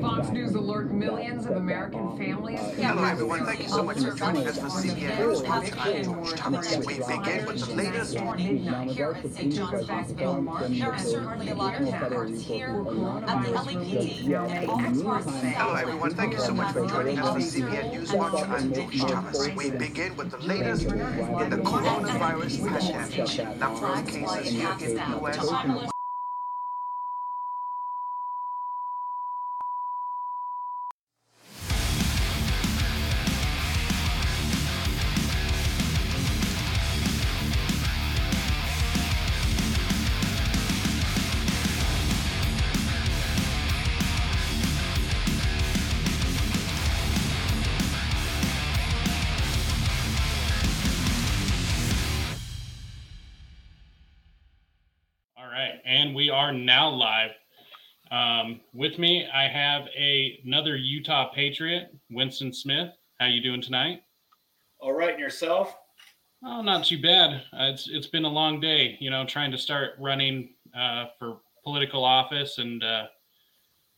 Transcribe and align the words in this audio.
Fox 0.00 0.28
News 0.30 0.54
alert 0.54 0.90
millions 0.90 1.46
of 1.46 1.52
American 1.56 2.16
families. 2.16 2.60
Hello, 2.76 3.04
everyone. 3.04 3.44
Thank 3.44 3.62
you 3.62 3.68
so 3.68 3.82
much 3.82 3.98
for 3.98 4.12
joining 4.12 4.46
us 4.46 4.58
for 4.58 4.66
CBN 4.66 5.18
News 5.18 5.42
Watch. 5.42 5.70
I'm 5.78 6.04
George 6.04 6.32
Thomas. 6.32 6.76
We 6.78 6.94
begin 6.94 7.46
with 7.46 7.66
the 7.66 7.74
latest. 7.74 8.18
Here 8.94 9.12
at 9.12 9.32
St. 9.32 9.52
John's 9.52 9.86
Basketball 9.86 10.40
March, 10.42 10.70
there 10.70 10.92
are 10.92 10.98
certainly 10.98 11.48
a 11.50 11.54
lot 11.54 11.80
of 11.80 11.88
efforts 11.88 12.42
here 12.42 12.68
at 12.68 12.84
the 12.84 13.50
LAPD 13.50 14.26
and 14.26 14.70
all 14.70 14.80
across 14.80 15.24
Hello, 15.42 15.74
everyone. 15.74 16.10
Thank 16.14 16.32
you 16.32 16.40
so 16.40 16.54
much 16.54 16.72
for 16.72 16.86
joining 16.86 17.18
us 17.18 17.32
for 17.32 17.60
CBN 17.60 17.92
News 17.92 18.12
Watch. 18.12 18.48
I'm 18.48 18.72
George 18.72 19.00
Thomas. 19.00 19.48
We 19.56 19.70
begin 19.70 20.16
with 20.16 20.30
the 20.30 20.38
latest 20.38 20.84
in 20.84 20.98
the 21.50 21.58
coronavirus 21.58 22.58
pandemic. 22.68 23.58
Number 23.58 23.86
of 23.86 24.06
cases 24.06 24.52
here 24.52 24.76
in 24.80 24.94
the 24.94 25.18
U.S. 25.20 25.92
are 56.36 56.52
now 56.52 56.90
live. 56.90 57.30
Um, 58.10 58.60
with 58.74 58.98
me, 58.98 59.26
I 59.32 59.48
have 59.48 59.88
a, 59.96 60.38
another 60.44 60.76
Utah 60.76 61.30
Patriot, 61.34 61.88
Winston 62.10 62.52
Smith. 62.52 62.90
How 63.18 63.26
you 63.26 63.42
doing 63.42 63.62
tonight? 63.62 64.02
All 64.78 64.92
right, 64.92 65.12
and 65.12 65.18
yourself? 65.18 65.74
Oh, 66.44 66.60
not 66.60 66.84
too 66.84 67.00
bad. 67.00 67.42
Uh, 67.54 67.72
it's 67.72 67.88
it's 67.90 68.06
been 68.06 68.26
a 68.26 68.28
long 68.28 68.60
day, 68.60 68.98
you 69.00 69.08
know, 69.08 69.24
trying 69.24 69.50
to 69.50 69.56
start 69.56 69.92
running 69.98 70.50
uh, 70.78 71.06
for 71.18 71.38
political 71.64 72.04
office 72.04 72.58
and 72.58 72.84
uh, 72.84 73.06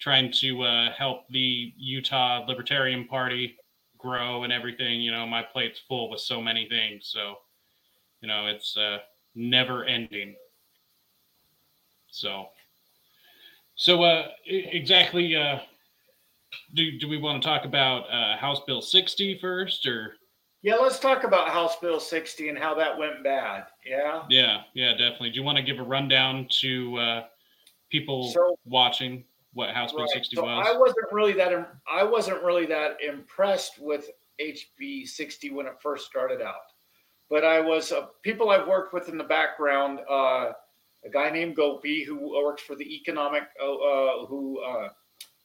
trying 0.01 0.33
to 0.33 0.63
uh, 0.63 0.93
help 0.93 1.29
the 1.31 1.73
Utah 1.77 2.45
Libertarian 2.47 3.07
Party 3.09 3.57
grow 3.99 4.45
and 4.45 4.53
everything. 4.53 5.01
You 5.01 5.11
know, 5.11 5.27
my 5.27 5.43
plate's 5.43 5.81
full 5.89 6.09
with 6.09 6.21
so 6.21 6.41
many 6.41 6.69
things, 6.69 7.11
so 7.13 7.35
you 8.21 8.29
know, 8.29 8.47
it's 8.47 8.77
uh, 8.77 8.99
never 9.35 9.85
ending. 9.85 10.37
So, 12.11 12.49
so 13.75 14.03
uh, 14.03 14.29
exactly. 14.47 15.37
Uh, 15.37 15.59
do 16.75 16.99
do 16.99 17.09
we 17.09 17.19
want 17.19 17.43
to 17.43 17.47
talk 17.49 17.65
about 17.65 18.05
uh, 18.11 18.37
House 18.37 18.61
Bill 18.67 18.81
60 18.83 19.39
first, 19.39 19.87
or? 19.87 20.15
Yeah, 20.63 20.75
let's 20.75 20.99
talk 20.99 21.23
about 21.23 21.51
House 21.51 21.77
Bill 21.79 22.01
60 22.01 22.49
and 22.49 22.59
how 22.59 22.75
that 22.75 22.99
went 22.99 23.23
bad. 23.23 23.67
Yeah. 23.87 24.25
Yeah, 24.29 24.63
yeah, 24.75 24.91
definitely. 24.93 25.31
Do 25.31 25.37
you 25.37 25.45
want 25.45 25.57
to 25.57 25.63
give 25.63 25.79
a 25.79 25.85
rundown 25.85 26.49
to 26.63 26.97
uh, 26.97 27.25
people 27.91 28.29
So- 28.33 28.59
watching 28.65 29.25
what 29.53 29.71
House 29.71 29.93
Bill 29.93 30.09
60 30.09 30.35
So 30.35 30.43
was? 30.43 30.67
I 30.69 30.77
wasn't 30.77 31.13
really 31.13 31.33
that 31.35 31.53
im- 31.53 31.67
I 31.91 32.03
wasn't 32.03 32.43
really 32.43 32.67
that 32.67 33.01
impressed 33.01 33.79
with 33.81 34.11
HB 34.41 35.07
60 35.07 35.51
when 35.51 35.67
it 35.67 35.75
first 35.81 36.07
started 36.07 36.43
out, 36.43 36.55
but 37.31 37.45
I 37.45 37.61
was 37.61 37.93
uh, 37.93 38.07
people 38.23 38.51
I've 38.51 38.67
worked 38.67 38.93
with 38.93 39.09
in 39.09 39.17
the 39.19 39.25
background. 39.25 40.01
Uh, 40.11 40.53
a 41.05 41.11
guy 41.11 41.31
named 41.31 41.57
Gopi 41.57 42.05
who 42.05 42.35
works 42.45 42.63
for 42.63 42.77
the 42.77 42.95
economic 42.95 43.45
uh, 43.63 43.75
uh, 43.75 44.27
who 44.27 44.61
uh, 44.61 44.89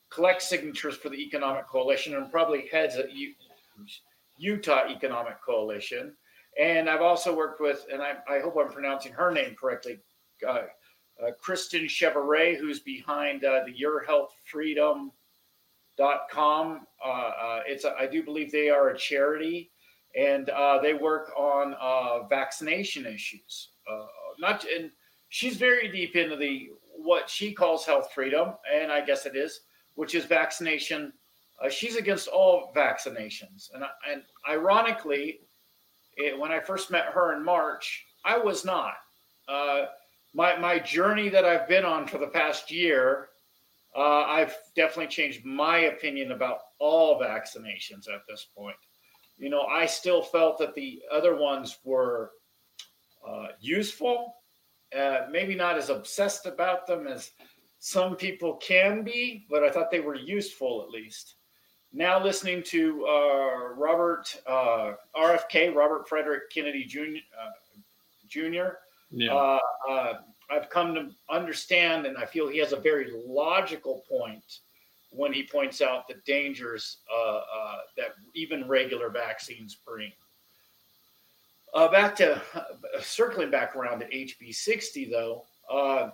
collects 0.10 0.48
signatures 0.48 0.96
for 0.96 1.10
the 1.10 1.18
Economic 1.18 1.68
Coalition 1.68 2.16
and 2.16 2.32
probably 2.32 2.68
heads 2.72 2.96
a 2.98 3.06
U- 3.12 3.34
Utah 4.38 4.88
Economic 4.90 5.42
Coalition. 5.44 6.16
And 6.60 6.88
I've 6.88 7.02
also 7.02 7.36
worked 7.36 7.60
with, 7.60 7.86
and 7.92 8.02
I, 8.02 8.18
I 8.30 8.40
hope 8.40 8.56
I'm 8.60 8.72
pronouncing 8.72 9.12
her 9.14 9.32
name 9.32 9.56
correctly, 9.60 10.00
uh, 10.48 10.64
uh, 11.24 11.32
Kristen 11.42 11.86
Chevrolet, 11.86 12.58
who's 12.58 12.80
behind 12.80 13.44
uh, 13.44 13.62
the 13.66 13.72
Your 13.76 14.04
Health 14.04 14.34
Freedom 14.46 15.12
dot 15.98 16.22
com. 16.30 16.86
Uh, 17.04 17.10
uh, 17.10 17.60
it's 17.66 17.86
a, 17.86 17.96
I 18.00 18.08
do 18.08 18.24
believe 18.24 18.52
they 18.52 18.70
are 18.70 18.90
a 18.90 18.98
charity, 18.98 19.72
and 20.16 20.50
uh, 20.50 20.80
they 20.80 20.94
work 20.94 21.32
on 21.38 21.76
uh, 21.80 22.28
vaccination 22.28 23.06
issues. 23.06 23.70
Uh, 23.92 24.06
not 24.40 24.66
and 24.66 24.92
she's 25.34 25.58
very 25.58 25.88
deep 25.88 26.16
into 26.16 26.36
the 26.36 26.70
what 26.96 27.28
she 27.28 27.52
calls 27.52 27.86
health 27.86 28.12
freedom, 28.14 28.54
and 28.72 28.92
I 28.92 29.04
guess 29.04 29.26
it 29.26 29.36
is, 29.36 29.62
which 29.96 30.14
is 30.14 30.26
vaccination. 30.26 31.12
Uh, 31.60 31.70
she's 31.70 31.96
against 31.96 32.28
all 32.28 32.72
vaccinations, 32.76 33.72
and 33.74 33.84
and 34.10 34.22
ironically, 34.48 35.40
it, 36.18 36.38
when 36.38 36.52
I 36.52 36.60
first 36.60 36.92
met 36.92 37.08
her 37.08 37.36
in 37.36 37.44
March, 37.44 38.06
I 38.24 38.38
was 38.38 38.64
not. 38.64 38.94
Uh, 39.48 39.86
my 40.36 40.56
my 40.58 40.78
journey 40.78 41.30
that 41.30 41.46
I've 41.46 41.68
been 41.68 41.84
on 41.84 42.06
for 42.06 42.20
the 42.20 42.28
past 42.28 42.70
year, 42.70 43.30
uh, 43.98 44.26
I've 44.26 44.56
definitely 44.76 45.08
changed 45.08 45.44
my 45.44 45.80
opinion 45.80 46.32
about 46.32 46.60
all 46.78 47.20
vaccinations 47.20 48.08
at 48.08 48.22
this 48.30 48.46
point. 48.56 48.78
You 49.38 49.50
know, 49.50 49.64
I 49.64 49.88
still 49.88 50.22
felt 50.22 50.60
that 50.60 50.76
the 50.76 51.02
other 51.12 51.36
ones 51.36 51.80
were 51.84 52.32
uh, 53.28 53.48
useful, 53.60 54.36
uh, 54.98 55.28
maybe 55.32 55.56
not 55.56 55.78
as 55.78 55.90
obsessed 55.90 56.46
about 56.46 56.88
them 56.88 57.08
as 57.08 57.32
some 57.80 58.16
people 58.16 58.56
can 58.56 59.04
be, 59.04 59.46
but 59.50 59.64
I 59.64 59.70
thought 59.70 59.92
they 59.92 60.00
were 60.00 60.16
useful 60.16 60.84
at 60.84 60.90
least. 60.90 61.36
Now 61.92 62.22
listening 62.22 62.64
to 62.68 63.06
uh, 63.06 63.74
Robert 63.76 64.26
uh, 64.48 64.94
RFK, 65.16 65.76
Robert 65.76 66.08
Frederick 66.08 66.50
Kennedy 66.52 66.86
Jr. 66.86 67.18
Uh, 67.40 67.52
Jr. 68.28 68.78
yeah, 69.12 69.34
Uh, 69.34 69.60
uh, 69.90 70.14
I've 70.50 70.70
come 70.70 70.96
to 70.96 71.10
understand, 71.30 72.06
and 72.06 72.18
I 72.18 72.26
feel 72.26 72.48
he 72.48 72.58
has 72.60 72.74
a 72.74 72.80
very 72.80 73.12
logical 73.26 74.04
point 74.10 74.60
when 75.12 75.32
he 75.32 75.44
points 75.44 75.82
out 75.82 76.08
the 76.08 76.16
dangers 76.26 76.98
uh, 77.14 77.38
uh, 77.38 77.78
that 77.98 78.10
even 78.34 78.68
regular 78.68 79.10
vaccines 79.10 79.76
bring. 79.86 80.12
Uh, 81.74 81.88
back 81.90 82.16
to 82.16 82.42
circling 83.02 83.50
back 83.50 83.76
around 83.76 84.00
to 84.00 84.08
HB 84.08 84.54
60, 84.54 85.06
though, 85.10 85.44
uh, 85.72 86.12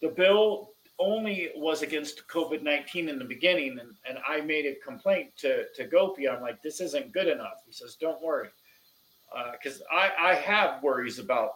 the 0.00 0.08
bill 0.08 0.70
only 1.00 1.50
was 1.56 1.82
against 1.82 2.28
COVID 2.28 2.62
19 2.62 3.08
in 3.08 3.18
the 3.18 3.24
beginning, 3.24 3.78
and, 3.80 3.94
and 4.08 4.18
I 4.28 4.40
made 4.40 4.66
a 4.66 4.74
complaint 4.84 5.30
to, 5.38 5.64
to 5.74 5.84
Gopi. 5.84 6.28
I'm 6.28 6.42
like, 6.42 6.62
this 6.62 6.80
isn't 6.80 7.12
good 7.12 7.26
enough. 7.26 7.62
He 7.66 7.72
says, 7.72 7.96
don't 8.00 8.22
worry. 8.22 8.48
Because 9.52 9.82
I, 9.90 10.10
I 10.18 10.34
have 10.34 10.82
worries 10.82 11.18
about 11.18 11.52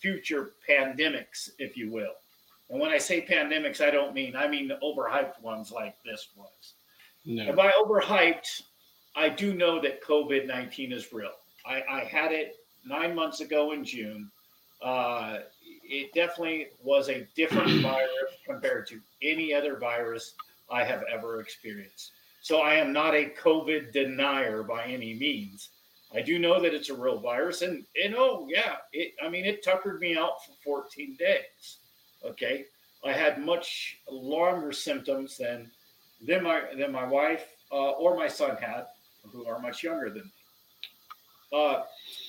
future 0.00 0.52
pandemics, 0.68 1.50
if 1.58 1.76
you 1.76 1.90
will. 1.90 2.14
And 2.70 2.80
when 2.80 2.90
I 2.90 2.98
say 2.98 3.24
pandemics, 3.24 3.80
I 3.80 3.90
don't 3.90 4.14
mean 4.14 4.34
I 4.34 4.48
mean 4.48 4.72
overhyped 4.82 5.40
ones 5.40 5.70
like 5.70 5.94
this 6.04 6.30
was. 6.34 6.74
no. 7.24 7.44
And 7.44 7.56
by 7.56 7.70
overhyped, 7.72 8.62
I 9.14 9.28
do 9.28 9.52
know 9.52 9.80
that 9.82 10.02
COVID 10.02 10.46
nineteen 10.46 10.90
is 10.90 11.12
real. 11.12 11.32
I, 11.66 11.82
I 11.88 12.00
had 12.04 12.32
it 12.32 12.56
nine 12.84 13.14
months 13.14 13.40
ago 13.40 13.72
in 13.72 13.84
June. 13.84 14.30
Uh, 14.82 15.38
it 15.84 16.12
definitely 16.12 16.68
was 16.82 17.08
a 17.08 17.26
different 17.36 17.70
virus 17.82 18.32
compared 18.46 18.86
to 18.88 19.00
any 19.22 19.54
other 19.54 19.76
virus 19.78 20.34
I 20.70 20.84
have 20.84 21.04
ever 21.12 21.40
experienced. 21.40 22.12
So 22.40 22.60
I 22.60 22.74
am 22.74 22.92
not 22.92 23.14
a 23.14 23.32
COVID 23.40 23.92
denier 23.92 24.62
by 24.62 24.84
any 24.84 25.14
means. 25.14 25.70
I 26.14 26.20
do 26.20 26.38
know 26.38 26.60
that 26.60 26.74
it's 26.74 26.90
a 26.90 26.94
real 26.94 27.18
virus, 27.18 27.62
and 27.62 27.84
and 28.02 28.14
oh 28.16 28.46
yeah, 28.50 28.76
it. 28.92 29.12
I 29.24 29.28
mean, 29.28 29.44
it 29.46 29.64
tuckered 29.64 30.00
me 30.00 30.16
out 30.16 30.44
for 30.44 30.52
14 30.62 31.16
days. 31.18 31.78
Okay, 32.24 32.66
I 33.04 33.12
had 33.12 33.42
much 33.42 33.98
longer 34.10 34.72
symptoms 34.72 35.38
than 35.38 35.70
than 36.26 36.42
my 36.42 36.62
than 36.76 36.92
my 36.92 37.06
wife 37.06 37.46
uh, 37.70 37.92
or 37.92 38.16
my 38.16 38.28
son 38.28 38.56
had, 38.56 38.86
who 39.30 39.46
are 39.46 39.58
much 39.58 39.82
younger 39.82 40.10
than 40.10 40.24
me. 40.24 40.41
Uh, 41.52 41.82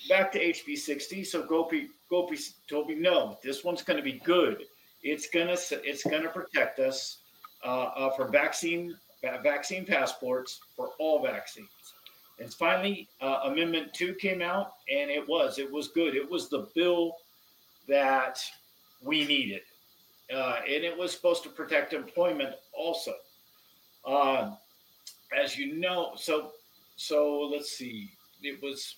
back 0.09 0.31
to 0.33 0.39
HB 0.39 0.77
60. 0.77 1.23
So 1.23 1.43
Gopi 1.45 1.89
Gopi 2.09 2.37
told 2.69 2.87
me, 2.87 2.95
no, 2.95 3.37
this 3.43 3.63
one's 3.63 3.81
going 3.81 3.97
to 3.97 4.03
be 4.03 4.19
good. 4.19 4.63
It's 5.03 5.29
gonna 5.29 5.57
it's 5.83 6.03
gonna 6.03 6.29
protect 6.29 6.79
us 6.79 7.19
uh, 7.63 7.89
uh, 7.95 8.09
for 8.11 8.27
vaccine 8.27 8.95
vaccine 9.43 9.85
passports 9.85 10.59
for 10.75 10.89
all 10.99 11.21
vaccines. 11.21 11.69
And 12.39 12.53
finally, 12.53 13.07
uh, 13.21 13.41
Amendment 13.45 13.93
Two 13.93 14.13
came 14.15 14.41
out, 14.41 14.73
and 14.91 15.09
it 15.09 15.27
was 15.27 15.59
it 15.59 15.71
was 15.71 15.89
good. 15.89 16.15
It 16.15 16.29
was 16.29 16.49
the 16.49 16.67
bill 16.73 17.15
that 17.87 18.39
we 19.01 19.25
needed, 19.25 19.61
uh, 20.33 20.59
and 20.65 20.83
it 20.83 20.97
was 20.97 21.11
supposed 21.11 21.43
to 21.43 21.49
protect 21.49 21.93
employment 21.93 22.55
also. 22.73 23.13
Uh, 24.05 24.51
as 25.37 25.57
you 25.57 25.75
know, 25.75 26.13
so 26.15 26.51
so 26.95 27.49
let's 27.51 27.71
see. 27.71 28.09
It 28.41 28.61
was 28.61 28.95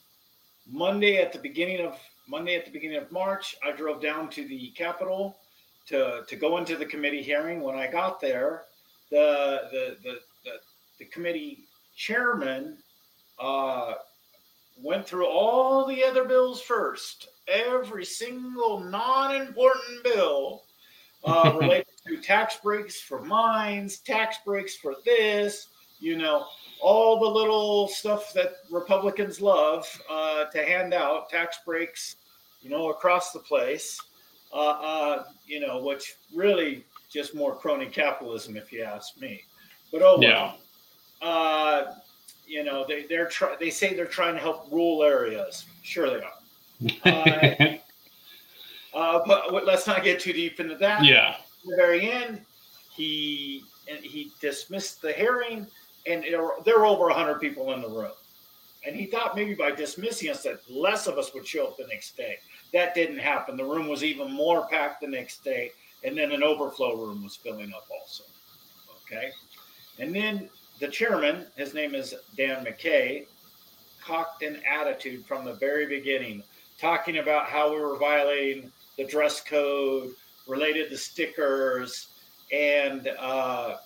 Monday 0.70 1.18
at 1.18 1.32
the 1.32 1.40
beginning 1.40 1.86
of 1.86 2.00
Monday 2.28 2.56
at 2.56 2.66
the 2.66 2.72
beginning 2.72 2.98
of 2.98 3.12
March. 3.12 3.56
I 3.64 3.72
drove 3.72 4.02
down 4.02 4.30
to 4.32 4.48
the 4.48 4.70
Capitol 4.72 5.38
to 5.88 6.24
to 6.28 6.36
go 6.36 6.58
into 6.58 6.76
the 6.76 6.86
committee 6.86 7.22
hearing. 7.22 7.62
When 7.62 7.76
I 7.76 7.88
got 7.88 8.20
there, 8.20 8.64
the 9.12 9.70
the 9.72 9.98
the 10.04 10.20
the, 10.44 10.52
the 11.00 11.06
committee 11.06 11.66
chairman 11.96 12.78
uh, 13.40 13.94
went 14.82 15.08
through 15.08 15.28
all 15.28 15.86
the 15.86 16.04
other 16.04 16.26
bills 16.26 16.62
first, 16.62 17.28
every 17.48 18.06
single 18.06 18.80
non-important 18.80 20.04
bill 20.04 20.64
uh, 21.24 21.54
related 21.60 21.86
to 22.08 22.18
tax 22.18 22.58
breaks 22.62 23.00
for 23.00 23.22
mines, 23.24 24.00
tax 24.00 24.38
breaks 24.46 24.76
for 24.76 24.96
this, 25.06 25.68
you 26.00 26.18
know, 26.18 26.46
all 26.82 27.20
the 27.20 27.26
little 27.40 27.88
stuff 27.88 28.34
that 28.34 28.54
Republicans 28.72 29.42
love 29.42 29.88
uh, 30.10 30.46
to 30.46 30.64
hand 30.64 30.94
out, 30.94 31.30
tax 31.30 31.58
breaks, 31.66 32.18
you 32.62 32.70
know, 32.70 32.90
across 32.90 33.32
the 33.32 33.40
place, 33.40 34.00
uh, 34.54 34.58
uh, 34.58 35.24
you 35.48 35.60
know, 35.60 35.82
which 35.84 36.16
really 36.34 36.86
just 37.10 37.36
more 37.36 37.56
crony 37.56 37.88
capitalism, 37.88 38.58
if 38.58 38.72
you 38.72 38.84
ask 38.84 39.20
me. 39.20 39.44
But 39.92 40.02
oh, 40.02 40.20
Yeah. 40.22 40.54
uh, 41.22 41.94
you 42.48 42.64
know, 42.64 42.86
they 42.88 43.04
they're 43.04 43.28
try- 43.28 43.56
they 43.60 43.70
say 43.70 43.94
they're 43.96 44.06
trying 44.06 44.36
to 44.36 44.42
help 44.42 44.68
rural 44.72 45.04
areas. 45.04 45.66
Sure, 45.84 46.10
they 46.10 46.22
are. 46.22 47.80
Uh, 48.94 49.20
but 49.26 49.52
what- 49.52 49.66
let's 49.66 49.88
not 49.88 50.04
get 50.04 50.20
too 50.20 50.34
deep 50.34 50.60
into 50.60 50.76
that 50.76 51.04
yeah. 51.04 51.30
at 51.30 51.40
the 51.66 51.76
very 51.76 52.10
end, 52.12 52.42
he 52.92 53.64
he 54.02 54.32
dismissed 54.42 55.02
the 55.02 55.14
hearing, 55.14 55.66
and 56.08 56.24
there 56.24 56.42
were, 56.42 56.86
over 56.86 57.10
hundred 57.10 57.40
people 57.40 57.74
in 57.74 57.82
the 57.82 57.90
room. 57.90 58.12
And 58.86 58.96
he 58.96 59.08
thought 59.08 59.36
maybe 59.36 59.56
by 59.56 59.72
dismissing 59.72 60.30
us 60.30 60.44
that 60.44 60.60
less 60.70 61.08
of 61.08 61.18
us 61.18 61.34
would 61.34 61.48
show 61.48 61.68
up 61.68 61.78
the 61.78 61.88
next 61.88 62.16
day. 62.16 62.38
That 62.72 62.94
didn't 62.94 63.18
happen. 63.18 63.58
The 63.58 63.66
room 63.66 63.88
was 63.88 64.04
even 64.04 64.32
more 64.32 64.68
packed 64.68 65.02
the 65.02 65.08
next 65.08 65.44
day, 65.44 65.72
and 66.04 66.16
then 66.16 66.32
an 66.32 66.44
overflow 66.44 66.96
room 66.96 67.24
was 67.24 67.36
filling 67.36 67.74
up 67.74 67.88
also. 67.90 68.24
Okay, 69.04 69.30
and 70.00 70.16
then 70.16 70.50
the 70.80 70.88
chairman, 70.88 71.46
his 71.56 71.74
name 71.74 71.96
is 71.96 72.14
Dan 72.36 72.66
McCay, 72.66 73.26
cocked 74.02 74.44
an 74.44 74.62
attitude 74.70 75.26
from 75.26 75.46
the 75.46 75.54
very 75.54 75.88
beginning, 75.88 76.44
talking 76.80 77.18
about 77.18 77.48
how 77.48 77.74
we 77.74 77.80
were 77.80 77.98
violating 77.98 78.72
the 78.98 79.06
dress 79.06 79.42
code, 79.42 80.12
related 80.48 80.90
to 80.90 80.98
stickers, 80.98 82.10
and 82.52 83.10
uh, 83.20 83.78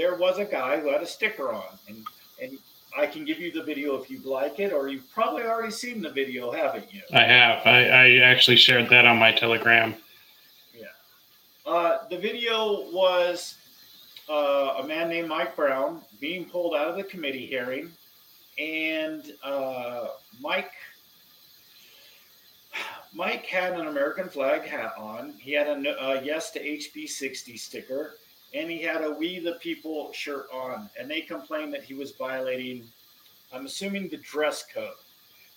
there 0.00 0.14
was 0.14 0.38
a 0.38 0.44
guy 0.46 0.80
who 0.80 0.90
had 0.90 1.02
a 1.02 1.06
sticker 1.06 1.52
on, 1.52 1.78
and 1.88 2.04
and 2.42 2.58
I 2.96 3.06
can 3.06 3.24
give 3.26 3.38
you 3.38 3.52
the 3.52 3.62
video 3.62 4.00
if 4.00 4.10
you'd 4.10 4.24
like 4.24 4.58
it, 4.58 4.72
or 4.72 4.88
you've 4.88 5.10
probably 5.12 5.42
already 5.42 5.70
seen 5.70 6.00
the 6.00 6.10
video, 6.10 6.50
haven't 6.50 6.92
you? 6.92 7.02
I 7.12 7.22
have. 7.22 7.66
I, 7.66 7.84
I 7.84 8.16
actually 8.18 8.56
shared 8.56 8.88
that 8.88 9.04
on 9.06 9.18
my 9.18 9.32
Telegram. 9.32 9.94
Uh, 11.66 11.98
the 12.08 12.18
video 12.18 12.90
was 12.90 13.56
uh, 14.28 14.78
a 14.82 14.86
man 14.86 15.08
named 15.08 15.28
Mike 15.28 15.54
Brown 15.54 16.00
being 16.18 16.44
pulled 16.44 16.74
out 16.74 16.88
of 16.88 16.96
the 16.96 17.04
committee 17.04 17.46
hearing, 17.46 17.92
and 18.58 19.34
uh, 19.44 20.08
Mike 20.40 20.72
Mike 23.12 23.46
had 23.46 23.74
an 23.74 23.86
American 23.86 24.28
flag 24.28 24.62
hat 24.62 24.94
on. 24.96 25.34
He 25.38 25.52
had 25.52 25.68
a 25.68 25.78
no- 25.78 25.92
uh, 25.92 26.20
yes 26.24 26.50
to 26.52 26.60
HB 26.60 27.08
60 27.08 27.56
sticker, 27.56 28.14
and 28.54 28.70
he 28.70 28.82
had 28.82 29.02
a 29.02 29.10
We 29.10 29.38
the 29.38 29.54
People 29.54 30.12
shirt 30.12 30.46
on. 30.52 30.90
And 30.98 31.10
they 31.10 31.20
complained 31.20 31.72
that 31.74 31.84
he 31.84 31.94
was 31.94 32.12
violating, 32.12 32.84
I'm 33.52 33.66
assuming, 33.66 34.08
the 34.08 34.18
dress 34.18 34.64
code. 34.72 34.94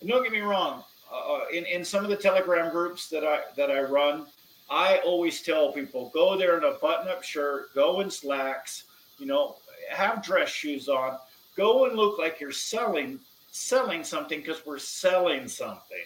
And 0.01 0.09
don't 0.09 0.23
get 0.23 0.31
me 0.31 0.41
wrong, 0.41 0.83
uh, 1.11 1.41
in 1.51 1.65
in 1.65 1.83
some 1.85 2.03
of 2.03 2.09
the 2.09 2.17
Telegram 2.17 2.71
groups 2.71 3.09
that 3.09 3.23
I 3.23 3.41
that 3.55 3.71
I 3.71 3.81
run, 3.81 4.27
I 4.69 4.99
always 5.05 5.41
tell 5.41 5.71
people 5.71 6.11
go 6.13 6.37
there 6.37 6.57
in 6.57 6.63
a 6.63 6.77
button-up 6.79 7.23
shirt, 7.23 7.73
go 7.73 8.01
in 8.01 8.09
slacks, 8.09 8.83
you 9.17 9.25
know, 9.25 9.57
have 9.89 10.23
dress 10.23 10.49
shoes 10.49 10.89
on, 10.89 11.17
go 11.55 11.85
and 11.85 11.95
look 11.95 12.17
like 12.19 12.39
you're 12.39 12.51
selling 12.51 13.19
selling 13.51 14.03
something 14.03 14.39
because 14.39 14.65
we're 14.65 14.79
selling 14.79 15.47
something. 15.47 16.05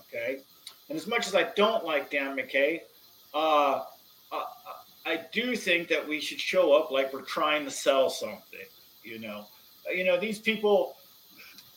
Okay. 0.00 0.40
And 0.88 0.96
as 0.96 1.06
much 1.06 1.26
as 1.26 1.34
I 1.34 1.44
don't 1.54 1.84
like 1.84 2.10
Dan 2.10 2.36
McCay, 2.36 2.80
uh, 3.34 3.36
uh, 3.38 3.84
I 5.08 5.24
do 5.32 5.56
think 5.56 5.88
that 5.88 6.06
we 6.06 6.20
should 6.20 6.38
show 6.38 6.74
up 6.74 6.90
like 6.90 7.12
we're 7.12 7.22
trying 7.22 7.64
to 7.64 7.70
sell 7.70 8.10
something. 8.10 8.66
You 9.02 9.18
know, 9.18 9.46
uh, 9.88 9.92
you 9.92 10.04
know 10.04 10.20
these 10.20 10.38
people, 10.38 10.96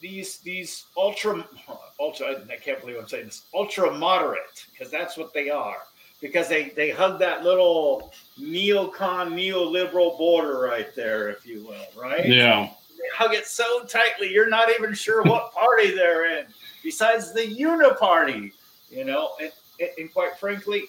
these 0.02 0.40
these 0.40 0.86
ultra 0.98 1.48
ultra. 2.00 2.44
I 2.52 2.56
can't 2.58 2.82
believe 2.82 2.98
I'm 2.98 3.08
saying 3.08 3.26
this. 3.26 3.46
Ultra 3.54 3.98
moderate 3.98 4.66
because 4.72 4.92
that's 4.92 5.18
what 5.18 5.34
they 5.34 5.50
are. 5.50 5.84
Because 6.20 6.50
they 6.50 6.70
they 6.70 6.90
hug 6.90 7.20
that 7.20 7.44
little 7.44 8.14
neocon 8.38 9.34
neoliberal 9.34 10.18
border 10.18 10.60
right 10.60 10.94
there, 10.94 11.30
if 11.30 11.46
you 11.46 11.66
will, 11.66 12.02
right? 12.02 12.28
Yeah. 12.28 12.70
they 12.90 13.10
hug 13.16 13.34
it 13.34 13.48
so 13.48 13.86
tightly 13.86 14.32
you're 14.32 14.50
not 14.50 14.70
even 14.70 14.94
sure 14.94 15.24
what 15.24 15.54
party 15.54 15.92
they're 15.92 16.38
in 16.38 16.46
besides 16.84 17.34
the 17.34 17.42
uniparty 17.42 18.52
you 18.90 19.04
know 19.04 19.32
and, 19.42 19.52
and, 19.80 19.90
and 19.98 20.14
quite 20.14 20.38
frankly 20.38 20.84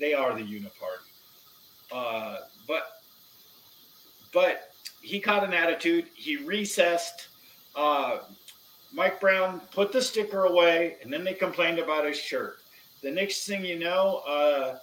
they 0.00 0.14
are 0.14 0.34
the 0.34 0.42
uniparty 0.42 1.03
uh, 1.92 2.36
but 2.66 3.00
but 4.32 4.70
he 5.02 5.20
caught 5.20 5.44
an 5.44 5.54
attitude 5.54 6.06
he 6.14 6.36
recessed 6.36 7.28
uh, 7.76 8.18
mike 8.92 9.20
brown 9.20 9.60
put 9.70 9.92
the 9.92 10.00
sticker 10.00 10.44
away 10.44 10.96
and 11.02 11.12
then 11.12 11.24
they 11.24 11.34
complained 11.34 11.78
about 11.78 12.04
his 12.04 12.16
shirt 12.16 12.58
the 13.02 13.10
next 13.10 13.46
thing 13.46 13.64
you 13.64 13.78
know 13.78 14.22
uh, 14.26 14.78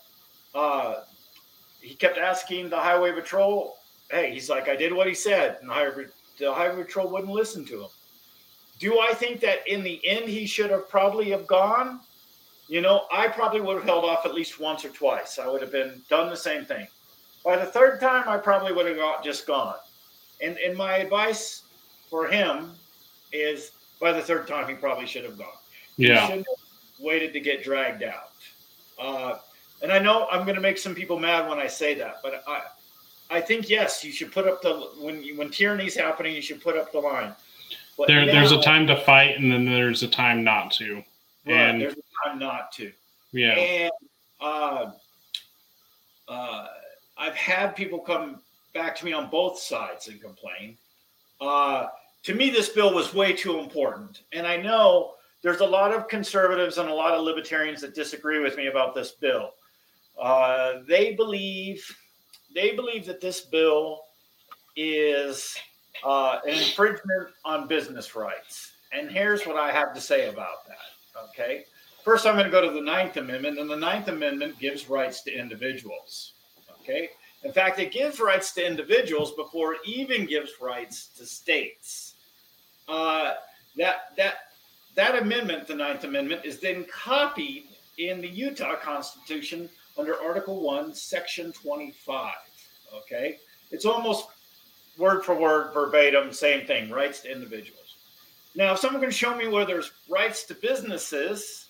uh, 0.56 1.04
he 1.82 1.96
kept 1.96 2.18
asking 2.18 2.70
the 2.70 2.78
highway 2.78 3.12
patrol 3.12 3.78
hey 4.10 4.32
he's 4.32 4.50
like 4.50 4.70
i 4.70 4.76
did 4.76 4.94
what 4.94 5.08
he 5.08 5.14
said 5.14 5.58
and 5.62 5.70
the 5.70 5.74
highway 5.74 6.06
the 6.42 6.54
highway 6.54 6.84
patrol 6.84 7.08
wouldn't 7.10 7.32
listen 7.32 7.64
to 7.66 7.84
him. 7.84 7.90
Do 8.80 9.00
I 9.00 9.14
think 9.14 9.40
that 9.42 9.68
in 9.68 9.84
the 9.84 10.02
end 10.06 10.28
he 10.28 10.46
should 10.46 10.72
have 10.72 10.90
probably 10.90 11.30
have 11.30 11.46
gone? 11.46 12.00
You 12.72 12.80
know, 12.80 13.04
I 13.12 13.28
probably 13.28 13.60
would 13.60 13.76
have 13.76 13.84
held 13.84 14.06
off 14.06 14.26
at 14.26 14.34
least 14.34 14.58
once 14.58 14.86
or 14.86 14.90
twice. 14.92 15.38
I 15.40 15.46
would 15.46 15.62
have 15.62 15.74
been 15.74 16.02
done 16.10 16.30
the 16.30 16.38
same 16.38 16.64
thing. 16.64 16.88
By 17.44 17.58
the 17.58 17.66
third 17.66 18.00
time, 18.00 18.30
I 18.30 18.38
probably 18.38 18.72
would 18.72 18.86
have 18.86 18.96
got, 18.96 19.26
just 19.26 19.46
gone. 19.46 19.76
And 20.42 20.58
and 20.58 20.78
my 20.78 20.96
advice 20.96 21.64
for 22.10 22.28
him 22.28 22.72
is 23.34 23.72
by 24.00 24.14
the 24.14 24.22
third 24.22 24.48
time 24.48 24.70
he 24.70 24.76
probably 24.76 25.06
should 25.06 25.26
have 25.26 25.38
gone. 25.38 25.48
He 25.98 26.08
Yeah. 26.08 26.26
shouldn't 26.28 26.48
have 26.48 27.06
waited 27.06 27.34
to 27.34 27.42
get 27.42 27.62
dragged 27.62 28.04
out. 28.04 28.32
Uh, 28.98 29.40
and 29.82 29.92
I 29.92 30.00
know 30.00 30.30
I'm 30.32 30.44
going 30.46 30.56
to 30.56 30.62
make 30.62 30.78
some 30.78 30.96
people 30.96 31.20
mad 31.20 31.50
when 31.50 31.60
I 31.60 31.68
say 31.68 31.94
that, 31.96 32.22
but 32.24 32.42
I, 32.48 32.62
I 33.30 33.42
think 33.42 33.70
yes, 33.70 34.02
you 34.02 34.14
should 34.14 34.32
put 34.32 34.48
up 34.48 34.62
the 34.62 34.76
when 34.98 35.22
you, 35.22 35.36
when 35.38 35.50
tyranny's 35.50 35.96
happening, 35.98 36.34
you 36.34 36.42
should 36.42 36.62
put 36.64 36.78
up 36.78 36.94
the 36.94 37.00
line. 37.00 37.36
But 37.98 38.08
There, 38.08 38.26
there's 38.26 38.54
a 38.54 38.62
time 38.62 38.88
to 38.88 38.96
fight, 39.02 39.38
and 39.38 39.52
then 39.52 39.66
there's 39.66 40.04
a 40.04 40.08
time 40.08 40.42
not 40.46 40.72
to. 40.80 41.04
right, 41.46 41.54
and- 41.56 41.96
time 42.26 42.40
not 42.40 42.72
to. 42.74 42.92
Yeah. 43.32 43.54
And 43.54 43.92
uh, 44.40 44.92
uh, 46.28 46.68
I've 47.18 47.36
had 47.36 47.76
people 47.76 48.00
come 48.00 48.42
back 48.74 48.96
to 48.98 49.06
me 49.06 49.14
on 49.14 49.30
both 49.30 49.60
sides 49.60 50.08
and 50.08 50.22
complain. 50.22 50.78
Uh, 51.40 51.88
to 52.24 52.36
me, 52.36 52.50
this 52.50 52.70
bill 52.70 52.94
was 52.94 53.14
way 53.14 53.34
too 53.34 53.60
important. 53.60 54.22
And 54.32 54.46
I 54.46 54.58
know 54.58 55.14
there's 55.42 55.62
a 55.62 55.66
lot 55.66 55.94
of 55.94 56.08
conservatives 56.08 56.78
and 56.78 56.88
a 56.88 56.94
lot 56.94 57.14
of 57.14 57.24
libertarians 57.24 57.82
that 57.82 57.96
disagree 57.96 58.40
with 58.40 58.58
me 58.58 58.68
about 58.68 58.94
this 58.94 59.12
bill. 59.12 59.52
Uh, 60.22 60.80
they 60.88 61.14
believe 61.14 61.84
they 62.54 62.76
believe 62.76 63.06
that 63.06 63.22
this 63.22 63.42
bill 63.42 64.02
is 64.76 65.56
uh, 66.04 66.40
an 66.46 66.54
infringement 66.54 67.30
on 67.46 67.68
business 67.68 68.16
rights. 68.16 68.74
And 68.94 69.10
here's 69.10 69.46
what 69.48 69.56
I 69.56 69.72
have 69.72 69.94
to 69.94 70.02
say 70.02 70.28
about 70.28 70.68
that. 70.68 71.24
Okay. 71.30 71.64
First, 72.04 72.26
I'm 72.26 72.34
going 72.34 72.46
to 72.46 72.52
go 72.52 72.62
to 72.62 72.74
the 72.74 72.82
Ninth 72.82 73.18
Amendment, 73.18 73.60
and 73.60 73.70
the 73.70 73.76
Ninth 73.76 74.08
Amendment 74.08 74.58
gives 74.60 74.90
rights 74.90 75.22
to 75.24 75.38
individuals. 75.38 76.34
Okay. 76.82 77.10
In 77.44 77.52
fact, 77.52 77.80
it 77.80 77.92
gives 77.92 78.20
rights 78.20 78.54
to 78.54 78.66
individuals 78.66 79.34
before 79.34 79.74
it 79.74 79.82
even 79.86 80.26
gives 80.26 80.54
rights 80.62 81.08
to 81.18 81.26
states. 81.26 82.16
Uh, 82.88 83.34
that 83.78 84.16
that 84.18 84.36
that 84.96 85.22
amendment, 85.22 85.68
the 85.68 85.76
Ninth 85.76 86.04
Amendment, 86.04 86.44
is 86.44 86.60
then 86.60 86.86
copied 86.92 87.66
in 87.98 88.20
the 88.20 88.28
Utah 88.28 88.76
Constitution 88.76 89.70
under 89.98 90.20
Article 90.22 90.62
One, 90.62 90.94
Section 90.94 91.52
25. 91.54 92.34
Okay, 92.94 93.38
it's 93.72 93.86
almost 93.86 94.28
word 94.98 95.24
for 95.24 95.36
word, 95.36 95.74
verbatim, 95.74 96.34
same 96.34 96.66
thing, 96.66 96.90
rights 96.90 97.22
to 97.22 97.32
individuals. 97.32 97.96
Now, 98.56 98.74
if 98.74 98.80
someone 98.80 99.02
can 99.02 99.12
show 99.12 99.36
me 99.36 99.48
where 99.48 99.66
there's 99.66 99.92
rights 100.10 100.44
to 100.46 100.56
businesses, 100.56 101.61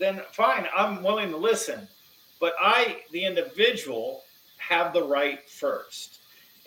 then 0.00 0.22
fine, 0.32 0.66
I'm 0.76 1.04
willing 1.04 1.30
to 1.30 1.36
listen. 1.36 1.86
But 2.40 2.54
I, 2.60 3.02
the 3.12 3.24
individual, 3.24 4.22
have 4.56 4.92
the 4.92 5.04
right 5.04 5.48
first. 5.48 6.18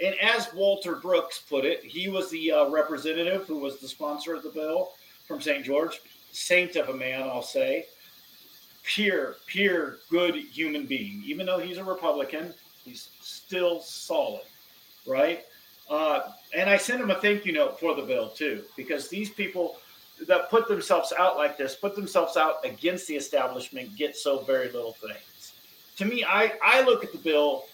And 0.04 0.16
as 0.22 0.54
Walter 0.54 0.96
Brooks 0.96 1.40
put 1.50 1.66
it, 1.66 1.84
he 1.84 2.10
was 2.10 2.30
the 2.30 2.52
uh, 2.52 2.70
representative 2.70 3.46
who 3.48 3.58
was 3.58 3.80
the 3.80 3.88
sponsor 3.88 4.36
of 4.36 4.44
the 4.44 4.50
bill 4.50 4.92
from 5.28 5.42
St. 5.42 5.66
George, 5.66 6.02
saint 6.32 6.76
of 6.76 6.90
a 6.90 6.94
man, 6.94 7.24
I'll 7.24 7.42
say. 7.42 7.86
Pure, 8.84 9.38
pure, 9.48 9.98
good 10.10 10.36
human 10.36 10.86
being. 10.86 11.24
Even 11.26 11.46
though 11.46 11.60
he's 11.60 11.78
a 11.78 11.84
Republican, 11.84 12.54
he's 12.86 13.10
still 13.22 13.82
solid. 13.82 14.42
right? 15.06 15.46
Uh, 15.90 16.22
and 16.56 16.70
I 16.70 16.78
sent 16.78 17.02
him 17.02 17.12
a 17.12 17.16
thank 17.16 17.46
you 17.46 17.54
note 17.54 17.80
for 17.80 17.96
the 17.96 18.02
bill 18.02 18.30
too, 18.30 18.64
because 18.76 19.10
these 19.10 19.30
people 19.30 19.78
that 20.28 20.50
put 20.50 20.68
themselves 20.68 21.14
out 21.18 21.38
like 21.38 21.58
this, 21.58 21.76
put 21.76 21.96
themselves 21.96 22.38
out 22.38 22.58
against 22.64 23.08
the 23.08 23.16
establishment, 23.16 23.96
get 23.96 24.16
so 24.16 24.40
very 24.40 24.68
little 24.68 24.94
things. 24.94 25.54
To 25.98 26.06
me, 26.06 26.24
I, 26.24 26.54
I 26.64 26.82
look 26.84 27.04
at 27.04 27.12
the 27.12 27.18
bill 27.18 27.66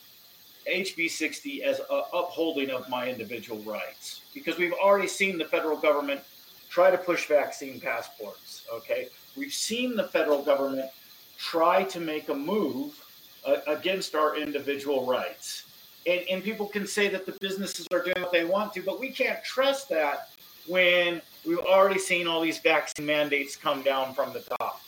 HB 0.67 1.09
60 1.09 1.63
as 1.63 1.79
a 1.79 2.03
upholding 2.13 2.69
of 2.69 2.87
my 2.89 3.07
individual 3.09 3.59
rights 3.61 4.21
because 4.33 4.57
we've 4.57 4.73
already 4.73 5.07
seen 5.07 5.37
the 5.37 5.45
federal 5.45 5.77
government 5.77 6.21
try 6.69 6.91
to 6.91 6.97
push 6.97 7.27
vaccine 7.27 7.79
passports. 7.79 8.65
Okay, 8.71 9.07
we've 9.35 9.53
seen 9.53 9.95
the 9.95 10.05
federal 10.05 10.43
government 10.43 10.89
try 11.37 11.83
to 11.83 11.99
make 11.99 12.29
a 12.29 12.35
move 12.35 13.03
uh, 13.45 13.57
against 13.67 14.15
our 14.15 14.37
individual 14.37 15.05
rights. 15.05 15.63
And, 16.05 16.21
and 16.29 16.43
people 16.43 16.67
can 16.67 16.85
say 16.85 17.07
that 17.09 17.25
the 17.25 17.33
businesses 17.39 17.87
are 17.91 18.03
doing 18.03 18.21
what 18.21 18.31
they 18.31 18.45
want 18.45 18.73
to, 18.73 18.81
but 18.81 18.99
we 18.99 19.09
can't 19.11 19.43
trust 19.43 19.89
that 19.89 20.29
when 20.67 21.21
we've 21.45 21.59
already 21.59 21.99
seen 21.99 22.27
all 22.27 22.41
these 22.41 22.59
vaccine 22.59 23.05
mandates 23.05 23.55
come 23.55 23.81
down 23.81 24.13
from 24.13 24.33
the 24.33 24.41
top. 24.59 24.81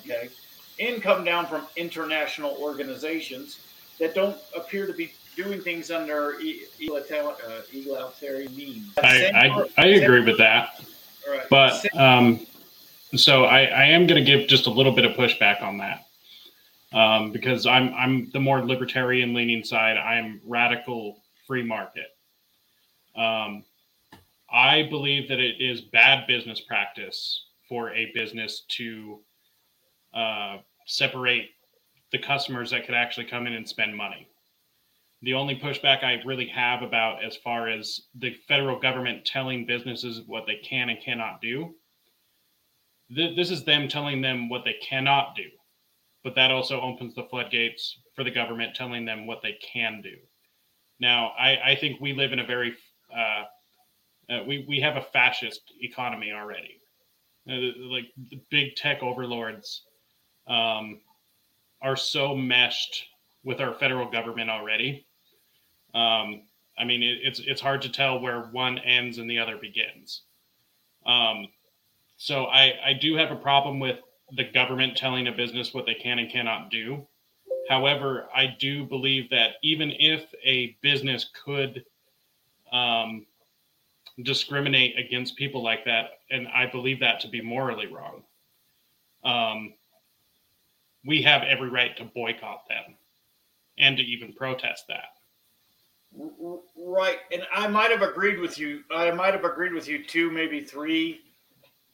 Okay, 0.00 0.28
and 0.80 1.02
come 1.02 1.24
down 1.24 1.46
from 1.46 1.66
international 1.76 2.56
organizations 2.60 3.60
that 3.98 4.14
don't 4.14 4.36
appear 4.56 4.86
to 4.86 4.92
be 4.92 5.12
doing 5.36 5.60
things 5.60 5.90
under 5.90 6.36
egalitarian 6.40 8.48
uh, 8.48 8.56
means. 8.56 8.92
I, 9.02 9.30
I, 9.34 9.68
I 9.76 9.86
agree 9.86 10.24
with 10.24 10.38
that. 10.38 10.80
Right. 11.28 11.42
But 11.50 11.98
um, 11.98 12.46
so 13.14 13.44
I, 13.44 13.64
I 13.64 13.84
am 13.86 14.06
going 14.06 14.22
to 14.22 14.30
give 14.30 14.48
just 14.48 14.66
a 14.66 14.70
little 14.70 14.92
bit 14.92 15.04
of 15.04 15.12
pushback 15.12 15.62
on 15.62 15.78
that 15.78 16.06
um, 16.92 17.32
because 17.32 17.66
I'm 17.66 17.92
I'm 17.94 18.30
the 18.30 18.40
more 18.40 18.64
libertarian 18.64 19.34
leaning 19.34 19.64
side. 19.64 19.96
I'm 19.96 20.40
radical 20.44 21.22
free 21.46 21.62
market. 21.62 22.06
Um, 23.16 23.64
I 24.54 24.84
believe 24.84 25.28
that 25.28 25.40
it 25.40 25.60
is 25.60 25.80
bad 25.80 26.28
business 26.28 26.60
practice 26.60 27.46
for 27.68 27.92
a 27.92 28.12
business 28.14 28.62
to 28.68 29.18
uh, 30.14 30.58
separate 30.86 31.46
the 32.12 32.20
customers 32.20 32.70
that 32.70 32.86
could 32.86 32.94
actually 32.94 33.26
come 33.26 33.48
in 33.48 33.54
and 33.54 33.68
spend 33.68 33.96
money. 33.96 34.28
The 35.22 35.34
only 35.34 35.58
pushback 35.58 36.04
I 36.04 36.22
really 36.24 36.46
have 36.46 36.82
about 36.82 37.24
as 37.24 37.36
far 37.38 37.68
as 37.68 38.02
the 38.14 38.36
federal 38.46 38.78
government 38.78 39.24
telling 39.24 39.66
businesses 39.66 40.22
what 40.26 40.46
they 40.46 40.56
can 40.56 40.88
and 40.88 41.02
cannot 41.02 41.40
do, 41.40 41.74
th- 43.12 43.34
this 43.34 43.50
is 43.50 43.64
them 43.64 43.88
telling 43.88 44.22
them 44.22 44.48
what 44.48 44.64
they 44.64 44.74
cannot 44.74 45.34
do. 45.34 45.48
But 46.22 46.36
that 46.36 46.52
also 46.52 46.80
opens 46.80 47.16
the 47.16 47.24
floodgates 47.24 47.98
for 48.14 48.22
the 48.22 48.30
government 48.30 48.76
telling 48.76 49.04
them 49.04 49.26
what 49.26 49.42
they 49.42 49.58
can 49.72 50.00
do. 50.00 50.14
Now, 51.00 51.32
I, 51.36 51.72
I 51.72 51.76
think 51.80 52.00
we 52.00 52.12
live 52.12 52.32
in 52.32 52.38
a 52.38 52.46
very, 52.46 52.76
uh, 53.12 53.44
uh, 54.30 54.42
we, 54.46 54.64
we 54.68 54.80
have 54.80 54.96
a 54.96 55.02
fascist 55.02 55.72
economy 55.80 56.32
already. 56.32 56.80
Uh, 57.48 57.76
like 57.90 58.06
the 58.30 58.40
big 58.50 58.74
tech 58.74 59.02
overlords 59.02 59.82
um, 60.46 61.00
are 61.82 61.96
so 61.96 62.34
meshed 62.34 63.06
with 63.44 63.60
our 63.60 63.74
federal 63.74 64.10
government 64.10 64.48
already. 64.48 65.06
Um, 65.94 66.42
I 66.78 66.84
mean, 66.84 67.02
it, 67.02 67.18
it's 67.22 67.40
it's 67.40 67.60
hard 67.60 67.82
to 67.82 67.88
tell 67.88 68.18
where 68.18 68.42
one 68.52 68.78
ends 68.78 69.18
and 69.18 69.30
the 69.30 69.38
other 69.38 69.58
begins. 69.58 70.22
Um, 71.06 71.48
so 72.16 72.46
I 72.46 72.72
I 72.84 72.92
do 72.94 73.14
have 73.16 73.30
a 73.30 73.36
problem 73.36 73.78
with 73.78 73.98
the 74.32 74.44
government 74.44 74.96
telling 74.96 75.28
a 75.28 75.32
business 75.32 75.74
what 75.74 75.86
they 75.86 75.94
can 75.94 76.18
and 76.18 76.30
cannot 76.30 76.70
do. 76.70 77.06
However, 77.68 78.28
I 78.34 78.56
do 78.58 78.84
believe 78.84 79.30
that 79.30 79.52
even 79.62 79.92
if 79.98 80.24
a 80.44 80.76
business 80.82 81.30
could 81.44 81.84
um, 82.72 83.26
discriminate 84.22 84.98
against 84.98 85.36
people 85.36 85.62
like 85.62 85.84
that, 85.84 86.10
and 86.30 86.46
I 86.48 86.66
believe 86.66 87.00
that 87.00 87.20
to 87.20 87.28
be 87.28 87.40
morally 87.40 87.86
wrong, 87.86 88.22
um, 89.24 89.74
we 91.04 91.22
have 91.22 91.42
every 91.42 91.68
right 91.68 91.96
to 91.96 92.04
boycott 92.04 92.68
them 92.68 92.96
and 93.78 93.96
to 93.96 94.02
even 94.02 94.32
protest 94.32 94.84
that. 94.88 95.08
Right. 96.76 97.18
And 97.32 97.42
I 97.52 97.66
might 97.66 97.90
have 97.90 98.02
agreed 98.02 98.38
with 98.38 98.58
you. 98.58 98.84
I 98.90 99.10
might 99.10 99.34
have 99.34 99.44
agreed 99.44 99.72
with 99.72 99.88
you 99.88 100.04
two, 100.04 100.30
maybe 100.30 100.60
three, 100.60 101.20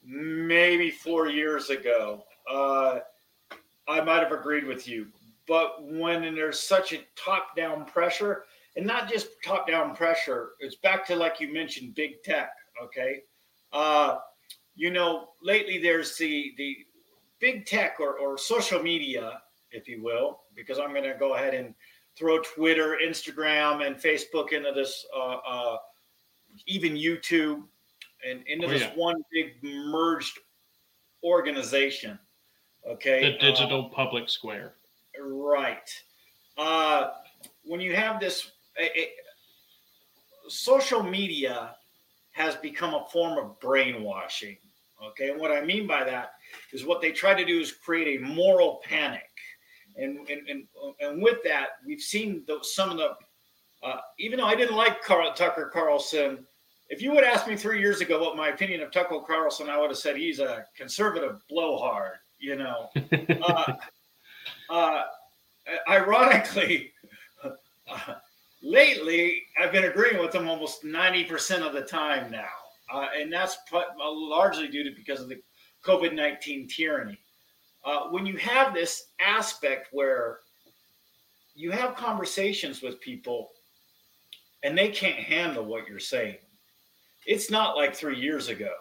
maybe 0.04 0.90
four 0.90 1.28
years 1.28 1.70
ago. 1.70 2.24
Uh, 2.48 2.98
I 3.88 4.00
might 4.02 4.22
have 4.22 4.32
agreed 4.32 4.66
with 4.66 4.86
you. 4.86 5.06
But 5.48 5.82
when 5.82 6.22
there's 6.34 6.60
such 6.60 6.92
a 6.92 7.00
top 7.16 7.56
down 7.56 7.84
pressure, 7.86 8.44
and 8.76 8.86
not 8.86 9.08
just 9.08 9.28
top 9.44 9.68
down 9.68 9.94
pressure, 9.94 10.50
it's 10.60 10.76
back 10.76 11.06
to 11.06 11.16
like 11.16 11.40
you 11.40 11.52
mentioned, 11.52 11.94
big 11.94 12.22
tech. 12.22 12.52
Okay. 12.82 13.22
Uh, 13.72 14.18
you 14.74 14.90
know, 14.90 15.28
lately 15.42 15.78
there's 15.78 16.16
the, 16.16 16.52
the 16.56 16.76
big 17.40 17.66
tech 17.66 17.96
or, 18.00 18.18
or 18.18 18.38
social 18.38 18.82
media, 18.82 19.40
if 19.72 19.88
you 19.88 20.02
will, 20.02 20.40
because 20.54 20.78
I'm 20.78 20.90
going 20.90 21.04
to 21.04 21.14
go 21.18 21.34
ahead 21.34 21.54
and 21.54 21.74
throw 22.16 22.38
Twitter, 22.40 22.98
Instagram, 23.04 23.86
and 23.86 23.96
Facebook 23.96 24.52
into 24.52 24.72
this, 24.72 25.06
uh, 25.16 25.36
uh, 25.46 25.76
even 26.66 26.94
YouTube, 26.94 27.62
and 28.28 28.42
into 28.46 28.66
oh, 28.66 28.70
this 28.70 28.82
yeah. 28.82 28.92
one 28.94 29.22
big 29.32 29.54
merged 29.62 30.38
organization. 31.24 32.18
Okay, 32.88 33.32
the 33.32 33.38
digital 33.38 33.86
uh, 33.86 33.94
public 33.94 34.28
square. 34.28 34.74
Right. 35.20 35.90
Uh, 36.56 37.10
when 37.64 37.80
you 37.80 37.94
have 37.94 38.20
this, 38.20 38.52
social 40.48 41.02
media 41.02 41.76
has 42.32 42.56
become 42.56 42.94
a 42.94 43.06
form 43.12 43.38
of 43.38 43.58
brainwashing. 43.60 44.56
Okay, 45.02 45.30
and 45.30 45.40
what 45.40 45.50
I 45.50 45.62
mean 45.62 45.86
by 45.86 46.04
that 46.04 46.32
is 46.72 46.84
what 46.84 47.00
they 47.00 47.10
try 47.10 47.34
to 47.34 47.44
do 47.44 47.58
is 47.58 47.72
create 47.72 48.20
a 48.20 48.24
moral 48.24 48.82
panic. 48.84 49.22
And, 49.96 50.28
and, 50.28 50.48
and, 50.48 50.64
and 51.00 51.22
with 51.22 51.42
that, 51.44 51.68
we've 51.86 52.00
seen 52.00 52.44
those, 52.46 52.74
some 52.74 52.90
of 52.90 52.98
the, 52.98 53.10
uh, 53.82 54.00
even 54.18 54.38
though 54.38 54.46
I 54.46 54.54
didn't 54.54 54.76
like 54.76 55.02
Carl, 55.02 55.32
Tucker 55.32 55.70
Carlson, 55.72 56.46
if 56.90 57.00
you 57.00 57.12
would 57.12 57.24
ask 57.24 57.46
me 57.46 57.56
three 57.56 57.80
years 57.80 58.00
ago 58.00 58.20
what 58.20 58.36
my 58.36 58.48
opinion 58.48 58.82
of 58.82 58.90
Tucker 58.90 59.20
Carlson, 59.26 59.70
I 59.70 59.78
would 59.78 59.90
have 59.90 59.98
said 59.98 60.16
he's 60.16 60.40
a 60.40 60.64
conservative 60.76 61.40
blowhard, 61.48 62.18
you 62.38 62.56
know. 62.56 62.90
uh, 63.42 63.72
uh, 64.68 65.02
ironically, 65.88 66.92
uh, 67.44 68.14
lately, 68.62 69.42
I've 69.60 69.72
been 69.72 69.84
agreeing 69.84 70.18
with 70.20 70.32
them 70.32 70.48
almost 70.48 70.84
90% 70.84 71.66
of 71.66 71.72
the 71.72 71.82
time 71.82 72.30
now. 72.30 72.48
Uh, 72.92 73.06
and 73.16 73.32
that's 73.32 73.56
largely 73.98 74.68
due 74.68 74.84
to 74.84 74.90
because 74.96 75.20
of 75.20 75.28
the 75.28 75.40
COVID 75.84 76.14
19 76.14 76.68
tyranny. 76.68 77.18
Uh, 77.84 78.08
when 78.10 78.26
you 78.26 78.36
have 78.36 78.74
this 78.74 79.08
aspect 79.20 79.88
where 79.92 80.40
you 81.54 81.70
have 81.70 81.94
conversations 81.94 82.82
with 82.82 83.00
people 83.00 83.50
and 84.62 84.76
they 84.76 84.88
can't 84.88 85.16
handle 85.16 85.64
what 85.64 85.88
you're 85.88 85.98
saying, 85.98 86.36
it's 87.26 87.50
not 87.50 87.76
like 87.76 87.94
three 87.94 88.18
years 88.18 88.48
ago. 88.48 88.72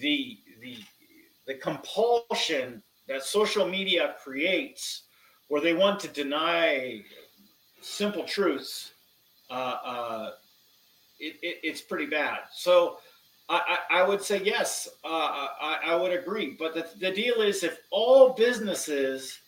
The, 0.00 0.38
the, 0.60 0.78
the 1.46 1.54
compulsion 1.54 2.82
that 3.08 3.22
social 3.22 3.66
media 3.66 4.16
creates 4.22 5.04
where 5.48 5.60
they 5.60 5.74
want 5.74 6.00
to 6.00 6.08
deny 6.08 7.02
simple 7.82 8.24
truths, 8.24 8.92
uh, 9.50 9.76
uh, 9.84 10.30
it, 11.20 11.36
it, 11.42 11.58
it's 11.62 11.80
pretty 11.80 12.06
bad. 12.06 12.38
So 12.52 12.98
I, 13.48 13.78
I, 13.90 14.02
would 14.02 14.22
say 14.22 14.42
yes. 14.42 14.88
Uh, 15.04 15.08
I, 15.60 15.78
I 15.86 15.96
would 15.96 16.12
agree. 16.12 16.56
But 16.58 16.74
the, 16.74 16.88
the 16.98 17.10
deal 17.10 17.42
is, 17.42 17.62
if 17.62 17.78
all 17.90 18.30
businesses, 18.30 19.38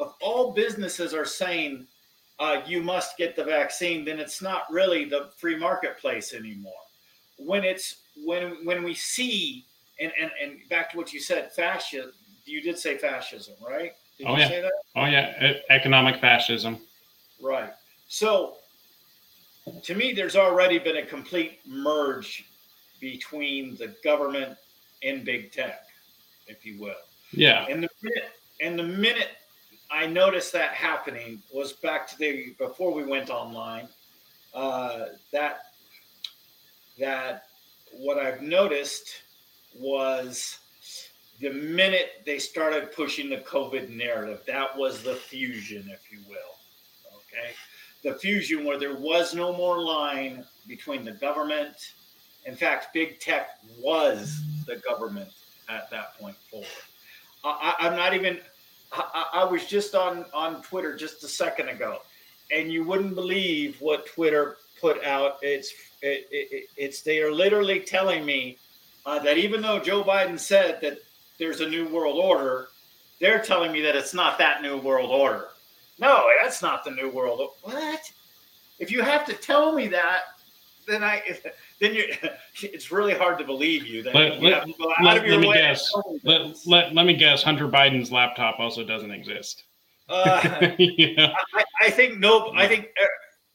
if 0.00 0.08
all 0.20 0.52
businesses 0.52 1.14
are 1.14 1.24
saying 1.24 1.86
uh, 2.38 2.60
you 2.66 2.82
must 2.82 3.16
get 3.16 3.36
the 3.36 3.44
vaccine, 3.44 4.04
then 4.04 4.18
it's 4.18 4.42
not 4.42 4.64
really 4.70 5.04
the 5.04 5.30
free 5.38 5.56
marketplace 5.56 6.34
anymore. 6.34 6.72
When 7.38 7.64
it's 7.64 8.02
when 8.24 8.64
when 8.64 8.84
we 8.84 8.94
see 8.94 9.64
and 10.00 10.12
and, 10.20 10.30
and 10.42 10.68
back 10.68 10.90
to 10.92 10.96
what 10.96 11.12
you 11.12 11.20
said, 11.20 11.52
fascism. 11.52 12.12
You 12.44 12.60
did 12.60 12.78
say 12.78 12.98
fascism, 12.98 13.54
right? 13.66 13.92
Did 14.18 14.26
oh 14.26 14.36
yeah. 14.36 14.68
Oh 14.94 15.06
yeah. 15.06 15.54
Economic 15.70 16.20
fascism. 16.20 16.78
Right. 17.40 17.72
So 18.08 18.56
to 19.82 19.94
me, 19.94 20.12
there's 20.12 20.36
already 20.36 20.78
been 20.78 20.98
a 20.98 21.06
complete 21.06 21.60
merge 21.66 22.44
between 23.00 23.76
the 23.76 23.94
government 24.04 24.56
and 25.02 25.24
big 25.24 25.52
tech, 25.52 25.86
if 26.46 26.64
you 26.64 26.80
will. 26.80 26.94
Yeah. 27.32 27.66
And 27.68 27.82
the 27.82 27.88
minute, 28.02 28.30
and 28.60 28.78
the 28.78 28.84
minute 28.84 29.30
I 29.90 30.06
noticed 30.06 30.52
that 30.52 30.72
happening 30.72 31.42
was 31.52 31.72
back 31.72 32.06
to 32.08 32.18
the 32.18 32.54
before 32.58 32.92
we 32.92 33.04
went 33.04 33.30
online. 33.30 33.88
Uh, 34.54 35.06
that 35.32 35.58
that 36.98 37.46
what 37.92 38.18
I've 38.18 38.40
noticed 38.40 39.08
was 39.76 40.58
the 41.40 41.52
minute 41.52 42.22
they 42.24 42.38
started 42.38 42.92
pushing 42.92 43.28
the 43.28 43.38
COVID 43.38 43.90
narrative, 43.90 44.42
that 44.46 44.76
was 44.76 45.02
the 45.02 45.14
fusion, 45.14 45.88
if 45.90 46.12
you 46.12 46.18
will. 46.28 47.16
Okay. 47.16 47.52
The 48.04 48.14
fusion 48.14 48.64
where 48.64 48.78
there 48.78 48.94
was 48.94 49.34
no 49.34 49.52
more 49.56 49.80
line 49.82 50.44
between 50.68 51.04
the 51.04 51.12
government. 51.12 51.92
In 52.44 52.54
fact, 52.54 52.92
big 52.92 53.18
tech 53.18 53.58
was 53.80 54.40
the 54.66 54.76
government 54.76 55.30
at 55.68 55.90
that 55.90 56.18
point 56.20 56.36
forward. 56.50 56.68
I, 57.42 57.74
am 57.80 57.96
not 57.96 58.14
even. 58.14 58.38
I, 58.92 59.26
I, 59.34 59.44
was 59.44 59.66
just 59.66 59.94
on 59.94 60.24
on 60.32 60.62
Twitter 60.62 60.94
just 60.96 61.24
a 61.24 61.28
second 61.28 61.68
ago, 61.68 61.98
and 62.50 62.72
you 62.72 62.84
wouldn't 62.84 63.14
believe 63.14 63.80
what 63.80 64.06
Twitter 64.06 64.56
put 64.80 65.02
out. 65.04 65.38
It's 65.42 65.72
it, 66.00 66.26
it, 66.30 66.68
it's 66.76 67.02
they 67.02 67.20
are 67.20 67.32
literally 67.32 67.80
telling 67.80 68.24
me 68.24 68.58
uh, 69.04 69.18
that 69.20 69.36
even 69.36 69.62
though 69.62 69.78
Joe 69.78 70.04
Biden 70.04 70.38
said 70.38 70.80
that 70.82 70.98
there's 71.38 71.60
a 71.60 71.68
new 71.68 71.88
world 71.88 72.18
order, 72.18 72.68
they're 73.20 73.42
telling 73.42 73.72
me 73.72 73.80
that 73.82 73.96
it's 73.96 74.14
not 74.14 74.38
that 74.38 74.62
new 74.62 74.78
world 74.78 75.10
order. 75.10 75.48
No, 75.98 76.28
that's 76.42 76.62
not 76.62 76.84
the 76.84 76.90
new 76.90 77.10
world. 77.10 77.40
What? 77.62 78.12
If 78.78 78.90
you 78.90 79.02
have 79.02 79.24
to 79.26 79.32
tell 79.32 79.72
me 79.72 79.86
that, 79.88 80.22
then 80.86 81.02
I 81.02 81.22
then 81.80 81.94
you 81.94 82.04
it's 82.62 82.90
really 82.90 83.14
hard 83.14 83.38
to 83.38 83.44
believe 83.44 83.86
you. 83.86 84.02
That 84.02 84.14
let, 84.14 84.40
you 84.40 84.50
let, 84.50 84.68
let, 84.78 85.28
let 85.28 85.40
me 85.40 85.52
guess. 85.52 85.92
Let, 86.22 86.56
let, 86.66 86.94
let 86.94 87.06
me 87.06 87.14
guess. 87.14 87.42
Hunter 87.42 87.68
Biden's 87.68 88.10
laptop 88.10 88.58
also 88.58 88.84
doesn't 88.84 89.10
exist. 89.10 89.64
Uh, 90.08 90.70
yeah. 90.78 91.32
I, 91.54 91.64
I, 91.82 91.90
think 91.90 92.18
no. 92.18 92.52
I 92.54 92.66
think 92.66 92.88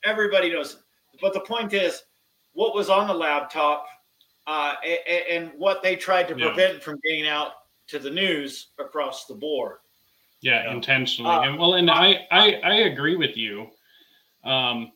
everybody 0.03 0.51
knows. 0.51 0.77
But 1.22 1.34
the 1.34 1.41
point 1.41 1.74
is, 1.74 2.01
what 2.53 2.74
was 2.74 2.89
on 2.89 3.08
the 3.08 3.13
laptop, 3.13 3.86
uh, 4.48 4.75
and, 4.84 5.24
and, 5.29 5.60
what 5.60 5.84
they 5.84 5.96
tried 5.96 6.27
to 6.27 6.34
prevent 6.34 6.75
yeah. 6.75 6.79
from 6.79 7.00
getting 7.05 7.27
out 7.27 7.51
to 7.88 8.00
the 8.00 8.10
news 8.10 8.69
across 8.79 9.25
the 9.25 9.36
board. 9.36 9.77
Yeah, 10.41 10.63
you 10.63 10.69
know? 10.69 10.75
intentionally. 10.75 11.31
Uh, 11.31 11.41
and 11.41 11.60
well, 11.60 11.74
and 11.74 11.89
I, 11.89 12.27
I 12.31 12.53
I 12.63 12.74
agree 12.81 13.15
with 13.15 13.36
you. 13.36 13.67
Um, 14.43 14.91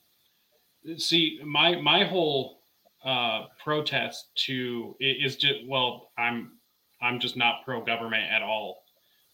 see, 0.97 1.39
my 1.45 1.75
my 1.81 2.03
whole 2.03 2.61
uh, 3.03 3.45
protest 3.61 4.27
to 4.45 4.95
is 4.99 5.35
just 5.35 5.67
well, 5.67 6.11
I'm 6.17 6.53
I'm 7.01 7.19
just 7.19 7.35
not 7.35 7.65
pro 7.65 7.83
government 7.83 8.31
at 8.31 8.41
all, 8.41 8.83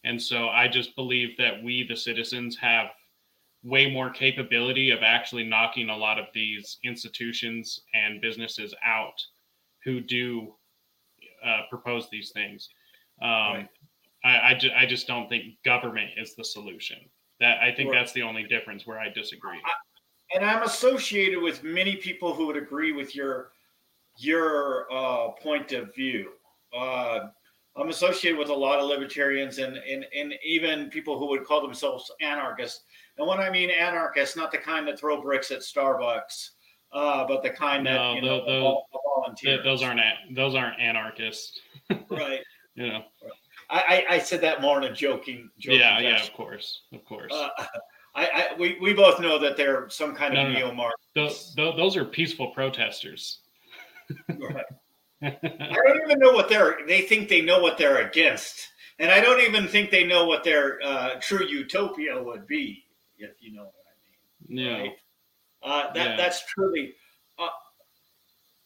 and 0.04 0.20
so 0.20 0.48
I 0.48 0.68
just 0.68 0.96
believe 0.96 1.36
that 1.38 1.62
we 1.62 1.86
the 1.86 1.96
citizens 1.96 2.56
have 2.56 2.88
way 3.62 3.90
more 3.90 4.10
capability 4.10 4.90
of 4.90 5.00
actually 5.02 5.44
knocking 5.44 5.90
a 5.90 5.96
lot 5.96 6.18
of 6.18 6.26
these 6.32 6.78
institutions 6.82 7.82
and 7.94 8.20
businesses 8.20 8.74
out 8.84 9.22
who 9.84 10.00
do 10.00 10.54
uh, 11.44 11.62
propose 11.68 12.08
these 12.10 12.30
things. 12.30 12.70
Um, 13.22 13.28
right. 13.28 13.68
I, 14.24 14.50
I, 14.50 14.54
ju- 14.54 14.70
I, 14.76 14.86
just 14.86 15.06
don't 15.06 15.28
think 15.28 15.44
government 15.64 16.10
is 16.16 16.34
the 16.34 16.44
solution. 16.44 16.98
That 17.40 17.58
I 17.62 17.72
think 17.74 17.90
right. 17.90 17.98
that's 17.98 18.12
the 18.12 18.22
only 18.22 18.44
difference 18.44 18.86
where 18.86 18.98
I 18.98 19.08
disagree. 19.08 19.56
I, 19.64 20.36
and 20.36 20.44
I'm 20.44 20.62
associated 20.62 21.40
with 21.40 21.64
many 21.64 21.96
people 21.96 22.34
who 22.34 22.46
would 22.46 22.56
agree 22.56 22.92
with 22.92 23.14
your 23.14 23.52
your 24.18 24.86
uh, 24.92 25.28
point 25.30 25.72
of 25.72 25.94
view. 25.94 26.32
Uh, 26.76 27.28
I'm 27.76 27.88
associated 27.88 28.38
with 28.38 28.48
a 28.48 28.54
lot 28.54 28.78
of 28.78 28.88
libertarians 28.88 29.58
and, 29.58 29.76
and 29.76 30.04
and 30.16 30.34
even 30.44 30.90
people 30.90 31.18
who 31.18 31.26
would 31.28 31.44
call 31.44 31.62
themselves 31.62 32.10
anarchists. 32.20 32.84
And 33.18 33.26
when 33.26 33.38
I 33.38 33.50
mean 33.50 33.70
anarchists, 33.70 34.36
not 34.36 34.52
the 34.52 34.58
kind 34.58 34.86
that 34.88 34.98
throw 34.98 35.20
bricks 35.22 35.50
at 35.50 35.60
Starbucks, 35.60 36.50
uh, 36.92 37.26
but 37.26 37.42
the 37.42 37.50
kind 37.50 37.84
no, 37.84 37.92
that 37.92 38.14
you 38.16 38.22
know 38.22 38.44
those, 38.44 38.76
volunteers. 39.16 39.64
Those 39.64 39.82
aren't 39.82 40.00
those 40.34 40.54
aren't 40.54 40.78
anarchists. 40.80 41.60
right. 42.10 42.40
you 42.74 42.88
know. 42.88 43.04
I, 43.70 44.04
I, 44.10 44.18
said 44.18 44.40
that 44.40 44.60
more 44.60 44.78
in 44.78 44.84
a 44.84 44.92
joking. 44.92 45.50
joking 45.58 45.80
yeah, 45.80 45.96
fashion. 45.96 46.10
yeah, 46.10 46.22
of 46.24 46.32
course, 46.32 46.82
of 46.92 47.04
course. 47.04 47.32
Uh, 47.32 47.48
I, 48.14 48.26
I, 48.26 48.46
we, 48.58 48.76
we 48.80 48.92
both 48.92 49.20
know 49.20 49.38
that 49.38 49.56
they're 49.56 49.88
some 49.88 50.14
kind 50.14 50.36
of 50.36 50.48
no, 50.48 50.52
neo 50.52 50.74
Marx. 50.74 50.96
Those, 51.14 51.54
those 51.54 51.96
are 51.96 52.04
peaceful 52.04 52.48
protesters. 52.48 53.38
right. 54.28 54.64
I 55.22 55.76
don't 55.86 56.02
even 56.04 56.18
know 56.18 56.32
what 56.32 56.48
they're. 56.48 56.78
They 56.86 57.02
think 57.02 57.28
they 57.28 57.42
know 57.42 57.60
what 57.60 57.76
they're 57.76 58.06
against, 58.06 58.68
and 58.98 59.10
I 59.10 59.20
don't 59.20 59.40
even 59.40 59.68
think 59.68 59.90
they 59.90 60.04
know 60.04 60.24
what 60.24 60.44
their 60.44 60.80
uh, 60.82 61.16
true 61.20 61.46
utopia 61.46 62.20
would 62.20 62.46
be. 62.46 62.84
If 63.18 63.32
you 63.40 63.52
know 63.52 63.64
what 63.64 63.74
I 63.86 64.48
mean. 64.48 64.58
Yeah. 64.58 64.78
Right? 64.78 64.92
Uh, 65.62 65.92
that 65.92 66.10
yeah. 66.10 66.16
that's 66.16 66.44
truly. 66.46 66.94
Uh, 67.38 67.48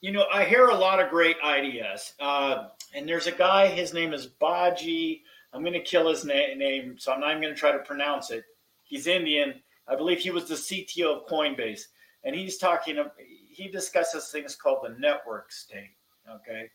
you 0.04 0.12
know, 0.12 0.26
I 0.30 0.44
hear 0.44 0.68
a 0.68 0.74
lot 0.76 1.00
of 1.00 1.08
great 1.08 1.38
ideas, 1.42 2.12
uh, 2.20 2.66
and 2.94 3.08
there's 3.08 3.26
a 3.26 3.32
guy. 3.32 3.68
His 3.68 3.94
name 3.94 4.12
is 4.12 4.26
Baji. 4.26 5.22
I'm 5.54 5.62
going 5.62 5.72
to 5.72 5.80
kill 5.80 6.10
his 6.10 6.26
na- 6.26 6.54
name, 6.58 6.96
so 6.98 7.10
I'm 7.10 7.20
not 7.20 7.30
even 7.30 7.40
going 7.40 7.54
to 7.54 7.58
try 7.58 7.72
to 7.72 7.78
pronounce 7.78 8.30
it. 8.30 8.44
He's 8.82 9.06
Indian. 9.06 9.62
I 9.88 9.96
believe 9.96 10.18
he 10.18 10.28
was 10.28 10.46
the 10.46 10.56
CTO 10.56 11.22
of 11.22 11.26
Coinbase, 11.26 11.84
and 12.22 12.36
he's 12.36 12.58
talking. 12.58 13.02
He 13.48 13.68
discusses 13.68 14.28
things 14.28 14.54
called 14.54 14.84
the 14.84 14.94
network 14.98 15.50
state 15.50 15.96
Okay. 16.30 16.68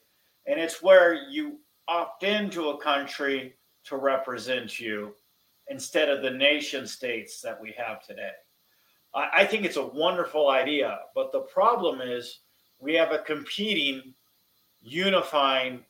And 0.48 0.60
it's 0.60 0.82
where 0.82 1.14
you 1.14 1.60
opt 1.88 2.24
into 2.24 2.70
a 2.70 2.82
country 2.82 3.54
to 3.84 3.98
represent 3.98 4.80
you 4.80 5.14
instead 5.68 6.10
of 6.10 6.24
the 6.24 6.32
nation 6.32 6.88
states 6.88 7.42
that 7.42 7.62
we 7.62 7.76
have 7.78 8.04
today. 8.04 8.32
I, 9.14 9.30
I 9.34 9.46
think 9.46 9.66
it's 9.66 9.78
a 9.78 9.86
wonderful 9.86 10.50
idea, 10.50 10.98
but 11.14 11.32
the 11.32 11.42
problem 11.42 12.02
is 12.02 12.40
we 12.80 12.94
have 12.96 13.12
a 13.12 13.20
competing, 13.20 14.14
unifying, 14.82 15.84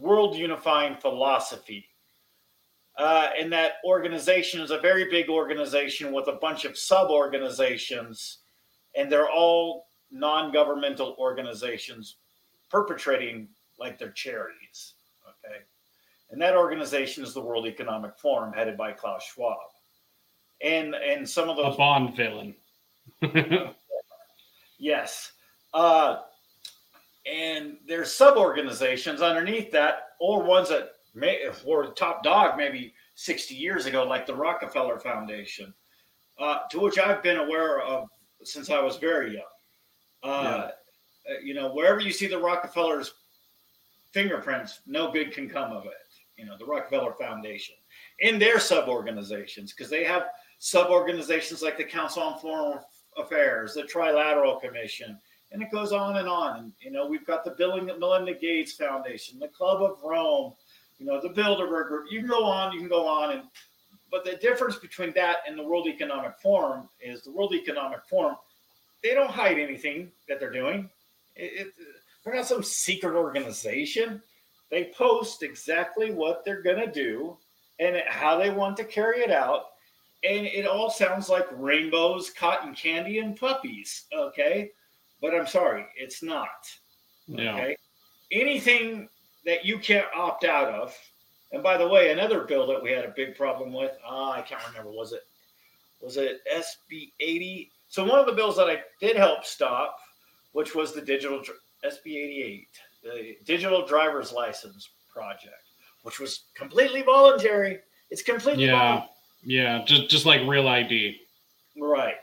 world 0.00 0.36
unifying 0.36 0.96
philosophy. 0.96 1.86
Uh, 2.96 3.30
and 3.38 3.52
that 3.52 3.74
organization 3.84 4.60
is 4.60 4.72
a 4.72 4.78
very 4.78 5.08
big 5.08 5.28
organization 5.28 6.12
with 6.12 6.26
a 6.26 6.32
bunch 6.32 6.64
of 6.64 6.76
sub 6.76 7.10
organizations, 7.10 8.38
and 8.96 9.10
they're 9.10 9.30
all 9.30 9.86
non 10.10 10.52
governmental 10.52 11.14
organizations 11.18 12.16
perpetrating 12.68 13.48
like 13.78 13.98
their 13.98 14.10
charities. 14.10 14.94
Okay. 15.28 15.58
And 16.30 16.42
that 16.42 16.56
organization 16.56 17.22
is 17.22 17.32
the 17.32 17.40
World 17.40 17.66
Economic 17.66 18.18
Forum, 18.18 18.52
headed 18.52 18.76
by 18.76 18.92
Klaus 18.92 19.22
Schwab. 19.24 19.56
And 20.60 20.94
and 20.96 21.28
some 21.28 21.48
of 21.48 21.56
those 21.56 21.74
a 21.74 21.78
Bond 21.78 22.16
villain. 22.16 22.54
yes. 24.78 25.32
Uh, 25.74 26.20
and 27.30 27.76
there's 27.86 28.12
sub 28.12 28.36
organizations 28.36 29.20
underneath 29.20 29.70
that, 29.72 30.10
or 30.20 30.42
ones 30.42 30.68
that 30.68 30.92
may 31.14 31.48
were 31.64 31.88
top 31.88 32.22
dog 32.22 32.56
maybe 32.56 32.94
60 33.14 33.54
years 33.54 33.86
ago, 33.86 34.04
like 34.04 34.26
the 34.26 34.34
Rockefeller 34.34 34.98
Foundation, 34.98 35.74
uh, 36.38 36.58
to 36.70 36.80
which 36.80 36.98
I've 36.98 37.22
been 37.22 37.38
aware 37.38 37.80
of 37.80 38.08
since 38.44 38.70
I 38.70 38.80
was 38.80 38.96
very 38.96 39.34
young. 39.34 39.42
Uh, 40.22 40.42
yeah. 40.42 41.34
Uh, 41.34 41.40
you 41.42 41.54
know, 41.54 41.72
wherever 41.72 42.00
you 42.00 42.12
see 42.12 42.26
the 42.26 42.38
Rockefellers' 42.38 43.12
fingerprints, 44.12 44.80
no 44.86 45.10
good 45.10 45.32
can 45.32 45.48
come 45.48 45.72
of 45.72 45.84
it. 45.84 45.92
You 46.36 46.46
know, 46.46 46.56
the 46.56 46.64
Rockefeller 46.64 47.12
Foundation 47.12 47.74
in 48.20 48.38
their 48.38 48.58
sub 48.58 48.88
organizations, 48.88 49.72
because 49.72 49.90
they 49.90 50.04
have 50.04 50.26
sub 50.58 50.90
organizations 50.90 51.62
like 51.62 51.76
the 51.76 51.84
Council 51.84 52.22
on 52.22 52.38
Foreign 52.38 52.78
Affairs, 53.16 53.74
the 53.74 53.82
Trilateral 53.82 54.60
Commission, 54.60 55.18
and 55.52 55.62
it 55.62 55.70
goes 55.70 55.92
on 55.92 56.16
and 56.16 56.28
on. 56.28 56.58
And, 56.58 56.72
you 56.80 56.90
know, 56.90 57.06
we've 57.06 57.26
got 57.26 57.44
the 57.44 57.52
Bill 57.52 57.74
and 57.74 57.86
Melinda 57.86 58.34
Gates 58.34 58.72
Foundation, 58.72 59.38
the 59.38 59.48
Club 59.48 59.82
of 59.82 60.02
Rome, 60.02 60.52
you 60.98 61.06
know, 61.06 61.20
the 61.20 61.30
Bilderberg 61.30 61.88
Group. 61.88 62.06
You 62.10 62.20
can 62.20 62.28
go 62.28 62.44
on, 62.44 62.72
you 62.72 62.80
can 62.80 62.88
go 62.88 63.06
on. 63.06 63.32
And, 63.32 63.42
but 64.10 64.24
the 64.24 64.36
difference 64.36 64.76
between 64.76 65.12
that 65.14 65.38
and 65.46 65.58
the 65.58 65.62
World 65.62 65.86
Economic 65.86 66.34
Forum 66.42 66.88
is 67.00 67.22
the 67.22 67.32
World 67.32 67.54
Economic 67.54 68.00
Forum, 68.08 68.36
they 69.02 69.14
don't 69.14 69.30
hide 69.30 69.58
anything 69.58 70.10
that 70.28 70.40
they're 70.40 70.52
doing. 70.52 70.90
It, 71.36 71.66
it, 71.66 71.74
they're 72.24 72.34
not 72.34 72.46
some 72.46 72.62
secret 72.62 73.14
organization. 73.14 74.20
They 74.70 74.92
post 74.96 75.42
exactly 75.42 76.10
what 76.10 76.44
they're 76.44 76.62
going 76.62 76.84
to 76.84 76.92
do 76.92 77.36
and 77.78 78.02
how 78.06 78.36
they 78.36 78.50
want 78.50 78.76
to 78.78 78.84
carry 78.84 79.20
it 79.20 79.30
out. 79.30 79.66
And 80.24 80.46
it 80.46 80.66
all 80.66 80.90
sounds 80.90 81.28
like 81.28 81.46
rainbows, 81.52 82.30
cotton 82.30 82.74
candy, 82.74 83.20
and 83.20 83.36
puppies. 83.36 84.06
Okay. 84.12 84.72
But 85.20 85.34
I'm 85.34 85.46
sorry, 85.46 85.86
it's 85.96 86.22
not. 86.22 86.70
Yeah. 87.26 87.54
Okay. 87.54 87.76
Anything 88.30 89.08
that 89.44 89.64
you 89.64 89.78
can't 89.78 90.06
opt 90.14 90.44
out 90.44 90.68
of. 90.68 90.94
And 91.52 91.62
by 91.62 91.78
the 91.78 91.88
way, 91.88 92.10
another 92.10 92.44
bill 92.44 92.66
that 92.66 92.82
we 92.82 92.90
had 92.90 93.04
a 93.04 93.12
big 93.16 93.34
problem 93.34 93.72
with, 93.72 93.92
uh, 94.06 94.30
I 94.30 94.42
can't 94.42 94.66
remember, 94.68 94.90
was 94.90 95.12
it 95.12 95.22
was 96.00 96.16
it 96.16 96.40
SB 96.52 97.10
80? 97.18 97.70
So 97.88 98.04
one 98.04 98.18
of 98.18 98.26
the 98.26 98.32
bills 98.32 98.56
that 98.56 98.68
I 98.68 98.82
did 99.00 99.16
help 99.16 99.44
stop 99.44 99.96
which 100.52 100.74
was 100.74 100.92
the 100.92 101.00
digital 101.00 101.40
SB 101.84 102.06
88, 102.06 102.68
the 103.02 103.36
digital 103.44 103.86
driver's 103.86 104.32
license 104.32 104.88
project, 105.12 105.54
which 106.02 106.18
was 106.18 106.46
completely 106.54 107.02
voluntary. 107.02 107.78
It's 108.10 108.22
completely 108.22 108.66
yeah, 108.66 108.78
voluntary. 108.78 109.10
yeah, 109.44 109.84
just 109.84 110.08
just 110.08 110.26
like 110.26 110.40
real 110.46 110.68
ID, 110.68 111.20
right? 111.80 112.16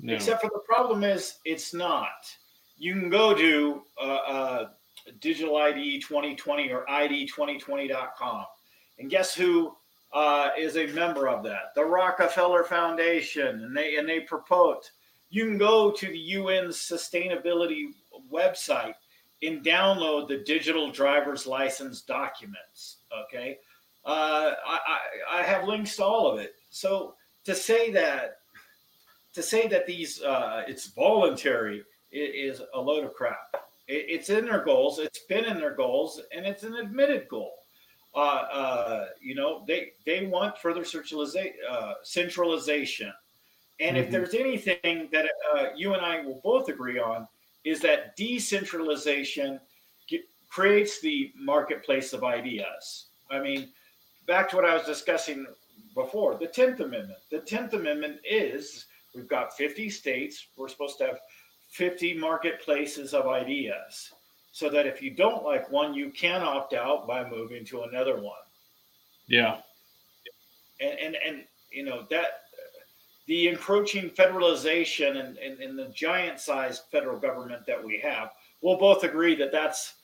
No. 0.00 0.14
Except 0.14 0.40
for 0.40 0.50
the 0.52 0.60
problem 0.60 1.04
is 1.04 1.36
it's 1.44 1.74
not. 1.74 2.26
You 2.76 2.92
can 2.92 3.10
go 3.10 3.34
to 3.34 3.82
uh, 4.00 4.04
uh, 4.04 4.68
digital 5.20 5.56
ID 5.56 6.00
2020 6.00 6.70
or 6.70 6.86
ID2020.com, 6.86 8.44
and 8.98 9.10
guess 9.10 9.34
who 9.34 9.74
uh, 10.12 10.50
is 10.56 10.76
a 10.76 10.86
member 10.88 11.28
of 11.28 11.42
that? 11.44 11.74
The 11.74 11.84
Rockefeller 11.84 12.62
Foundation, 12.62 13.64
and 13.64 13.76
they 13.76 13.96
and 13.96 14.08
they 14.08 14.20
propose 14.20 14.90
you 15.30 15.44
can 15.44 15.58
go 15.58 15.90
to 15.90 16.06
the 16.06 16.36
UN's 16.36 16.76
sustainability 16.76 17.86
website 18.32 18.94
and 19.42 19.64
download 19.64 20.28
the 20.28 20.38
digital 20.38 20.90
driver's 20.90 21.46
license 21.46 22.02
documents. 22.02 22.98
Okay. 23.26 23.58
Uh, 24.04 24.52
I, 24.66 24.78
I, 24.86 25.40
I 25.40 25.42
have 25.42 25.68
links 25.68 25.96
to 25.96 26.04
all 26.04 26.30
of 26.30 26.40
it. 26.40 26.54
So 26.70 27.14
to 27.44 27.54
say 27.54 27.90
that, 27.92 28.37
to 29.34 29.42
say 29.42 29.68
that 29.68 29.86
these, 29.86 30.22
uh, 30.22 30.64
it's 30.66 30.88
voluntary 30.88 31.82
is 32.10 32.62
a 32.74 32.80
load 32.80 33.04
of 33.04 33.14
crap. 33.14 33.54
It, 33.86 34.06
it's 34.08 34.30
in 34.30 34.46
their 34.46 34.64
goals. 34.64 34.98
It's 34.98 35.20
been 35.20 35.44
in 35.44 35.58
their 35.58 35.74
goals 35.74 36.20
and 36.32 36.46
it's 36.46 36.62
an 36.62 36.74
admitted 36.74 37.28
goal. 37.28 37.54
Uh, 38.14 38.18
uh, 38.18 39.06
you 39.20 39.34
know, 39.34 39.64
they, 39.66 39.92
they 40.06 40.26
want 40.26 40.58
further 40.58 40.84
centralization, 40.84 41.54
uh, 41.70 41.94
centralization. 42.02 43.12
And 43.80 43.96
mm-hmm. 43.96 44.06
if 44.06 44.10
there's 44.10 44.34
anything 44.34 45.08
that 45.12 45.26
uh, 45.54 45.66
you 45.76 45.94
and 45.94 46.04
I 46.04 46.22
will 46.22 46.40
both 46.42 46.68
agree 46.68 46.98
on, 46.98 47.28
is 47.64 47.80
that 47.80 48.16
decentralization 48.16 49.60
get, 50.08 50.22
creates 50.48 51.00
the 51.00 51.32
marketplace 51.38 52.12
of 52.12 52.24
ideas. 52.24 53.06
I 53.30 53.40
mean, 53.40 53.68
back 54.26 54.48
to 54.50 54.56
what 54.56 54.64
I 54.64 54.74
was 54.74 54.86
discussing 54.86 55.46
before 55.94 56.36
the 56.36 56.46
10th 56.46 56.80
Amendment. 56.80 57.18
The 57.30 57.38
10th 57.38 57.74
Amendment 57.74 58.18
is 58.28 58.86
we've 59.14 59.28
got 59.28 59.56
50 59.56 59.90
states, 59.90 60.48
we're 60.56 60.68
supposed 60.68 60.98
to 60.98 61.06
have 61.06 61.18
50 61.70 62.14
marketplaces 62.18 63.14
of 63.14 63.26
ideas 63.26 64.12
so 64.52 64.68
that 64.70 64.86
if 64.86 65.02
you 65.02 65.10
don't 65.10 65.44
like 65.44 65.70
one, 65.70 65.94
you 65.94 66.10
can 66.10 66.42
opt 66.42 66.74
out 66.74 67.06
by 67.06 67.28
moving 67.28 67.64
to 67.66 67.82
another 67.82 68.16
one. 68.20 68.34
Yeah. 69.26 69.58
And, 70.80 70.98
and, 70.98 71.16
and 71.24 71.44
you 71.70 71.84
know, 71.84 72.06
that 72.10 72.40
the 73.26 73.48
encroaching 73.48 74.08
federalization 74.10 75.20
and, 75.20 75.36
and, 75.38 75.60
and 75.60 75.78
the 75.78 75.88
giant 75.94 76.40
sized 76.40 76.84
federal 76.90 77.18
government 77.18 77.66
that 77.66 77.82
we 77.82 77.98
have, 77.98 78.30
we'll 78.62 78.78
both 78.78 79.04
agree 79.04 79.34
that 79.36 79.52
that's 79.52 79.94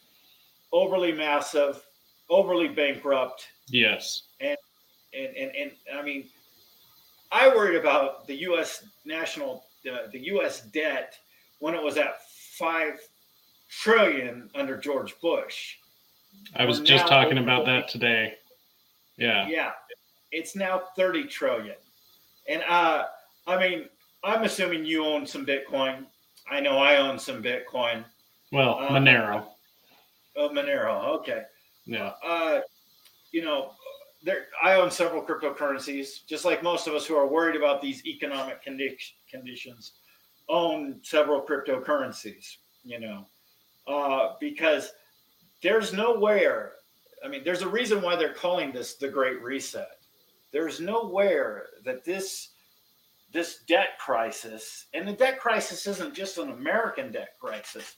overly 0.73 1.11
massive, 1.11 1.83
overly 2.29 2.69
bankrupt. 2.69 3.47
Yes. 3.69 4.25
And, 4.41 4.59
and, 5.15 5.35
and, 5.37 5.53
and 5.57 5.99
I 5.99 6.03
mean, 6.03 6.27
I 7.35 7.49
worried 7.49 7.77
about 7.77 8.29
the 8.29 8.37
U.S. 8.43 8.85
national, 9.05 9.65
uh, 9.93 10.07
the 10.13 10.21
U.S. 10.27 10.61
debt 10.73 11.17
when 11.59 11.75
it 11.75 11.83
was 11.83 11.97
at 11.97 12.15
five 12.57 13.01
trillion 13.69 14.49
under 14.55 14.79
George 14.79 15.19
Bush. 15.21 15.75
I 16.55 16.65
was 16.65 16.79
just 16.79 17.09
talking 17.09 17.39
about 17.39 17.67
that 17.67 17.89
today. 17.89 18.35
Yeah. 19.17 19.49
Yeah. 19.49 19.73
It's 20.31 20.55
now 20.55 20.83
30 20.97 21.25
trillion. 21.25 21.75
And 22.49 22.63
uh, 22.69 23.07
I 23.49 23.59
mean, 23.59 23.89
I'm 24.23 24.45
assuming 24.45 24.85
you 24.85 25.05
own 25.05 25.27
some 25.27 25.45
Bitcoin. 25.45 26.07
I 26.49 26.61
know 26.61 26.79
I 26.79 26.97
own 26.99 27.19
some 27.19 27.43
Bitcoin. 27.43 28.05
Well, 28.53 28.79
uh, 28.79 28.91
Monero. 28.91 29.47
Oh, 30.37 30.51
Monero. 30.51 31.05
Okay. 31.19 31.43
Yeah. 31.85 32.13
Uh, 32.25 32.61
you 33.33 33.45
know, 33.45 33.73
there. 34.25 34.47
I 34.63 34.75
own 34.75 34.91
several 34.91 35.23
cryptocurrencies, 35.23 36.27
just 36.27 36.45
like 36.45 36.63
most 36.63 36.87
of 36.87 36.95
us 36.95 37.07
who 37.07 37.17
are 37.17 37.27
worried 37.27 37.57
about 37.57 37.81
these 37.81 38.05
economic 38.07 38.65
condi- 38.65 39.13
conditions. 39.31 39.93
Own 40.49 41.01
several 41.03 41.41
cryptocurrencies. 41.43 42.57
You 42.83 43.01
know, 43.01 43.27
uh, 43.87 44.35
because 44.41 44.93
there's 45.63 45.93
nowhere. 45.93 46.73
I 47.25 47.29
mean, 47.29 47.43
there's 47.45 47.63
a 47.63 47.69
reason 47.69 48.03
why 48.03 48.17
they're 48.17 48.35
calling 48.35 48.73
this 48.73 48.95
the 48.95 49.09
Great 49.09 49.43
Reset 49.43 49.89
there's 50.55 50.81
nowhere 50.81 51.67
that 51.85 52.05
this 52.05 52.51
this 53.33 53.65
debt 53.67 53.99
crisis, 53.99 54.87
and 54.95 55.07
the 55.07 55.13
debt 55.13 55.41
crisis 55.41 55.89
isn't 55.89 56.15
just 56.15 56.39
an 56.39 56.53
American 56.53 57.11
debt 57.11 57.31
crisis. 57.41 57.97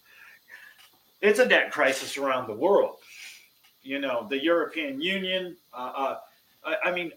It's 1.20 1.38
a 1.38 1.46
debt 1.46 1.70
crisis 1.70 2.16
around 2.16 2.46
the 2.46 2.54
world. 2.54 2.96
You 3.86 4.00
know, 4.00 4.26
the 4.28 4.42
European 4.42 5.00
Union. 5.00 5.56
Uh, 5.72 5.92
uh, 5.96 6.18
I, 6.64 6.76
I 6.86 6.92
mean, 6.92 7.12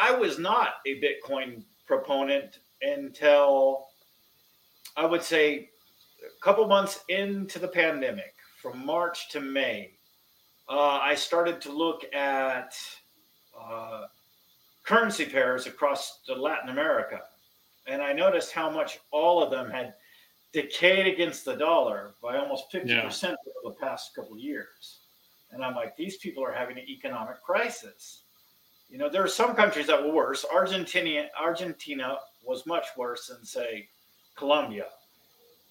I 0.00 0.12
was 0.12 0.38
not 0.38 0.74
a 0.86 1.00
Bitcoin 1.00 1.62
proponent 1.86 2.58
until 2.82 3.86
I 4.96 5.06
would 5.06 5.22
say 5.22 5.70
a 6.20 6.44
couple 6.44 6.66
months 6.66 7.00
into 7.08 7.58
the 7.58 7.68
pandemic, 7.68 8.34
from 8.60 8.84
March 8.84 9.30
to 9.30 9.40
May. 9.40 9.92
Uh, 10.68 10.98
I 11.02 11.14
started 11.14 11.60
to 11.62 11.72
look 11.72 12.04
at 12.14 12.76
uh, 13.58 14.04
currency 14.84 15.24
pairs 15.24 15.66
across 15.66 16.20
Latin 16.28 16.68
America. 16.68 17.20
And 17.86 18.00
I 18.00 18.12
noticed 18.12 18.52
how 18.52 18.70
much 18.70 19.00
all 19.10 19.42
of 19.42 19.50
them 19.50 19.70
had 19.70 19.94
decayed 20.52 21.06
against 21.06 21.44
the 21.44 21.56
dollar 21.56 22.14
by 22.22 22.36
almost 22.36 22.70
50% 22.72 22.86
yeah. 22.88 23.04
over 23.06 23.36
the 23.64 23.80
past 23.80 24.14
couple 24.14 24.34
of 24.34 24.38
years. 24.38 25.00
And 25.52 25.64
I'm 25.64 25.74
like, 25.74 25.96
these 25.96 26.16
people 26.16 26.44
are 26.44 26.52
having 26.52 26.78
an 26.78 26.88
economic 26.88 27.42
crisis. 27.42 28.22
You 28.88 28.98
know, 28.98 29.08
there 29.08 29.22
are 29.22 29.28
some 29.28 29.54
countries 29.54 29.86
that 29.86 30.02
were 30.02 30.12
worse. 30.12 30.44
Argentina, 30.52 31.28
Argentina 31.38 32.18
was 32.42 32.66
much 32.66 32.86
worse 32.96 33.28
than, 33.28 33.44
say, 33.44 33.88
Colombia. 34.36 34.86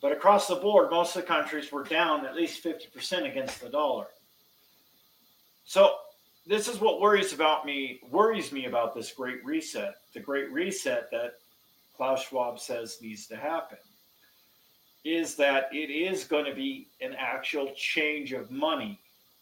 But 0.01 0.11
across 0.11 0.47
the 0.47 0.55
board, 0.55 0.89
most 0.89 1.15
of 1.15 1.21
the 1.21 1.27
countries 1.27 1.71
were 1.71 1.83
down 1.83 2.25
at 2.25 2.35
least 2.35 2.63
50% 2.63 3.29
against 3.29 3.61
the 3.61 3.69
dollar. 3.69 4.07
So 5.65 5.95
this 6.45 6.67
is 6.67 6.79
what 6.79 6.99
worries 6.99 7.33
about 7.33 7.65
me 7.65 7.99
worries 8.09 8.51
me 8.51 8.65
about 8.65 8.95
this 8.95 9.11
great 9.11 9.43
reset 9.45 9.95
the 10.13 10.19
great 10.19 10.51
reset 10.51 11.09
that 11.11 11.33
klaus 11.95 12.23
schwab 12.23 12.59
says 12.59 12.97
needs 13.01 13.27
to 13.27 13.35
happen 13.35 13.77
is 15.03 15.35
that 15.35 15.69
it 15.71 15.89
is 15.89 16.23
going 16.23 16.45
to 16.45 16.53
be 16.53 16.87
an 16.99 17.15
actual 17.17 17.71
change 17.75 18.33
of 18.33 18.49
money 18.51 18.99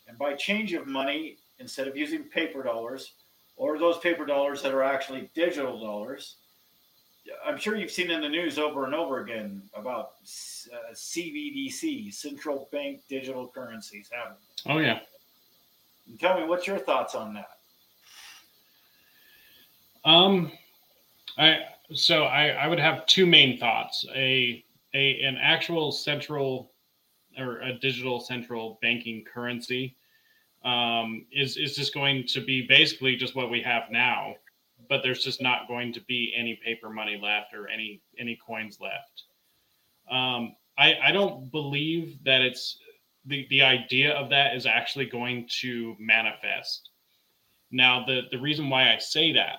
and 0.09 0.17
by 0.17 0.33
change 0.33 0.73
of 0.73 0.87
money 0.87 1.37
instead 1.59 1.87
of 1.87 1.95
using 1.95 2.23
paper 2.23 2.63
dollars 2.63 3.13
or 3.55 3.77
those 3.79 3.97
paper 3.99 4.25
dollars 4.25 4.61
that 4.61 4.73
are 4.73 4.83
actually 4.83 5.29
digital 5.35 5.79
dollars 5.79 6.35
i'm 7.45 7.57
sure 7.57 7.75
you've 7.75 7.91
seen 7.91 8.09
in 8.09 8.21
the 8.21 8.29
news 8.29 8.57
over 8.57 8.85
and 8.85 8.95
over 8.95 9.21
again 9.21 9.61
about 9.75 10.13
uh, 10.73 10.93
cbdc 10.93 12.13
central 12.13 12.67
bank 12.71 13.01
digital 13.07 13.47
currencies 13.47 14.09
haven't 14.11 14.39
oh 14.67 14.79
yeah. 14.79 14.99
Tell 16.17 16.39
me 16.39 16.47
what's 16.47 16.65
your 16.65 16.79
thoughts 16.79 17.13
on 17.13 17.33
that? 17.35 17.57
Um, 20.05 20.51
I 21.37 21.59
so 21.93 22.23
I 22.23 22.47
I 22.49 22.67
would 22.67 22.79
have 22.79 23.05
two 23.05 23.25
main 23.25 23.59
thoughts: 23.59 24.05
a 24.15 24.63
a 24.93 25.21
an 25.21 25.37
actual 25.37 25.91
central 25.91 26.71
or 27.37 27.59
a 27.61 27.73
digital 27.73 28.19
central 28.19 28.79
banking 28.81 29.23
currency 29.23 29.95
um, 30.63 31.25
is 31.31 31.57
is 31.57 31.75
just 31.75 31.93
going 31.93 32.25
to 32.27 32.41
be 32.41 32.65
basically 32.67 33.15
just 33.15 33.35
what 33.35 33.49
we 33.49 33.61
have 33.61 33.83
now, 33.91 34.35
but 34.89 35.01
there's 35.03 35.23
just 35.23 35.41
not 35.41 35.67
going 35.67 35.93
to 35.93 36.01
be 36.01 36.33
any 36.35 36.59
paper 36.63 36.89
money 36.89 37.19
left 37.21 37.53
or 37.53 37.67
any 37.67 38.01
any 38.17 38.37
coins 38.45 38.79
left. 38.81 39.23
Um, 40.11 40.55
I 40.77 40.95
I 41.05 41.11
don't 41.11 41.51
believe 41.51 42.23
that 42.25 42.41
it's 42.41 42.77
the, 43.25 43.45
the 43.49 43.61
idea 43.61 44.13
of 44.13 44.29
that 44.29 44.55
is 44.55 44.65
actually 44.65 45.05
going 45.05 45.47
to 45.61 45.95
manifest. 45.99 46.89
Now, 47.71 48.03
the, 48.05 48.21
the 48.31 48.39
reason 48.39 48.69
why 48.69 48.93
I 48.93 48.97
say 48.97 49.31
that 49.33 49.57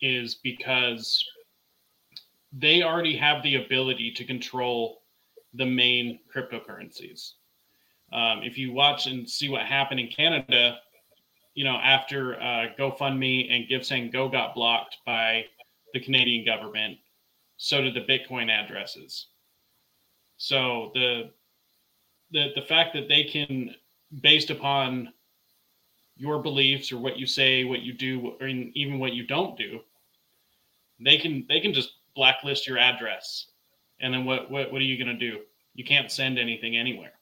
is 0.00 0.36
because 0.36 1.24
they 2.52 2.82
already 2.82 3.16
have 3.16 3.42
the 3.42 3.56
ability 3.56 4.12
to 4.12 4.24
control 4.24 5.02
the 5.54 5.66
main 5.66 6.18
cryptocurrencies. 6.34 7.32
Um, 8.12 8.40
if 8.42 8.56
you 8.56 8.72
watch 8.72 9.06
and 9.06 9.28
see 9.28 9.48
what 9.48 9.62
happened 9.62 10.00
in 10.00 10.08
Canada, 10.08 10.78
you 11.54 11.64
know, 11.64 11.76
after 11.76 12.40
uh, 12.40 12.66
GoFundMe 12.78 13.52
and 13.52 13.68
GiveSendGo 13.68 14.30
got 14.30 14.54
blocked 14.54 14.98
by 15.04 15.44
the 15.92 16.00
Canadian 16.00 16.44
government, 16.44 16.98
so 17.56 17.82
did 17.82 17.94
the 17.94 18.00
Bitcoin 18.00 18.50
addresses. 18.50 19.26
So 20.36 20.92
the 20.94 21.30
the 22.30 22.52
the 22.54 22.62
fact 22.62 22.94
that 22.94 23.08
they 23.08 23.24
can, 23.24 23.74
based 24.22 24.50
upon 24.50 25.12
your 26.16 26.42
beliefs 26.42 26.92
or 26.92 26.98
what 26.98 27.18
you 27.18 27.26
say, 27.26 27.64
what 27.64 27.80
you 27.80 27.92
do, 27.92 28.36
or 28.40 28.46
even 28.46 28.98
what 28.98 29.14
you 29.14 29.26
don't 29.26 29.58
do, 29.58 29.80
they 31.00 31.18
can 31.18 31.44
they 31.48 31.60
can 31.60 31.74
just 31.74 31.90
blacklist 32.14 32.66
your 32.66 32.78
address, 32.78 33.46
and 34.00 34.14
then 34.14 34.24
what 34.24 34.50
what 34.50 34.72
what 34.72 34.80
are 34.80 34.84
you 34.84 35.02
going 35.02 35.18
to 35.18 35.30
do? 35.30 35.40
You 35.74 35.84
can't 35.84 36.10
send 36.10 36.38
anything 36.38 36.76
anywhere. 36.76 37.17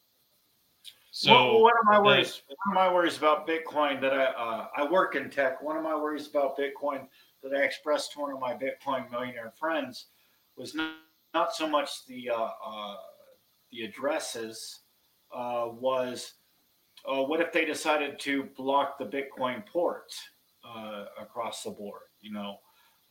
So 1.19 1.33
well, 1.33 1.63
one 1.63 1.73
of 1.81 1.87
my 1.87 1.99
worries, 1.99 2.43
one 2.47 2.57
of 2.69 2.75
my 2.75 2.93
worries 2.93 3.17
about 3.17 3.49
Bitcoin 3.49 4.03
that 4.03 4.13
I 4.13 4.25
uh, 4.25 4.67
I 4.77 4.87
work 4.87 5.15
in 5.15 5.31
tech. 5.31 5.63
One 5.63 5.75
of 5.75 5.83
my 5.83 5.95
worries 5.95 6.27
about 6.27 6.59
Bitcoin 6.59 7.07
that 7.43 7.55
I 7.55 7.63
expressed 7.63 8.13
to 8.13 8.21
one 8.21 8.33
of 8.35 8.39
my 8.39 8.53
Bitcoin 8.53 9.11
millionaire 9.11 9.51
friends 9.59 10.09
was 10.59 10.75
not 10.75 10.93
not 11.33 11.55
so 11.55 11.67
much 11.67 12.05
the 12.07 12.29
uh, 12.29 12.51
uh, 12.63 12.97
the 13.73 13.85
addresses 13.85 14.81
uh, 15.35 15.69
was 15.71 16.35
uh, 17.09 17.23
what 17.23 17.41
if 17.41 17.51
they 17.51 17.65
decided 17.65 18.19
to 18.19 18.51
block 18.55 18.99
the 18.99 19.07
Bitcoin 19.07 19.65
port 19.65 20.13
uh, 20.69 21.07
across 21.19 21.63
the 21.63 21.71
board? 21.71 22.03
You 22.21 22.35
know, 22.35 22.59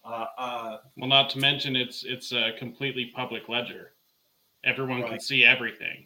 Uh, 0.03 0.25
uh, 0.37 0.77
Well, 0.95 1.09
not 1.09 1.31
to 1.31 1.39
mention 1.39 1.75
it's 1.75 2.03
it's 2.03 2.31
a 2.33 2.51
completely 2.59 3.11
public 3.15 3.49
ledger. 3.49 3.93
Everyone 4.63 5.01
can 5.01 5.19
see 5.19 5.43
everything. 5.43 6.05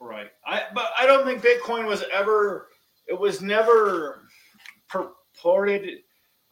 Right. 0.00 0.30
I 0.46 0.64
but 0.74 0.90
I 0.98 1.06
don't 1.06 1.24
think 1.24 1.42
Bitcoin 1.42 1.86
was 1.86 2.04
ever. 2.12 2.68
It 3.06 3.18
was 3.18 3.40
never 3.40 4.22
purported. 4.88 5.98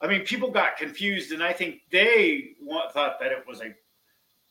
I 0.00 0.06
mean, 0.06 0.22
people 0.22 0.50
got 0.50 0.76
confused, 0.76 1.32
and 1.32 1.42
I 1.42 1.52
think 1.52 1.80
they 1.90 2.50
thought 2.92 3.18
that 3.20 3.32
it 3.32 3.44
was 3.46 3.60
a 3.60 3.74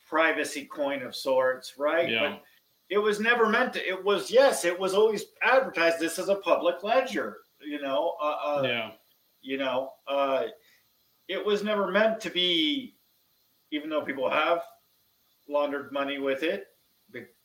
privacy 0.08 0.64
coin 0.64 1.02
of 1.02 1.14
sorts, 1.16 1.74
right? 1.78 2.08
Yeah. 2.08 2.30
But 2.30 2.42
it 2.90 2.98
was 2.98 3.20
never 3.20 3.48
meant 3.48 3.74
to. 3.74 3.86
It 3.86 4.02
was 4.02 4.30
yes, 4.30 4.64
it 4.64 4.78
was 4.78 4.94
always 4.94 5.24
advertised. 5.42 5.98
This 5.98 6.18
as 6.18 6.28
a 6.28 6.36
public 6.36 6.82
ledger, 6.82 7.38
you 7.60 7.80
know. 7.80 8.14
Uh, 8.20 8.36
uh, 8.44 8.62
yeah. 8.64 8.90
you 9.40 9.56
know 9.56 9.92
uh 10.08 10.44
it 11.28 11.44
was 11.44 11.62
never 11.62 11.90
meant 11.90 12.20
to 12.20 12.30
be 12.30 12.96
even 13.70 13.90
though 13.90 14.02
people 14.02 14.28
have 14.28 14.62
laundered 15.48 15.92
money 15.92 16.18
with 16.18 16.42
it 16.42 16.66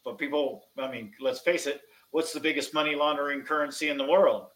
but- 0.03 0.17
people 0.17 0.65
i 0.77 0.89
mean 0.91 1.11
let's 1.19 1.39
face 1.39 1.65
it 1.67 1.81
what's 2.11 2.33
the 2.33 2.39
biggest 2.39 2.73
money 2.73 2.95
laundering 2.95 3.41
currency 3.41 3.89
in 3.89 3.97
the 3.97 4.05
world 4.05 4.47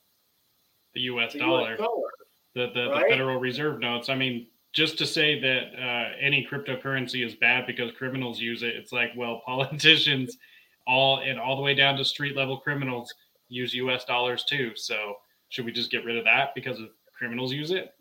The 0.93 1.01
US 1.01 1.33
The 1.33 1.39
dollar. 1.39 1.71
US 1.73 1.77
dollar 1.79 2.09
the, 2.55 2.71
the, 2.73 2.89
right? 2.89 3.03
the 3.03 3.09
Federal 3.09 3.39
Reserve 3.39 3.79
notes. 3.79 4.09
I 4.09 4.15
mean, 4.15 4.47
just 4.73 4.97
to 4.97 5.05
say 5.05 5.39
that 5.39 5.63
uh, 5.79 6.15
any 6.19 6.47
cryptocurrency 6.49 7.23
is 7.23 7.35
bad 7.35 7.67
because 7.67 7.91
criminals 7.91 8.39
use 8.41 8.63
it, 8.63 8.75
it's 8.75 8.91
like, 8.91 9.11
well, 9.15 9.41
politicians, 9.45 10.37
all 10.87 11.19
and 11.19 11.39
all 11.39 11.55
the 11.55 11.61
way 11.61 11.75
down 11.75 11.97
to 11.97 12.03
street 12.05 12.35
level 12.35 12.57
criminals 12.57 13.13
use 13.49 13.75
U.S. 13.75 14.05
dollars 14.05 14.43
too. 14.45 14.71
So 14.75 15.15
should 15.49 15.65
we 15.65 15.71
just 15.71 15.91
get 15.91 16.03
rid 16.03 16.17
of 16.17 16.23
that 16.25 16.55
because 16.55 16.79
of 16.79 16.89
criminals 17.15 17.53
use 17.53 17.69
it? 17.69 17.93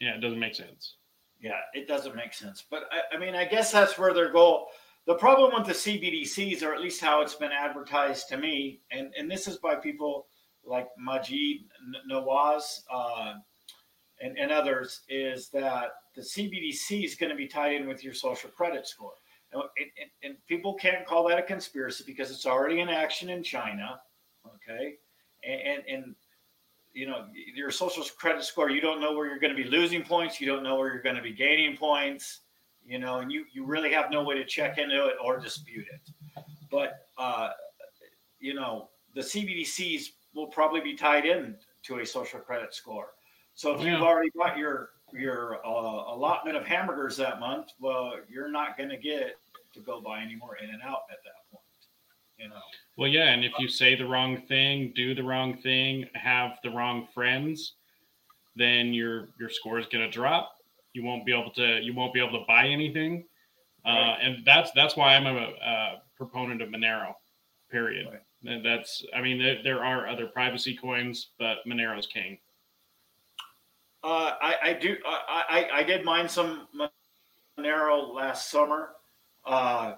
Yeah, 0.00 0.16
it 0.16 0.20
doesn't 0.20 0.40
make 0.40 0.54
sense. 0.56 0.96
yeah 1.40 1.60
it 1.74 1.86
doesn't 1.86 2.16
make 2.16 2.34
sense 2.34 2.64
but 2.70 2.82
I, 2.90 3.14
I 3.14 3.18
mean 3.18 3.34
i 3.34 3.44
guess 3.44 3.70
that's 3.72 3.96
where 3.98 4.12
their 4.12 4.30
goal 4.32 4.68
the 5.06 5.14
problem 5.14 5.52
with 5.54 5.66
the 5.66 5.72
cbdc's 5.72 6.62
or 6.62 6.74
at 6.74 6.80
least 6.80 7.00
how 7.00 7.20
it's 7.20 7.34
been 7.34 7.52
advertised 7.52 8.28
to 8.28 8.36
me 8.36 8.80
and 8.90 9.12
and 9.18 9.30
this 9.30 9.48
is 9.48 9.56
by 9.58 9.74
people 9.74 10.26
like 10.64 10.88
maajid 11.00 11.64
nawaz 12.10 12.80
uh, 12.92 13.34
and, 14.20 14.38
and 14.38 14.52
others 14.52 15.00
is 15.08 15.48
that 15.48 15.90
the 16.14 16.22
cbdc 16.22 17.04
is 17.04 17.14
going 17.14 17.30
to 17.30 17.36
be 17.36 17.46
tied 17.46 17.74
in 17.74 17.88
with 17.88 18.04
your 18.04 18.14
social 18.14 18.50
credit 18.50 18.86
score. 18.86 19.14
And, 19.52 19.62
and, 19.78 20.10
and 20.22 20.46
people 20.46 20.74
can't 20.74 21.04
call 21.04 21.26
that 21.28 21.38
a 21.38 21.42
conspiracy 21.42 22.04
because 22.06 22.30
it's 22.30 22.46
already 22.46 22.80
in 22.80 22.88
action 22.88 23.30
in 23.30 23.42
china 23.42 24.00
okay? 24.46 24.94
And, 25.42 25.60
and, 25.60 25.82
and 25.88 26.14
you 26.92 27.06
know 27.06 27.26
your 27.54 27.70
social 27.70 28.04
credit 28.18 28.44
score 28.44 28.70
you 28.70 28.80
don't 28.80 29.00
know 29.00 29.14
where 29.14 29.26
you're 29.26 29.38
going 29.38 29.54
to 29.54 29.62
be 29.62 29.68
losing 29.68 30.02
points 30.02 30.40
you 30.40 30.46
don't 30.46 30.62
know 30.62 30.76
where 30.76 30.92
you're 30.92 31.02
going 31.02 31.16
to 31.16 31.22
be 31.22 31.32
gaining 31.32 31.76
points 31.76 32.40
you 32.84 32.98
know 32.98 33.18
and 33.20 33.30
you 33.30 33.44
you 33.52 33.64
really 33.64 33.92
have 33.92 34.10
no 34.10 34.22
way 34.22 34.34
to 34.36 34.44
check 34.44 34.78
into 34.78 35.06
it 35.06 35.16
or 35.22 35.38
dispute 35.38 35.86
it 35.92 36.00
but 36.70 37.06
uh 37.18 37.50
you 38.38 38.54
know 38.54 38.88
the 39.14 39.20
cbdc's 39.20 40.12
will 40.34 40.46
probably 40.48 40.80
be 40.80 40.94
tied 40.94 41.26
in 41.26 41.56
to 41.82 41.98
a 41.98 42.06
social 42.06 42.40
credit 42.40 42.74
score 42.74 43.10
so 43.54 43.74
if 43.74 43.80
Yeah. 43.82 43.92
you've 43.92 44.02
already 44.02 44.30
got 44.30 44.56
your 44.56 44.90
your 45.12 45.56
uh, 45.66 46.14
allotment 46.14 46.56
of 46.56 46.64
hamburgers 46.64 47.16
that 47.16 47.40
month 47.40 47.68
well 47.80 48.14
you're 48.28 48.50
not 48.50 48.76
going 48.76 48.88
to 48.90 48.96
get 48.96 49.36
to 49.74 49.80
go 49.80 50.00
buy 50.00 50.20
any 50.20 50.36
more 50.36 50.56
in 50.56 50.70
and 50.70 50.82
out 50.82 51.02
at 51.10 51.18
that 51.24 51.50
point 51.50 51.64
you 52.38 52.48
know 52.48 52.60
Well, 52.96 53.08
yeah, 53.08 53.30
and 53.32 53.44
if 53.44 53.52
you 53.58 53.68
say 53.68 53.94
the 53.96 54.06
wrong 54.06 54.42
thing, 54.46 54.92
do 54.94 55.14
the 55.14 55.22
wrong 55.22 55.56
thing, 55.58 56.06
have 56.14 56.58
the 56.62 56.70
wrong 56.70 57.06
friends, 57.14 57.74
then 58.56 58.92
your 58.94 59.28
your 59.38 59.48
score 59.50 59.78
is 59.78 59.86
going 59.86 60.04
to 60.04 60.10
drop. 60.10 60.52
You 60.92 61.04
won't 61.04 61.24
be 61.24 61.32
able 61.32 61.50
to 61.52 61.80
you 61.80 61.94
won't 61.94 62.12
be 62.12 62.20
able 62.20 62.38
to 62.38 62.44
buy 62.46 62.66
anything, 62.66 63.24
uh, 63.86 63.90
Right. 63.90 64.18
and 64.22 64.44
that's 64.44 64.70
that's 64.72 64.96
why 64.96 65.14
I'm 65.14 65.26
a, 65.26 65.52
a 65.64 66.02
proponent 66.16 66.62
of 66.62 66.68
Monero. 66.68 67.14
Period. 67.70 68.08
Right. 68.10 68.20
And 68.44 68.64
That's 68.64 69.04
I 69.14 69.20
mean 69.20 69.38
there, 69.38 69.62
there 69.62 69.84
are 69.84 70.08
other 70.08 70.26
privacy 70.26 70.74
coins, 70.76 71.30
but 71.38 71.58
Monero's 71.66 72.06
king. 72.06 72.38
Uh, 74.02 74.32
I, 74.40 74.54
I 74.62 74.72
do. 74.72 74.96
I, 75.06 75.44
I, 75.48 75.78
I 75.80 75.82
did 75.82 76.04
mine 76.04 76.26
some 76.28 76.66
Monero 77.58 78.14
last 78.14 78.50
summer. 78.50 78.90
Uh, 79.44 79.92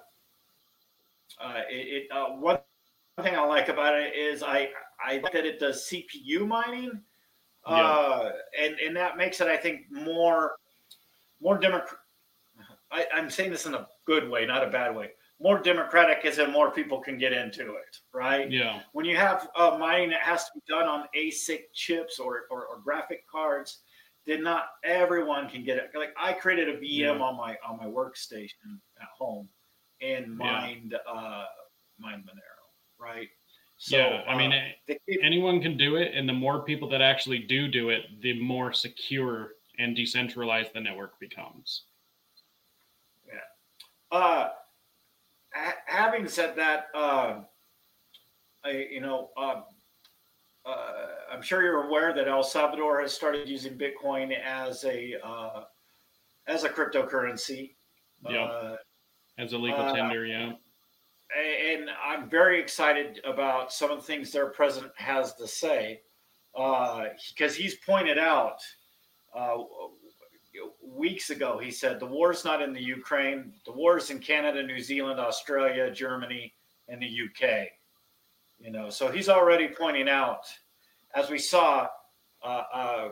uh, 1.41 1.61
it, 1.69 2.03
it 2.03 2.11
uh, 2.11 2.31
one 2.35 2.59
thing 3.21 3.35
I 3.35 3.45
like 3.45 3.69
about 3.69 3.95
it 3.99 4.13
is 4.13 4.43
I 4.43 4.69
I 5.03 5.17
like 5.19 5.33
that 5.33 5.45
it 5.45 5.59
does 5.59 5.89
CPU 5.89 6.45
mining, 6.45 7.01
uh, 7.65 8.29
and 8.61 8.75
and 8.79 8.95
that 8.97 9.15
makes 9.17 9.39
it 9.39 9.47
I 9.47 9.55
think 9.57 9.83
more 9.89 10.57
more 11.43 11.57
democratic. 11.57 11.99
I'm 13.13 13.29
saying 13.29 13.51
this 13.51 13.65
in 13.65 13.73
a 13.73 13.87
good 14.05 14.29
way, 14.29 14.45
not 14.45 14.63
a 14.63 14.69
bad 14.69 14.95
way. 14.95 15.09
More 15.41 15.59
democratic 15.59 16.25
is 16.25 16.37
in 16.37 16.51
more 16.51 16.69
people 16.71 16.99
can 17.01 17.17
get 17.17 17.33
into 17.33 17.73
it, 17.73 17.97
right? 18.13 18.49
Yeah, 18.49 18.81
when 18.93 19.03
you 19.05 19.17
have 19.17 19.49
uh, 19.55 19.77
mining 19.79 20.11
that 20.11 20.21
has 20.21 20.45
to 20.45 20.51
be 20.55 20.61
done 20.69 20.87
on 20.87 21.05
ASIC 21.15 21.63
chips 21.73 22.19
or, 22.19 22.43
or, 22.51 22.67
or 22.67 22.79
graphic 22.83 23.27
cards, 23.29 23.79
then 24.27 24.43
not 24.43 24.65
everyone 24.85 25.49
can 25.49 25.63
get 25.65 25.77
it. 25.77 25.89
Like 25.95 26.13
I 26.21 26.33
created 26.33 26.69
a 26.69 26.77
VM 26.77 26.97
Yeah. 26.99 27.09
on 27.19 27.35
my 27.35 27.57
on 27.67 27.77
my 27.77 27.85
workstation 27.85 28.79
at 29.01 29.07
home 29.17 29.49
and 30.01 30.27
Yeah. 30.27 30.35
mined 30.35 30.95
uh, 31.07 31.45
mined 31.99 32.23
Monero, 32.23 32.67
right? 32.99 33.27
yeah. 33.87 34.21
I 34.27 34.37
mean, 34.37 34.53
uh, 34.53 34.93
anyone 35.21 35.61
can 35.61 35.77
do 35.77 35.95
it, 35.97 36.11
and 36.13 36.29
the 36.29 36.33
more 36.33 36.63
people 36.63 36.87
that 36.89 37.01
actually 37.01 37.39
do 37.39 37.67
do 37.67 37.89
it, 37.89 38.03
the 38.21 38.39
more 38.39 38.71
secure 38.71 39.53
and 39.79 39.95
decentralized 39.95 40.73
the 40.73 40.79
network 40.79 41.19
becomes. 41.19 41.83
uh, 44.11 44.49
ha- 45.53 45.75
having 45.85 46.27
said 46.27 46.55
that, 46.55 46.87
uh, 46.93 47.39
I, 48.63 48.87
you 48.91 49.01
know, 49.01 49.31
um, 49.35 49.63
uh, 50.65 51.05
I'm 51.31 51.41
sure 51.41 51.63
you're 51.63 51.87
aware 51.87 52.13
that 52.13 52.27
El 52.27 52.43
Salvador 52.43 53.01
has 53.01 53.11
started 53.11 53.49
using 53.49 53.77
Bitcoin 53.77 54.39
as 54.39 54.83
a 54.85 55.15
uh, 55.23 55.63
as 56.47 56.63
a 56.63 56.69
cryptocurrency. 56.69 57.75
Yeah. 58.29 58.43
Uh, 58.43 58.77
As 59.37 59.53
a 59.53 59.57
legal 59.57 59.81
Uh, 59.81 59.95
tender, 59.95 60.25
yeah. 60.25 60.53
and 61.35 61.89
I'm 61.89 62.29
very 62.29 62.59
excited 62.61 63.19
about 63.25 63.73
some 63.73 63.89
of 63.91 63.97
the 63.97 64.03
things 64.03 64.31
their 64.31 64.51
president 64.51 64.93
has 64.95 65.33
to 65.35 65.47
say 65.47 66.01
because 66.53 67.55
he's 67.55 67.75
pointed 67.77 68.19
out 68.19 68.61
uh, 69.35 69.57
weeks 70.81 71.29
ago. 71.29 71.57
He 71.57 71.71
said 71.71 71.99
the 71.99 72.05
war's 72.05 72.45
not 72.45 72.61
in 72.61 72.73
the 72.73 72.81
Ukraine, 72.81 73.53
the 73.65 73.71
war 73.71 73.97
is 73.97 74.09
in 74.09 74.19
Canada, 74.19 74.63
New 74.63 74.79
Zealand, 74.79 75.19
Australia, 75.19 75.91
Germany, 75.91 76.53
and 76.87 77.01
the 77.01 77.07
UK. 77.07 77.67
You 78.59 78.71
know, 78.71 78.89
so 78.89 79.11
he's 79.11 79.29
already 79.29 79.67
pointing 79.67 80.07
out, 80.07 80.45
as 81.15 81.29
we 81.29 81.37
saw, 81.39 81.87
uh, 82.43 82.63
uh, 82.73 83.09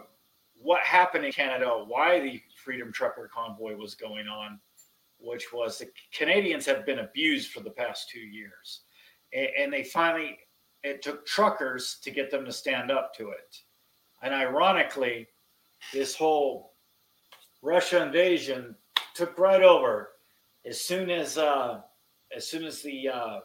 what 0.55 0.81
happened 0.81 1.25
in 1.25 1.31
Canada, 1.31 1.67
why 1.87 2.19
the 2.19 2.41
Freedom 2.55 2.91
Trucker 2.91 3.29
convoy 3.33 3.75
was 3.75 3.95
going 3.95 4.27
on 4.27 4.59
which 5.21 5.53
was 5.53 5.77
the 5.77 5.89
Canadians 6.11 6.65
have 6.65 6.85
been 6.85 6.99
abused 6.99 7.51
for 7.51 7.61
the 7.61 7.69
past 7.69 8.09
two 8.09 8.19
years. 8.19 8.81
And, 9.33 9.47
and 9.57 9.73
they 9.73 9.83
finally, 9.83 10.39
it 10.83 11.01
took 11.01 11.25
truckers 11.25 11.99
to 12.03 12.11
get 12.11 12.31
them 12.31 12.43
to 12.45 12.51
stand 12.51 12.91
up 12.91 13.13
to 13.15 13.29
it. 13.29 13.57
And 14.23 14.33
ironically, 14.33 15.27
this 15.93 16.15
whole 16.15 16.73
Russia 17.61 18.01
invasion 18.03 18.75
took 19.13 19.37
right 19.37 19.61
over 19.61 20.09
as 20.65 20.81
soon 20.85 21.09
as, 21.09 21.37
uh, 21.37 21.81
as 22.35 22.49
soon 22.49 22.63
as 22.63 22.81
the 22.81 23.09
uh, 23.09 23.39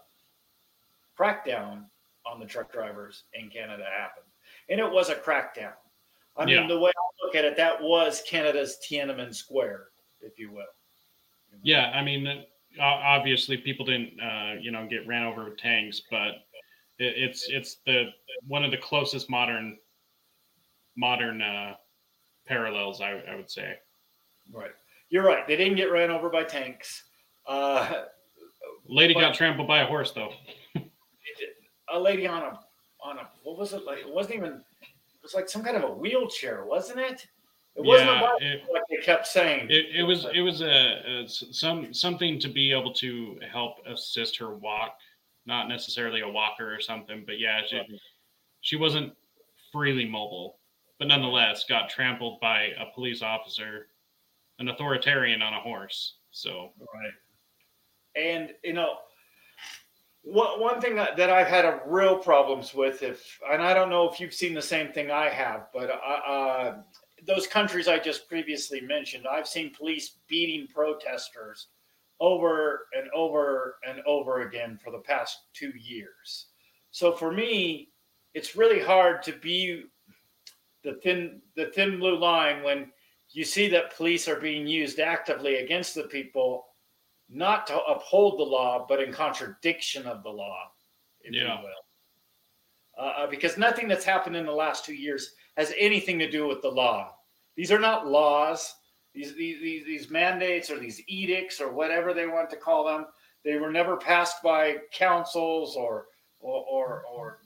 crackdown 1.19 1.85
on 2.27 2.41
the 2.41 2.47
truck 2.47 2.73
drivers 2.73 3.25
in 3.35 3.49
Canada 3.49 3.85
happened. 3.97 4.27
And 4.69 4.81
it 4.81 4.91
was 4.91 5.09
a 5.09 5.15
crackdown. 5.15 5.73
I 6.37 6.45
mean, 6.45 6.57
Yeah. 6.57 6.67
the 6.67 6.79
way 6.79 6.91
I 6.91 7.25
look 7.25 7.35
at 7.35 7.45
it, 7.45 7.57
that 7.57 7.81
was 7.81 8.23
Canada's 8.29 8.79
Tiananmen 8.87 9.35
Square, 9.35 9.89
if 10.21 10.39
you 10.39 10.53
will. 10.53 10.65
Yeah, 11.63 11.91
I 11.95 12.03
mean, 12.03 12.27
uh, 12.27 12.83
obviously 12.83 13.57
people 13.57 13.87
didn't, 13.87 14.21
uh, 14.21 14.55
you 14.61 14.71
know, 14.71 14.87
get 14.87 15.07
ran 15.07 15.25
over 15.25 15.45
with 15.45 15.57
tanks, 15.57 16.03
but 16.11 16.47
it's 16.99 17.49
it's 17.49 17.77
the 17.87 18.07
one 18.47 18.65
of 18.65 18.71
the 18.71 18.79
closest 18.79 19.29
modern 19.29 19.79
modern 20.97 21.43
uh, 21.43 21.75
parallels, 22.47 23.01
I, 23.01 23.23
I 23.31 23.35
would 23.37 23.51
say. 23.51 23.75
Right. 24.53 24.71
You're 25.11 25.25
right. 25.25 25.47
They 25.47 25.57
didn't 25.57 25.77
get 25.77 25.91
ran 25.93 26.11
over 26.11 26.29
by 26.31 26.45
tanks. 26.45 27.05
Uh, 27.47 28.05
Lady 28.89 29.15
got 29.15 29.35
trampled 29.35 29.69
by 29.69 29.81
a 29.83 29.87
horse, 29.87 30.13
though. 30.13 30.33
a 31.93 31.99
lady 31.99 32.27
on 32.27 32.43
a 32.43 32.59
on 33.03 33.19
a 33.19 33.29
what 33.43 33.59
was 33.59 33.73
it 33.73 33.85
like? 33.85 33.99
It 33.99 34.09
wasn't 34.13 34.37
even. 34.37 34.53
It 34.53 35.23
was 35.23 35.35
like 35.35 35.49
some 35.49 35.63
kind 35.65 35.77
of 35.77 35.85
a 35.85 35.93
wheelchair, 35.93 36.65
wasn't 36.65 37.01
it? 37.01 37.27
It 37.77 37.85
wasn't 37.85 38.11
Yeah, 38.11 38.31
a 38.41 38.55
it- 38.55 38.63
like 38.73 38.83
they 38.91 38.97
kept 39.05 39.27
saying. 39.27 39.67
It, 39.71 39.87
it 39.97 40.03
was 40.03 40.27
it 40.33 40.41
was 40.41 40.61
a 40.63 41.25
some 41.29 41.93
something 41.93 42.39
to 42.41 42.49
be 42.49 42.73
able 42.73 42.93
to 42.95 43.39
help 43.53 43.79
assist 43.87 44.37
her 44.39 44.55
walk, 44.57 44.97
not 45.47 45.69
necessarily 45.69 46.21
a 46.21 46.29
walker 46.29 46.73
or 46.75 46.81
something, 46.81 47.23
but 47.27 47.39
yeah, 47.39 47.61
she, 47.69 47.81
she 48.61 48.77
wasn't 48.77 49.13
freely 49.73 50.09
mobile, 50.09 50.59
but 50.99 51.09
nonetheless 51.09 51.65
got 51.69 51.91
trampled 51.91 52.41
by 52.41 52.71
a 52.79 52.93
police 52.95 53.23
officer 53.23 53.89
an 54.59 54.69
authoritarian 54.69 55.43
on 55.43 55.53
a 55.53 55.61
horse. 55.61 56.17
So 56.31 56.73
Right. 56.95 57.13
And 58.15 58.55
you 58.65 58.73
know, 58.73 58.97
one 60.23 60.61
one 60.61 60.81
thing 60.81 60.97
that, 60.97 61.17
that 61.17 61.31
I've 61.31 61.47
had 61.47 61.65
a 61.65 61.81
real 61.87 62.19
problems 62.19 62.75
with, 62.75 63.03
if 63.03 63.39
and 63.51 63.63
I 63.63 63.75
don't 63.75 63.91
know 63.91 64.09
if 64.09 64.19
you've 64.19 64.35
seen 64.35 64.55
the 64.55 64.63
same 64.63 64.93
thing 64.93 65.11
I 65.11 65.29
have, 65.29 65.67
but 65.73 65.91
uh, 65.91 66.31
uh, 66.31 66.77
those 67.27 67.47
countries 67.47 67.89
I 67.89 67.99
just 67.99 68.29
previously 68.29 68.81
mentioned, 68.81 69.27
I've 69.31 69.47
seen 69.49 69.75
police 69.75 70.19
beating 70.29 70.67
protesters 70.69 71.69
over 72.21 72.87
and 72.97 73.09
over 73.15 73.77
and 73.87 74.01
over 74.07 74.43
again 74.43 74.79
for 74.83 74.91
the 74.91 74.99
past 74.99 75.39
two 75.53 75.73
years. 75.79 76.47
So 76.91 77.13
for 77.13 77.31
me, 77.31 77.91
it's 78.33 78.57
really 78.57 78.81
hard 78.81 79.23
to 79.25 79.33
be 79.33 79.85
the 80.87 80.95
thin 81.03 81.43
the 81.57 81.67
thin 81.67 81.99
blue 81.99 82.17
line 82.17 82.63
when 82.63 82.91
you 83.31 83.45
see 83.45 83.69
that 83.69 83.97
police 83.97 84.29
are 84.29 84.41
being 84.41 84.67
used 84.69 85.01
actively 85.01 85.57
against 85.57 85.97
the 85.97 86.05
people, 86.05 86.67
not 87.29 87.67
to 87.67 87.77
uphold 87.85 88.39
the 88.39 88.45
law, 88.45 88.87
but 88.89 89.03
in 89.03 89.13
contradiction 89.13 90.07
of 90.07 90.23
the 90.23 90.31
law, 90.31 90.71
if 91.23 91.35
Yeah. 91.35 91.59
you 91.59 91.65
will. 91.65 93.05
Uh, 93.05 93.13
uh, 93.19 93.27
because 93.27 93.59
nothing 93.59 93.89
that's 93.89 94.05
happened 94.05 94.37
in 94.37 94.47
the 94.47 94.53
last 94.53 94.85
two 94.85 94.95
years 94.95 95.35
has 95.57 95.75
anything 95.77 96.21
to 96.21 96.31
do 96.31 96.47
with 96.47 96.63
the 96.63 96.71
law. 96.71 97.17
These 97.57 97.73
are 97.73 97.81
not 97.81 98.07
laws. 98.07 98.73
These, 99.13 99.35
these, 99.35 99.61
these, 99.61 99.85
these 99.85 100.11
mandates 100.11 100.71
or 100.71 100.79
these 100.79 101.03
edicts 101.09 101.61
or 101.61 101.73
whatever 101.73 102.15
they 102.15 102.29
want 102.29 102.49
to 102.51 102.57
call 102.57 102.85
them, 102.85 103.07
they 103.45 103.57
were 103.57 103.73
never 103.73 103.97
passed 103.97 104.41
by 104.43 104.77
councils 104.93 105.75
or, 105.75 106.07
or, 106.39 106.65
or, 106.71 107.03
or 107.13 107.39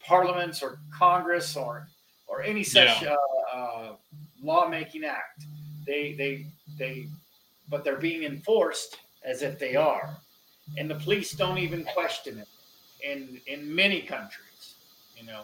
parliaments 0.00 0.62
or 0.62 0.80
Congress 0.92 1.56
or, 1.56 1.86
or 2.32 2.42
any 2.42 2.64
such 2.64 3.02
Yeah. 3.02 3.14
uh, 3.52 3.56
uh, 3.56 3.96
lawmaking 4.42 5.04
act. 5.04 5.44
They, 5.86 6.14
they, 6.14 6.46
they, 6.78 7.06
but 7.68 7.84
they're 7.84 7.98
being 7.98 8.24
enforced 8.24 8.96
as 9.22 9.42
if 9.42 9.58
they 9.58 9.76
are, 9.76 10.16
and 10.78 10.90
the 10.90 10.94
police 10.94 11.32
don't 11.32 11.58
even 11.58 11.84
question 11.84 12.38
it. 12.38 12.48
In 13.04 13.40
in 13.48 13.74
many 13.74 14.00
countries, 14.00 14.76
you 15.16 15.26
know, 15.26 15.42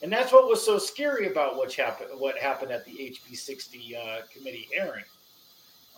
and 0.00 0.10
that's 0.10 0.32
what 0.32 0.48
was 0.48 0.64
so 0.64 0.78
scary 0.78 1.26
about 1.30 1.54
what 1.58 1.70
happened. 1.74 2.18
What 2.18 2.38
happened 2.38 2.72
at 2.72 2.82
the 2.86 2.92
HB 2.92 3.36
sixty 3.36 3.94
uh, 3.94 4.22
committee 4.32 4.66
hearing? 4.72 5.04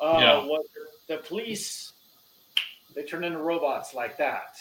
Uh, 0.01 0.19
Yeah. 0.21 0.45
was 0.45 0.67
the 1.07 1.19
police 1.19 1.93
they 2.95 3.05
turned 3.05 3.25
into 3.25 3.39
robots 3.39 3.95
like 3.95 4.17
that, 4.19 4.57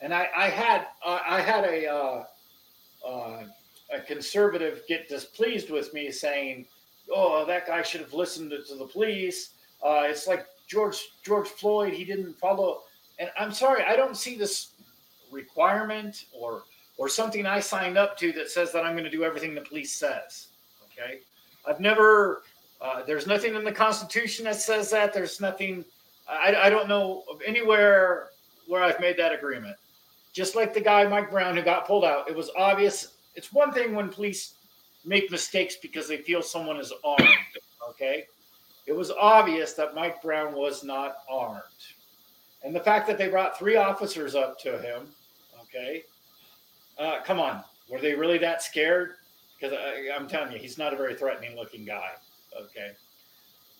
and 0.00 0.14
I, 0.14 0.28
I 0.36 0.48
had 0.48 0.86
uh, 1.04 1.18
I 1.26 1.40
had 1.40 1.64
a 1.64 1.86
uh, 1.88 2.24
uh, 3.04 3.44
a 3.92 4.00
conservative 4.00 4.82
get 4.88 5.08
displeased 5.08 5.70
with 5.70 5.92
me 5.92 6.10
saying, 6.10 6.66
"Oh, 7.14 7.44
that 7.44 7.66
guy 7.66 7.82
should 7.82 8.00
have 8.00 8.14
listened 8.14 8.50
to, 8.50 8.74
the 8.74 8.86
police." 8.86 9.50
Uh, 9.82 10.04
it's 10.04 10.26
like 10.26 10.46
George 10.66 11.12
George 11.22 11.48
Floyd; 11.48 11.92
he 11.92 12.04
didn't 12.04 12.38
follow. 12.38 12.82
And 13.18 13.30
I'm 13.38 13.52
sorry, 13.52 13.84
I 13.84 13.96
don't 13.96 14.16
see 14.16 14.36
this 14.36 14.72
requirement 15.30 16.26
or 16.32 16.62
or 16.98 17.08
something 17.08 17.46
I 17.46 17.60
signed 17.60 17.98
up 17.98 18.16
to 18.18 18.32
that 18.32 18.50
says 18.50 18.72
that 18.72 18.84
I'm 18.84 18.92
going 18.92 19.04
to 19.04 19.10
do 19.10 19.24
everything 19.24 19.54
the 19.54 19.62
police 19.62 19.92
says. 19.92 20.48
Okay, 20.86 21.20
I've 21.66 21.80
never. 21.80 22.42
Uh, 22.80 23.02
there's 23.04 23.26
nothing 23.26 23.54
in 23.54 23.64
the 23.64 23.72
Constitution 23.72 24.44
that 24.44 24.56
says 24.56 24.90
that. 24.90 25.12
There's 25.12 25.40
nothing. 25.40 25.84
I, 26.28 26.54
I 26.54 26.70
don't 26.70 26.88
know 26.88 27.24
of 27.30 27.40
anywhere 27.46 28.30
where 28.66 28.82
I've 28.82 29.00
made 29.00 29.16
that 29.18 29.32
agreement. 29.32 29.76
Just 30.32 30.56
like 30.56 30.72
the 30.72 30.80
guy 30.80 31.06
Mike 31.06 31.30
Brown 31.30 31.56
who 31.56 31.62
got 31.62 31.86
pulled 31.86 32.04
out, 32.04 32.28
it 32.28 32.36
was 32.36 32.50
obvious. 32.56 33.14
It's 33.34 33.52
one 33.52 33.72
thing 33.72 33.94
when 33.94 34.08
police 34.08 34.54
make 35.04 35.30
mistakes 35.30 35.76
because 35.76 36.08
they 36.08 36.18
feel 36.18 36.42
someone 36.42 36.78
is 36.78 36.92
armed. 37.04 37.28
Okay, 37.88 38.24
it 38.86 38.92
was 38.92 39.10
obvious 39.10 39.72
that 39.74 39.94
Mike 39.94 40.22
Brown 40.22 40.54
was 40.54 40.84
not 40.84 41.18
armed, 41.28 41.62
and 42.62 42.74
the 42.74 42.80
fact 42.80 43.06
that 43.06 43.18
they 43.18 43.28
brought 43.28 43.58
three 43.58 43.76
officers 43.76 44.34
up 44.34 44.58
to 44.60 44.78
him. 44.78 45.08
Okay, 45.62 46.04
uh, 46.98 47.20
come 47.24 47.40
on, 47.40 47.64
were 47.88 48.00
they 48.00 48.14
really 48.14 48.38
that 48.38 48.62
scared? 48.62 49.14
Because 49.58 49.76
I'm 50.14 50.26
telling 50.28 50.52
you, 50.52 50.58
he's 50.58 50.78
not 50.78 50.92
a 50.92 50.96
very 50.96 51.14
threatening 51.14 51.56
looking 51.56 51.84
guy. 51.84 52.10
Okay. 52.60 52.92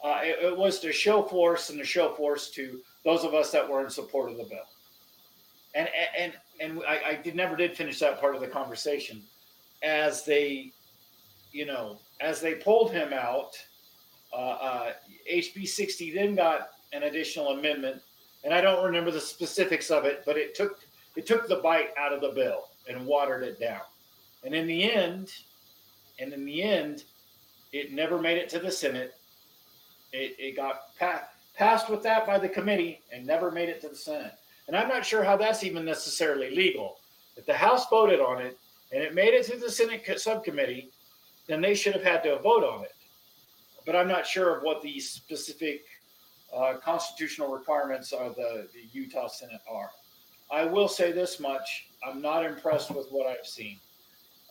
Uh, 0.03 0.19
it, 0.23 0.45
it 0.45 0.57
was 0.57 0.81
to 0.81 0.93
show 0.93 1.23
force 1.23 1.71
and 1.71 1.79
to 1.79 1.85
show 1.85 2.13
force 2.15 2.51
to 2.51 2.81
those 3.05 3.25
of 3.25 3.35
us 3.35 3.51
that 3.53 3.69
were 3.69 3.85
in 3.85 3.91
support 3.91 4.31
of 4.31 4.37
the 4.37 4.45
bill. 4.45 4.67
And 5.75 5.89
and 6.19 6.33
and 6.61 6.83
I, 6.87 7.01
I 7.11 7.15
did 7.15 7.35
never 7.35 7.57
did 7.57 7.77
finish 7.77 7.99
that 8.01 8.21
part 8.21 8.35
of 8.35 8.41
the 8.41 8.49
conversation. 8.49 9.23
As 9.83 10.25
they, 10.25 10.73
you 11.53 11.67
know, 11.67 11.99
as 12.21 12.41
they 12.41 12.55
pulled 12.55 12.93
him 12.93 13.13
out, 13.13 13.51
uh, 14.33 14.37
uh, 14.37 14.93
HB 15.31 15.67
60 15.69 16.15
then 16.15 16.35
got 16.35 16.71
an 16.93 17.05
additional 17.05 17.49
amendment, 17.49 18.01
and 18.45 18.55
I 18.55 18.61
don't 18.61 18.85
remember 18.85 19.11
the 19.11 19.21
specifics 19.21 19.91
of 19.91 20.05
it, 20.05 20.23
but 20.25 20.37
it 20.37 20.55
took 20.55 20.81
it 21.17 21.27
took 21.27 21.47
the 21.47 21.57
bite 21.57 21.91
out 21.99 22.13
of 22.13 22.21
the 22.21 22.31
bill 22.31 22.69
and 22.89 23.07
watered 23.07 23.43
it 23.43 23.61
down. 23.61 23.83
And 24.45 24.55
in 24.55 24.67
the 24.67 24.91
end, 24.91 25.33
and 26.19 26.33
in 26.33 26.45
the 26.45 26.63
end, 26.63 27.05
it 27.73 27.93
never 27.93 28.19
made 28.19 28.39
it 28.39 28.49
to 28.51 28.59
the 28.59 28.71
Senate. 28.71 29.15
It, 30.13 30.37
it 30.39 30.57
got 30.57 30.97
pa- 30.99 31.29
passed 31.55 31.91
with 31.91 32.03
that 32.05 32.27
by 32.27 32.39
the 32.39 32.49
committee 32.49 33.03
and 33.13 33.27
never 33.27 33.51
made 33.51 33.69
it 33.69 33.81
to 33.83 33.89
the 33.89 33.97
Senate. 33.97 34.33
And 34.69 34.77
I'm 34.77 34.89
not 34.89 35.05
sure 35.05 35.25
how 35.25 35.37
that's 35.37 35.65
even 35.65 35.85
necessarily 35.85 36.55
legal. 36.55 36.97
If 37.37 37.47
the 37.47 37.55
House 37.55 37.89
voted 37.89 38.21
on 38.21 38.41
it 38.41 38.59
and 38.93 39.03
it 39.03 39.15
made 39.15 39.35
it 39.35 39.47
to 39.47 39.57
the 39.57 39.71
Senate 39.71 40.05
subcommittee, 40.21 40.91
then 41.47 41.61
they 41.61 41.75
should 41.75 41.95
have 41.95 42.03
had 42.03 42.23
to 42.25 42.39
vote 42.39 42.65
on 42.65 42.85
it. 42.85 42.95
But 43.85 43.97
I'm 43.97 44.09
not 44.09 44.27
sure 44.27 44.57
of 44.57 44.63
what 44.63 44.83
the 44.83 45.01
specific 45.01 45.85
uh, 46.55 46.75
constitutional 46.85 47.53
requirements 47.53 48.13
of 48.13 48.37
the, 48.37 48.69
the 48.73 48.83
Utah 48.93 49.29
Senate 49.29 49.61
are. 49.69 49.91
I 50.51 50.65
will 50.65 50.89
say 50.89 51.13
this 51.13 51.41
much: 51.41 51.89
I'm 52.07 52.21
not 52.21 52.45
impressed 52.45 52.91
with 52.91 53.09
what 53.11 53.27
I've 53.27 53.47
seen. 53.47 53.79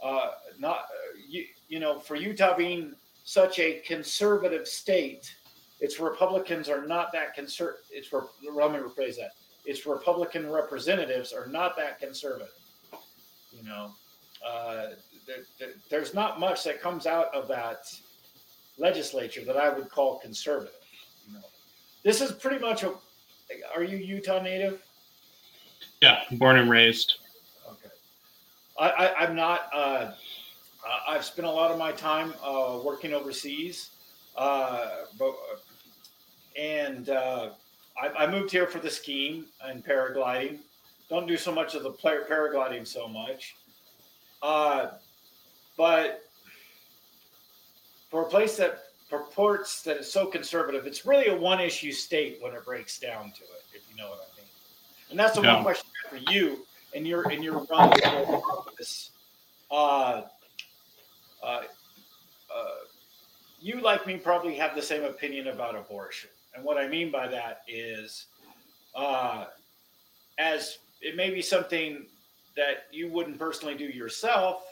Uh, 0.04 0.32
not 0.58 0.86
you, 1.30 1.46
you 1.70 1.80
know, 1.80 2.00
for 2.00 2.16
Utah 2.16 2.58
being 2.58 2.96
such 3.24 3.60
a 3.60 3.82
conservative 3.86 4.68
state, 4.68 5.34
its 5.80 6.00
Republicans 6.00 6.70
are 6.70 6.86
not 6.86 7.12
that 7.14 7.38
conser. 7.38 7.74
It's 7.92 8.12
let 8.12 8.72
me 8.72 8.80
rephrase 8.80 9.18
that. 9.18 9.32
Its 9.64 9.86
Republican 9.86 10.50
representatives 10.50 11.32
are 11.32 11.46
not 11.46 11.78
that 11.78 12.00
conservative. 12.00 12.50
You 13.52 13.64
know, 13.64 13.92
uh, 14.46 14.88
there, 15.28 15.38
there, 15.60 15.70
there's 15.90 16.14
not 16.14 16.40
much 16.40 16.64
that 16.64 16.82
comes 16.82 17.06
out 17.06 17.34
of 17.34 17.48
that 17.48 17.94
legislature 18.78 19.44
that 19.46 19.58
I 19.58 19.70
would 19.70 19.90
call 19.90 20.20
conservative. 20.20 20.74
You 21.28 21.36
know, 21.36 21.46
this 22.04 22.22
is 22.22 22.32
pretty 22.32 22.60
much 22.60 22.84
a. 22.84 22.94
Are 23.76 23.84
you 23.84 23.98
Utah 23.98 24.42
native? 24.42 24.82
yeah, 26.02 26.22
born 26.34 26.58
and 26.58 26.70
raised. 26.70 27.20
Okay. 27.70 27.90
I, 28.80 28.90
I, 28.90 29.16
I'm 29.24 29.36
not. 29.36 29.70
Uh, 29.74 30.12
I've 31.08 31.24
spent 31.24 31.48
a 31.48 31.52
lot 31.52 31.72
of 31.72 31.78
my 31.78 31.92
time 31.92 32.34
uh, 32.44 32.80
working 32.84 33.14
overseas, 33.14 33.92
uh, 34.36 34.90
but 35.20 35.36
and 36.60 37.10
uh, 37.10 37.52
I, 38.02 38.26
I 38.26 38.32
moved 38.32 38.52
here 38.52 38.68
for 38.68 38.80
the 38.80 38.90
skiing 38.90 39.46
and 39.64 39.86
paragliding. 39.86 40.60
Don't 41.10 41.28
do 41.28 41.38
so 41.38 41.52
much 41.52 41.76
of 41.76 41.84
the 41.84 41.92
par- 41.92 42.26
paragliding 42.30 42.88
so 42.88 43.08
much, 43.08 43.58
uh, 44.42 44.88
but 45.78 46.22
for 48.10 48.24
a 48.24 48.26
place 48.26 48.58
that 48.58 48.80
purports 49.10 49.84
that 49.84 49.98
it's 49.98 50.12
so 50.12 50.26
conservative, 50.26 50.86
it's 50.86 51.06
really 51.06 51.28
a 51.28 51.36
one-issue 51.36 51.92
state 51.92 52.38
when 52.42 52.54
it 52.54 52.66
breaks 52.66 53.00
down 53.00 53.32
to 53.32 53.44
it. 53.44 53.66
If 53.74 53.82
you 53.90 53.96
know 53.96 54.10
what 54.10 54.20
I 54.20 54.38
mean. 54.38 54.50
And 55.10 55.20
that's 55.20 55.36
the 55.36 55.42
Yeah. 55.42 55.56
one 55.56 55.64
question 55.64 55.90
for 56.10 56.18
you 56.18 56.66
and 56.94 57.08
your 57.08 57.30
and 57.30 57.44
your 57.44 57.66
run 57.66 57.92
for 57.92 58.42
office. 58.52 59.12
Uh, 59.70 60.24
uh, 61.44 61.64
uh, 62.54 62.76
you, 63.60 63.80
like 63.80 64.06
me, 64.06 64.18
probably 64.18 64.56
have 64.56 64.76
the 64.76 64.82
same 64.82 65.04
opinion 65.04 65.48
about 65.48 65.76
abortion. 65.76 66.30
And 66.54 66.64
what 66.64 66.78
I 66.78 66.88
mean 66.88 67.12
by 67.12 67.28
that 67.28 67.64
is, 67.68 68.28
uh, 68.94 69.46
as 70.38 70.80
it 71.00 71.16
may 71.16 71.30
be 71.30 71.42
something 71.42 72.08
that 72.56 72.88
you 72.92 73.10
wouldn't 73.10 73.40
personally 73.40 73.76
do 73.76 73.86
yourself, 73.86 74.64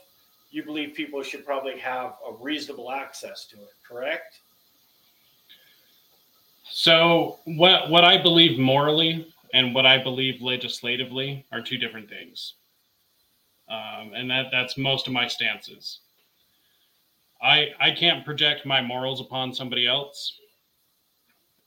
you 0.52 0.64
believe 0.64 0.94
people 0.94 1.22
should 1.24 1.46
probably 1.46 1.78
have 1.78 2.16
a 2.28 2.34
reasonable 2.34 2.92
access 2.92 3.46
to 3.46 3.56
it, 3.58 3.74
correct? 3.88 4.40
So 6.64 7.40
what 7.46 7.90
what 7.90 8.04
I 8.04 8.22
believe 8.22 8.60
morally 8.60 9.34
and 9.54 9.74
what 9.74 9.86
I 9.86 10.02
believe 10.02 10.42
legislatively 10.42 11.46
are 11.52 11.62
two 11.62 11.78
different 11.78 12.10
things, 12.10 12.56
um, 13.70 14.12
and 14.14 14.30
that 14.30 14.48
that's 14.52 14.78
most 14.78 15.08
of 15.08 15.14
my 15.14 15.28
stances. 15.28 16.00
I 17.42 17.70
I 17.80 17.92
can't 17.92 18.24
project 18.24 18.66
my 18.66 18.82
morals 18.82 19.20
upon 19.20 19.54
somebody 19.54 19.88
else. 19.88 20.38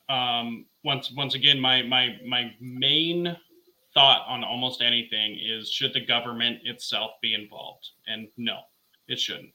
Um, 0.09 0.67
once 0.85 1.11
once 1.13 1.35
again, 1.35 1.59
my 1.59 1.83
my 1.83 2.17
my 2.25 2.53
main 2.61 3.37
thought 3.95 4.27
on 4.29 4.45
almost 4.45 4.83
anything 4.83 5.39
is 5.41 5.71
should 5.71 5.93
the 5.93 6.05
government 6.05 6.61
itself 6.65 7.13
be 7.21 7.35
involved? 7.35 7.91
And 8.07 8.29
no, 8.37 8.61
it 9.09 9.19
shouldn't. 9.19 9.53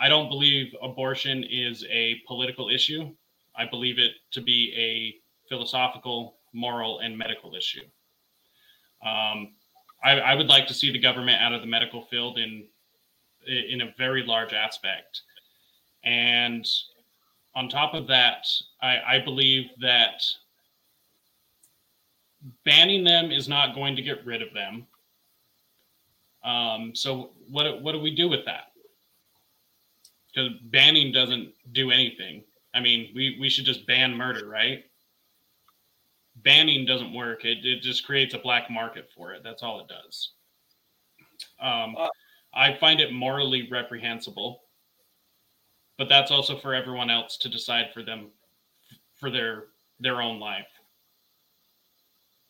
I 0.00 0.08
don't 0.08 0.28
believe 0.28 0.74
abortion 0.82 1.44
is 1.44 1.84
a 1.90 2.20
political 2.26 2.68
issue. 2.68 3.14
I 3.56 3.66
believe 3.66 3.98
it 3.98 4.12
to 4.32 4.40
be 4.40 4.72
a 4.76 5.48
philosophical, 5.48 6.36
moral, 6.52 6.98
and 7.00 7.16
medical 7.16 7.54
issue. 7.54 7.84
Um, 9.04 9.54
I, 10.02 10.18
I 10.20 10.34
would 10.34 10.48
like 10.48 10.66
to 10.66 10.74
see 10.74 10.90
the 10.90 10.98
government 10.98 11.40
out 11.40 11.52
of 11.52 11.60
the 11.60 11.66
medical 11.66 12.02
field 12.02 12.38
in 12.38 12.66
in 13.46 13.82
a 13.82 13.94
very 13.98 14.24
large 14.24 14.54
aspect. 14.54 15.20
And 16.02 16.66
on 17.54 17.68
top 17.68 17.94
of 17.94 18.06
that, 18.08 18.46
I, 18.82 18.98
I 19.06 19.18
believe 19.22 19.66
that 19.80 20.22
banning 22.64 23.04
them 23.04 23.30
is 23.30 23.48
not 23.48 23.74
going 23.74 23.96
to 23.96 24.02
get 24.02 24.24
rid 24.24 24.42
of 24.42 24.52
them. 24.52 24.86
Um, 26.44 26.94
so 26.94 27.30
what 27.48 27.80
what 27.82 27.92
do 27.92 28.00
we 28.00 28.14
do 28.14 28.28
with 28.28 28.44
that? 28.44 28.72
Because 30.34 30.50
banning 30.64 31.12
doesn't 31.12 31.52
do 31.72 31.90
anything. 31.90 32.42
I 32.74 32.80
mean, 32.80 33.12
we, 33.14 33.38
we 33.40 33.48
should 33.48 33.64
just 33.64 33.86
ban 33.86 34.16
murder, 34.16 34.48
right? 34.48 34.84
Banning 36.42 36.84
doesn't 36.84 37.14
work. 37.14 37.44
It, 37.44 37.64
it 37.64 37.82
just 37.82 38.04
creates 38.04 38.34
a 38.34 38.38
black 38.38 38.68
market 38.68 39.08
for 39.16 39.32
it. 39.32 39.42
That's 39.44 39.62
all 39.62 39.80
it 39.80 39.88
does. 39.88 40.32
Um, 41.60 41.94
Uh, 41.96 42.08
I 42.52 42.74
find 42.74 43.00
it 43.00 43.12
morally 43.12 43.68
reprehensible, 43.70 44.62
but 45.98 46.08
that's 46.08 46.30
also 46.30 46.58
for 46.58 46.74
everyone 46.74 47.10
else 47.10 47.36
to 47.38 47.48
decide 47.48 47.86
for 47.92 48.02
them 48.02 48.30
for 49.18 49.30
their 49.30 49.66
their 50.00 50.20
own 50.20 50.38
life. 50.40 50.68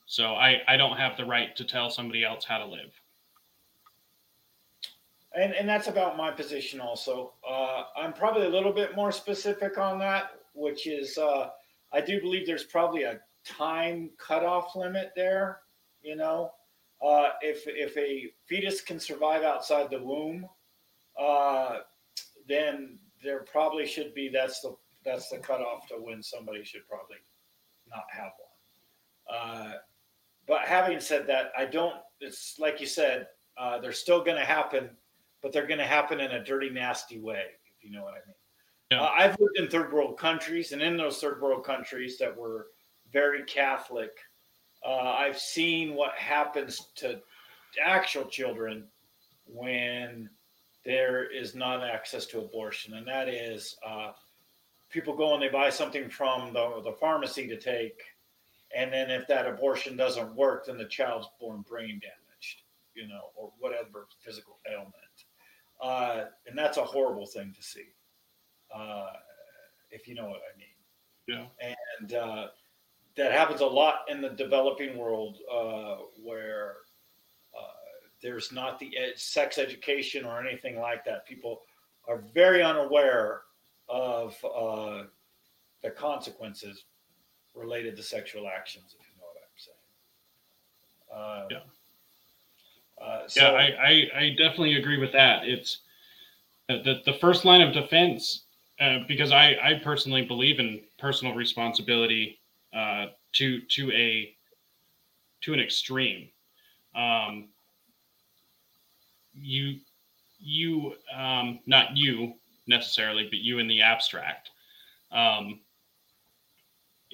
So 0.06 0.34
I, 0.34 0.60
I 0.68 0.76
don't 0.76 0.96
have 0.96 1.16
the 1.16 1.24
right 1.24 1.56
to 1.56 1.64
tell 1.64 1.90
somebody 1.90 2.24
else 2.24 2.44
how 2.44 2.58
to 2.58 2.66
live. 2.66 2.92
And 5.36 5.52
and 5.52 5.68
that's 5.68 5.88
about 5.88 6.16
my 6.16 6.30
position 6.30 6.80
also. 6.80 7.32
Uh, 7.48 7.84
I'm 7.96 8.12
probably 8.12 8.46
a 8.46 8.50
little 8.50 8.72
bit 8.72 8.94
more 8.94 9.10
specific 9.10 9.78
on 9.78 9.98
that, 9.98 10.30
which 10.54 10.86
is 10.86 11.18
uh, 11.18 11.50
I 11.92 12.00
do 12.00 12.20
believe 12.20 12.46
there's 12.46 12.64
probably 12.64 13.02
a 13.02 13.18
time 13.44 14.10
cutoff 14.16 14.76
limit 14.76 15.12
there. 15.16 15.60
You 16.02 16.14
know, 16.14 16.52
uh, 17.04 17.30
if 17.40 17.64
if 17.66 17.96
a 17.96 18.30
fetus 18.46 18.80
can 18.80 19.00
survive 19.00 19.42
outside 19.42 19.90
the 19.90 20.00
womb, 20.00 20.48
uh, 21.20 21.78
then 22.48 22.98
there 23.22 23.40
probably 23.40 23.86
should 23.86 24.14
be 24.14 24.28
that's 24.28 24.60
the 24.60 24.76
that's 25.04 25.30
the 25.30 25.38
cutoff 25.38 25.88
to 25.88 25.94
when 25.94 26.22
somebody 26.22 26.62
should 26.62 26.86
probably 26.88 27.16
not 27.90 28.04
have 28.10 28.32
one. 28.38 29.36
Uh, 29.36 29.72
but 30.46 30.62
having 30.66 31.00
said 31.00 31.26
that, 31.28 31.52
I 31.56 31.64
don't. 31.64 31.96
It's 32.20 32.58
like 32.58 32.80
you 32.80 32.86
said, 32.86 33.26
uh, 33.58 33.78
they're 33.78 33.92
still 33.92 34.24
going 34.24 34.38
to 34.38 34.44
happen 34.44 34.90
but 35.44 35.52
they're 35.52 35.66
going 35.66 35.78
to 35.78 35.84
happen 35.84 36.20
in 36.20 36.30
a 36.30 36.42
dirty, 36.42 36.70
nasty 36.70 37.20
way, 37.20 37.44
if 37.76 37.84
you 37.84 37.94
know 37.94 38.02
what 38.02 38.14
I 38.14 38.26
mean. 38.26 38.34
Yeah. 38.90 39.02
Uh, 39.02 39.10
I've 39.10 39.38
lived 39.38 39.58
in 39.58 39.68
third 39.68 39.92
world 39.92 40.18
countries, 40.18 40.72
and 40.72 40.80
in 40.80 40.96
those 40.96 41.18
third 41.18 41.42
world 41.42 41.66
countries 41.66 42.16
that 42.16 42.34
were 42.34 42.68
very 43.12 43.44
Catholic, 43.44 44.10
uh, 44.86 44.94
I've 44.94 45.38
seen 45.38 45.94
what 45.94 46.12
happens 46.14 46.88
to 46.96 47.20
actual 47.84 48.24
children 48.24 48.86
when 49.46 50.30
there 50.82 51.30
is 51.30 51.54
not 51.54 51.84
access 51.84 52.24
to 52.26 52.38
abortion, 52.38 52.94
and 52.94 53.06
that 53.06 53.28
is 53.28 53.76
uh, 53.86 54.12
people 54.88 55.14
go 55.14 55.34
and 55.34 55.42
they 55.42 55.50
buy 55.50 55.68
something 55.68 56.08
from 56.08 56.54
the, 56.54 56.80
the 56.82 56.96
pharmacy 56.98 57.46
to 57.48 57.60
take, 57.60 58.00
and 58.76 58.92
then 58.92 59.10
if 59.10 59.26
that 59.28 59.46
abortion 59.46 59.96
doesn't 59.96 60.34
work, 60.34 60.66
then 60.66 60.78
the 60.78 60.84
child's 60.86 61.28
born 61.40 61.64
brain 61.68 62.00
damaged, 62.00 62.62
you 62.94 63.06
know, 63.06 63.30
or 63.34 63.52
whatever 63.58 64.06
physical 64.20 64.58
ailment 64.70 64.94
uh, 65.80 66.24
and 66.46 66.56
that's 66.56 66.78
a 66.78 66.84
horrible 66.84 67.26
thing 67.26 67.52
to 67.54 67.62
see, 67.62 67.86
uh, 68.74 69.08
if 69.90 70.08
you 70.08 70.14
know 70.14 70.26
what 70.26 70.40
I 70.40 70.58
mean. 70.58 70.66
Yeah. 71.26 71.74
And 72.00 72.14
uh, 72.14 72.46
that 73.16 73.32
happens 73.32 73.60
a 73.60 73.66
lot 73.66 74.00
in 74.08 74.20
the 74.20 74.30
developing 74.30 74.96
world, 74.96 75.38
uh, 75.52 75.96
where 76.22 76.76
uh, 77.54 78.06
there's 78.22 78.52
not 78.52 78.78
the 78.78 78.96
ed- 78.96 79.18
sex 79.18 79.58
education 79.58 80.24
or 80.24 80.40
anything 80.40 80.78
like 80.78 81.04
that. 81.04 81.26
People 81.26 81.62
are 82.08 82.22
very 82.34 82.62
unaware 82.62 83.42
of 83.88 84.36
uh, 84.44 85.04
the 85.82 85.90
consequences 85.90 86.84
related 87.54 87.96
to 87.96 88.02
sexual 88.02 88.48
actions, 88.48 88.94
if 88.98 89.06
you 89.06 89.14
know 89.20 89.26
what 89.32 89.42
I'm 89.42 89.58
saying. 89.58 91.12
Uh, 91.12 91.48
Yeah. 91.50 91.60
Uh, 93.04 93.28
so, 93.28 93.42
yeah, 93.42 93.50
I, 93.50 93.64
I, 93.64 94.10
I 94.24 94.30
definitely 94.30 94.76
agree 94.76 94.98
with 94.98 95.12
that. 95.12 95.46
It's 95.46 95.80
uh, 96.68 96.78
the, 96.84 97.02
the 97.04 97.12
first 97.14 97.44
line 97.44 97.60
of 97.60 97.72
defense, 97.74 98.44
uh, 98.80 99.00
because 99.06 99.30
I, 99.32 99.56
I 99.62 99.80
personally 99.82 100.24
believe 100.24 100.58
in 100.58 100.80
personal 100.98 101.34
responsibility 101.34 102.38
uh, 102.74 103.06
to 103.34 103.60
to 103.60 103.92
a 103.92 104.34
to 105.42 105.52
an 105.52 105.60
extreme. 105.60 106.30
Um, 106.94 107.48
you 109.34 109.80
you 110.40 110.94
um, 111.14 111.60
not 111.66 111.96
you 111.96 112.34
necessarily, 112.66 113.24
but 113.24 113.38
you 113.38 113.58
in 113.58 113.68
the 113.68 113.82
abstract. 113.82 114.50
Um, 115.12 115.60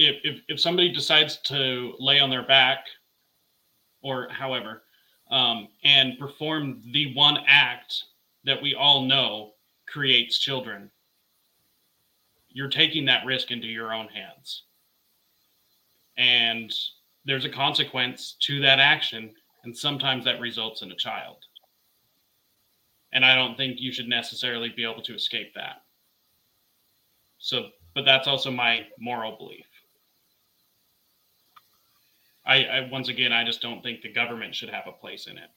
if, 0.01 0.17
if 0.25 0.41
if 0.49 0.59
somebody 0.59 0.91
decides 0.91 1.37
to 1.43 1.93
lay 1.99 2.21
on 2.21 2.31
their 2.31 2.47
back, 2.47 2.87
or 4.03 4.29
however, 4.31 4.83
um, 5.31 5.69
and 5.85 6.19
perform 6.19 6.83
the 6.93 7.15
one 7.15 7.39
act 7.47 8.05
that 8.45 8.61
we 8.63 8.75
all 8.75 9.03
know 9.03 9.53
creates 9.87 10.39
children, 10.39 10.91
you're 12.49 12.71
taking 12.71 13.05
that 13.05 13.27
risk 13.27 13.51
into 13.51 13.67
your 13.67 13.93
own 13.93 14.09
hands. 14.09 14.63
And 16.17 16.73
there's 17.27 17.45
a 17.45 17.51
consequence 17.51 18.37
to 18.41 18.59
that 18.61 18.79
action, 18.79 19.35
and 19.65 19.77
sometimes 19.77 20.25
that 20.25 20.41
results 20.41 20.81
in 20.81 20.91
a 20.91 20.97
child. 20.97 21.45
And 23.13 23.23
I 23.25 23.35
don't 23.35 23.57
think 23.57 23.81
you 23.81 23.93
should 23.93 24.09
necessarily 24.09 24.71
be 24.71 24.85
able 24.85 25.03
to 25.03 25.15
escape 25.15 25.53
that. 25.55 25.83
So, 27.39 27.69
but 27.95 28.07
that's 28.07 28.29
also 28.29 28.51
my 28.51 28.87
moral 28.99 29.37
belief. 29.37 29.67
I, 32.45 32.65
I 32.65 32.81
once 32.91 33.09
again, 33.09 33.33
I 33.33 33.45
just 33.45 33.61
don't 33.63 33.83
think 33.83 34.03
the 34.03 34.13
government 34.13 34.55
should 34.55 34.71
have 34.71 34.87
a 34.87 34.93
place 34.93 35.27
in 35.27 35.39
it. 35.39 35.51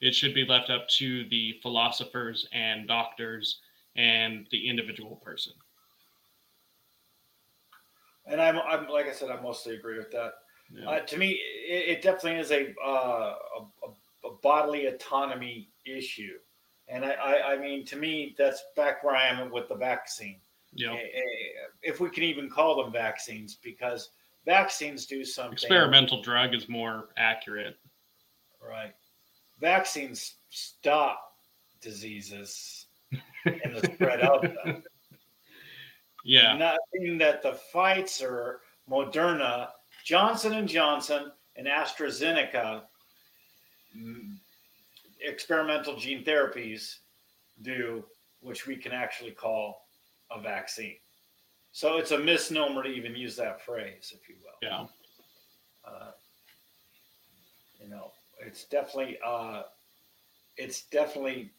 It 0.00 0.14
should 0.14 0.34
be 0.34 0.44
left 0.44 0.70
up 0.70 0.88
to 0.98 1.28
the 1.28 1.60
philosophers 1.62 2.48
and 2.52 2.88
doctors 2.88 3.60
and 3.94 4.46
the 4.50 4.68
individual 4.68 5.16
person. 5.16 5.54
and 8.26 8.40
I'm, 8.40 8.58
I'm 8.58 8.88
like 8.88 9.06
I 9.06 9.12
said, 9.12 9.30
I 9.30 9.40
mostly 9.40 9.74
agree 9.74 9.98
with 9.98 10.10
that. 10.12 10.34
Yeah. 10.70 10.88
Uh, 10.88 11.00
to 11.00 11.16
me, 11.16 11.30
it, 11.30 11.88
it 11.98 12.02
definitely 12.02 12.40
is 12.40 12.50
a, 12.50 12.74
uh, 12.84 13.36
a, 13.58 13.88
a- 13.88 14.30
bodily 14.42 14.86
autonomy 14.86 15.70
issue, 15.86 16.38
and 16.88 17.04
I, 17.04 17.12
I, 17.12 17.52
I 17.54 17.58
mean, 17.58 17.86
to 17.86 17.96
me, 17.96 18.34
that's 18.36 18.62
back 18.76 19.02
where 19.02 19.16
I 19.16 19.26
am 19.28 19.50
with 19.50 19.68
the 19.68 19.74
vaccine. 19.74 20.40
know, 20.74 20.94
Eh, 20.94 21.00
eh, 21.14 21.22
If 21.82 22.00
we 22.00 22.10
can 22.10 22.24
even 22.24 22.50
call 22.50 22.82
them 22.82 22.92
vaccines, 22.92 23.54
because 23.54 24.10
vaccines 24.48 25.04
do 25.04 25.24
something. 25.24 25.52
experimental 25.52 26.22
drug 26.22 26.54
is 26.54 26.68
more 26.70 27.10
accurate. 27.18 27.76
Right. 28.66 28.94
Vaccines 29.60 30.36
stop 30.48 31.34
diseases 31.82 32.86
and 33.44 33.76
the 33.76 33.90
spread 33.94 34.20
of 34.20 34.42
them. 34.42 34.82
Yeah, 36.24 36.58
Nothing 36.58 37.16
that 37.18 37.42
the 37.42 37.58
Pfizer, 37.72 38.56
Moderna, 38.90 39.68
Johnson 40.04 40.54
and 40.54 40.68
Johnson, 40.68 41.30
and 41.56 41.66
AstraZeneca 41.66 42.82
mm, 43.96 44.36
experimental 45.20 45.96
gene 45.96 46.24
therapies 46.24 46.96
do, 47.62 48.04
which 48.40 48.66
we 48.66 48.76
can 48.76 48.92
actually 48.92 49.30
call 49.30 49.86
a 50.30 50.40
vaccine. 50.40 50.96
So 51.78 51.96
it's 51.96 52.10
a 52.10 52.18
misnomer 52.18 52.82
to 52.82 52.88
even 52.88 53.14
use 53.14 53.36
that 53.36 53.62
phrase, 53.62 54.12
if 54.12 54.28
you 54.28 54.34
will. 54.42 54.68
yeah, 54.68 54.86
Uh, 55.86 56.10
you 57.80 57.88
know, 57.88 58.10
it's 58.44 58.64
definitely, 58.64 59.16
uh, 59.24 59.62
it's 60.56 60.86
definitely, 60.86 61.52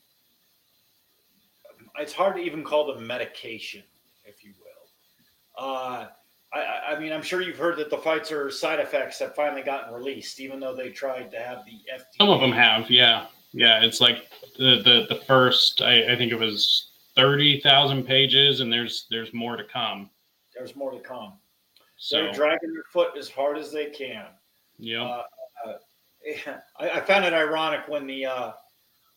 it's 1.98 2.12
hard 2.12 2.36
to 2.36 2.42
even 2.42 2.66
call 2.66 2.94
them 2.94 3.08
medication, 3.08 3.82
if 4.26 4.44
you 4.44 4.52
will. 4.60 5.64
Uh, 5.66 6.08
I- 6.52 6.82
I, 6.96 7.00
mean, 7.00 7.14
I'm 7.14 7.22
sure 7.22 7.42
you've 7.42 7.58
heard 7.58 7.78
that 7.78 7.90
the 7.90 8.00
Pfizer 8.00 8.52
side 8.52 8.82
effects 8.82 9.20
have 9.20 9.34
finally 9.36 9.62
gotten 9.62 9.94
released, 9.94 10.42
even 10.42 10.60
though 10.60 10.76
they 10.76 10.90
tried 10.90 11.32
to 11.32 11.40
have 11.40 11.64
the 11.64 11.80
FDA. 11.90 12.18
some 12.18 12.30
of 12.30 12.42
them 12.42 12.52
have. 12.52 12.92
Yeah, 12.92 13.28
yeah. 13.54 13.82
It's 13.82 14.02
like 14.02 14.30
the 14.58 14.82
the 14.84 15.06
the 15.16 15.22
first. 15.26 15.82
I, 15.82 16.12
I 16.12 16.18
think 16.18 16.34
it 16.34 16.40
was 16.40 16.89
thirty 17.20 17.60
thousand 17.62 18.04
pages, 18.06 18.62
and 18.62 18.72
there's 18.72 19.06
there's 19.10 19.34
more 19.34 19.56
to 19.58 19.64
come. 19.64 20.10
There's 20.56 20.76
more 20.76 20.92
to 20.92 21.00
come. 21.00 21.34
So 21.98 22.18
They're 22.18 22.34
dragging 22.34 22.74
their 22.74 22.84
foot 22.92 23.18
as 23.18 23.30
hard 23.30 23.58
as 23.58 23.72
they 23.72 23.88
can. 23.88 24.28
yeah, 24.78 25.04
Uh, 25.04 25.24
uh, 25.66 25.74
I, 26.80 26.90
I 26.90 27.02
found 27.02 27.26
it 27.26 27.34
ironic 27.34 27.88
when 27.88 28.08
the, 28.08 28.26
uh, 28.26 28.52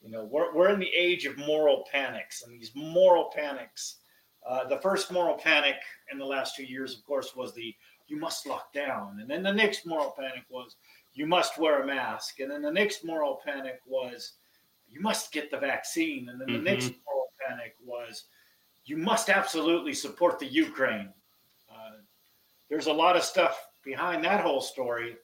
you 0.00 0.10
know, 0.10 0.24
we're, 0.24 0.52
we're 0.52 0.70
in 0.70 0.80
the 0.80 0.90
age 0.96 1.24
of 1.26 1.38
moral 1.38 1.84
panics, 1.90 2.42
and 2.42 2.52
these 2.52 2.72
moral 2.74 3.30
panics 3.34 3.98
Uh, 4.44 4.66
the 4.66 4.80
first 4.80 5.12
moral 5.12 5.36
panic 5.38 5.76
in 6.10 6.18
the 6.18 6.24
last 6.24 6.56
two 6.56 6.64
years, 6.64 6.96
of 6.96 7.04
course, 7.04 7.36
was 7.36 7.54
the 7.54 7.72
you 8.08 8.16
must 8.18 8.44
lock 8.46 8.72
down. 8.72 9.20
And 9.20 9.30
then 9.30 9.42
the 9.44 9.52
next 9.52 9.86
moral 9.86 10.12
panic 10.18 10.44
was 10.50 10.74
you 11.14 11.26
must 11.26 11.58
wear 11.58 11.82
a 11.82 11.86
mask. 11.86 12.40
And 12.40 12.50
then 12.50 12.62
the 12.62 12.72
next 12.72 13.04
moral 13.04 13.40
panic 13.44 13.78
was 13.86 14.32
you 14.90 15.00
must 15.00 15.32
get 15.32 15.50
the 15.52 15.58
vaccine. 15.58 16.28
And 16.28 16.40
then 16.40 16.50
the 16.52 16.58
Mhm. 16.58 16.64
next 16.72 16.92
moral 17.06 17.21
was 17.84 18.24
you 18.84 18.96
must 18.96 19.28
absolutely 19.28 19.94
support 19.94 20.38
the 20.38 20.46
Ukraine. 20.46 21.12
Uh, 21.70 21.98
there's 22.68 22.86
a 22.86 22.92
lot 22.92 23.16
of 23.16 23.22
stuff 23.22 23.66
behind 23.84 24.24
that 24.24 24.40
whole 24.40 24.60
story 24.60 25.16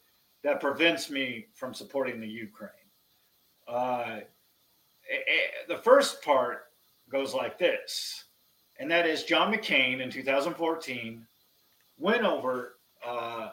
that 0.44 0.60
prevents 0.60 1.10
me 1.10 1.46
from 1.54 1.74
supporting 1.74 2.20
the 2.20 2.28
Ukraine. 2.28 2.70
Uh, 3.66 4.20
eh, 5.10 5.16
eh, 5.16 5.66
the 5.66 5.78
first 5.78 6.22
part 6.22 6.64
goes 7.10 7.34
like 7.34 7.58
this, 7.58 8.24
and 8.78 8.90
that 8.90 9.06
is 9.06 9.24
John 9.24 9.52
McCain 9.52 10.00
in 10.00 10.10
2014 10.10 11.26
went 11.98 12.22
over 12.22 12.76
uh, 13.04 13.50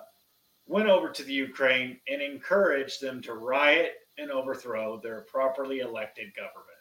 went 0.68 0.88
over 0.88 1.10
to 1.10 1.24
the 1.24 1.34
Ukraine 1.34 2.00
and 2.08 2.22
encouraged 2.22 3.02
them 3.02 3.22
to 3.22 3.34
riot 3.34 3.94
and 4.18 4.32
overthrow 4.32 5.00
their 5.00 5.22
properly 5.22 5.80
elected 5.80 6.34
government 6.36 6.75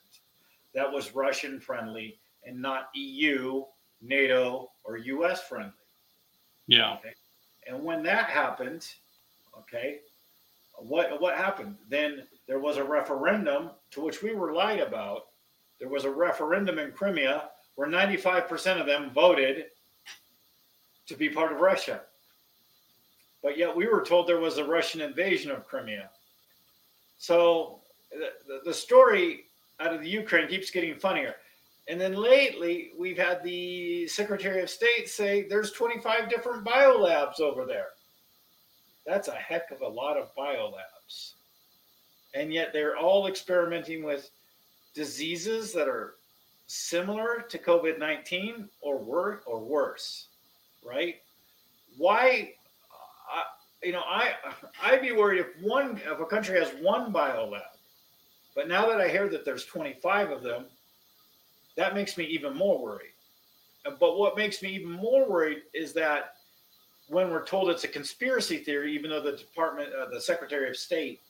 that 0.74 0.90
was 0.90 1.14
Russian 1.14 1.60
friendly 1.60 2.18
and 2.44 2.60
not 2.60 2.88
EU, 2.94 3.64
NATO, 4.02 4.70
or 4.84 4.96
US 4.98 5.42
friendly. 5.48 5.72
Yeah. 6.66 6.98
And 7.66 7.82
when 7.82 8.02
that 8.02 8.28
happened, 8.28 8.86
okay, 9.58 10.00
what 10.76 11.20
what 11.20 11.36
happened? 11.36 11.76
Then 11.88 12.24
there 12.46 12.58
was 12.58 12.76
a 12.76 12.84
referendum 12.84 13.70
to 13.92 14.00
which 14.00 14.22
we 14.22 14.34
were 14.34 14.52
lied 14.52 14.80
about. 14.80 15.26
There 15.78 15.88
was 15.88 16.04
a 16.04 16.10
referendum 16.10 16.78
in 16.78 16.92
Crimea 16.92 17.50
where 17.74 17.88
95% 17.88 18.80
of 18.80 18.86
them 18.86 19.10
voted 19.12 19.66
to 21.06 21.16
be 21.16 21.28
part 21.28 21.52
of 21.52 21.60
Russia. 21.60 22.02
But 23.42 23.58
yet 23.58 23.74
we 23.74 23.86
were 23.86 24.02
told 24.02 24.26
there 24.26 24.40
was 24.40 24.58
a 24.58 24.64
Russian 24.64 25.00
invasion 25.00 25.50
of 25.50 25.66
Crimea. 25.66 26.08
So 27.18 27.80
the, 28.10 28.30
the, 28.46 28.60
the 28.66 28.74
story 28.74 29.44
out 29.84 29.94
of 29.94 30.00
the 30.00 30.08
Ukraine 30.08 30.48
keeps 30.48 30.70
getting 30.70 30.94
funnier. 30.94 31.34
And 31.86 32.00
then 32.00 32.14
lately, 32.14 32.92
we've 32.98 33.18
had 33.18 33.42
the 33.42 34.06
Secretary 34.08 34.62
of 34.62 34.70
State 34.70 35.08
say 35.08 35.46
there's 35.46 35.72
25 35.72 36.30
different 36.30 36.64
biolabs 36.64 37.40
over 37.40 37.66
there. 37.66 37.88
That's 39.06 39.28
a 39.28 39.34
heck 39.34 39.70
of 39.70 39.82
a 39.82 39.88
lot 39.88 40.16
of 40.16 40.34
biolabs. 40.34 41.32
And 42.34 42.52
yet 42.52 42.72
they're 42.72 42.96
all 42.96 43.26
experimenting 43.26 44.02
with 44.02 44.30
diseases 44.94 45.72
that 45.74 45.88
are 45.88 46.14
similar 46.66 47.44
to 47.50 47.58
COVID 47.58 47.98
19 47.98 48.68
or, 48.80 48.98
wor- 48.98 49.42
or 49.46 49.60
worse, 49.60 50.28
right? 50.82 51.16
Why? 51.98 52.54
Uh, 53.32 53.42
you 53.82 53.92
know, 53.92 54.02
I 54.06 54.32
I'd 54.82 55.02
be 55.02 55.12
worried 55.12 55.40
if 55.40 55.62
one 55.62 56.00
if 56.10 56.18
a 56.18 56.26
country 56.26 56.58
has 56.58 56.70
one 56.80 57.12
biolab, 57.12 57.73
but 58.54 58.68
now 58.68 58.86
that 58.88 59.00
I 59.00 59.08
hear 59.08 59.28
that 59.28 59.44
there's 59.44 59.64
25 59.64 60.30
of 60.30 60.42
them, 60.42 60.66
that 61.76 61.94
makes 61.94 62.16
me 62.16 62.24
even 62.24 62.56
more 62.56 62.80
worried. 62.80 63.10
But 63.84 64.16
what 64.16 64.36
makes 64.36 64.62
me 64.62 64.70
even 64.70 64.90
more 64.90 65.28
worried 65.28 65.62
is 65.74 65.92
that 65.94 66.36
when 67.08 67.30
we're 67.30 67.44
told 67.44 67.68
it's 67.68 67.84
a 67.84 67.88
conspiracy 67.88 68.58
theory, 68.58 68.94
even 68.94 69.10
though 69.10 69.20
the 69.20 69.36
Department, 69.36 69.90
uh, 69.92 70.08
the 70.10 70.20
Secretary 70.20 70.68
of 70.70 70.76
State, 70.76 71.20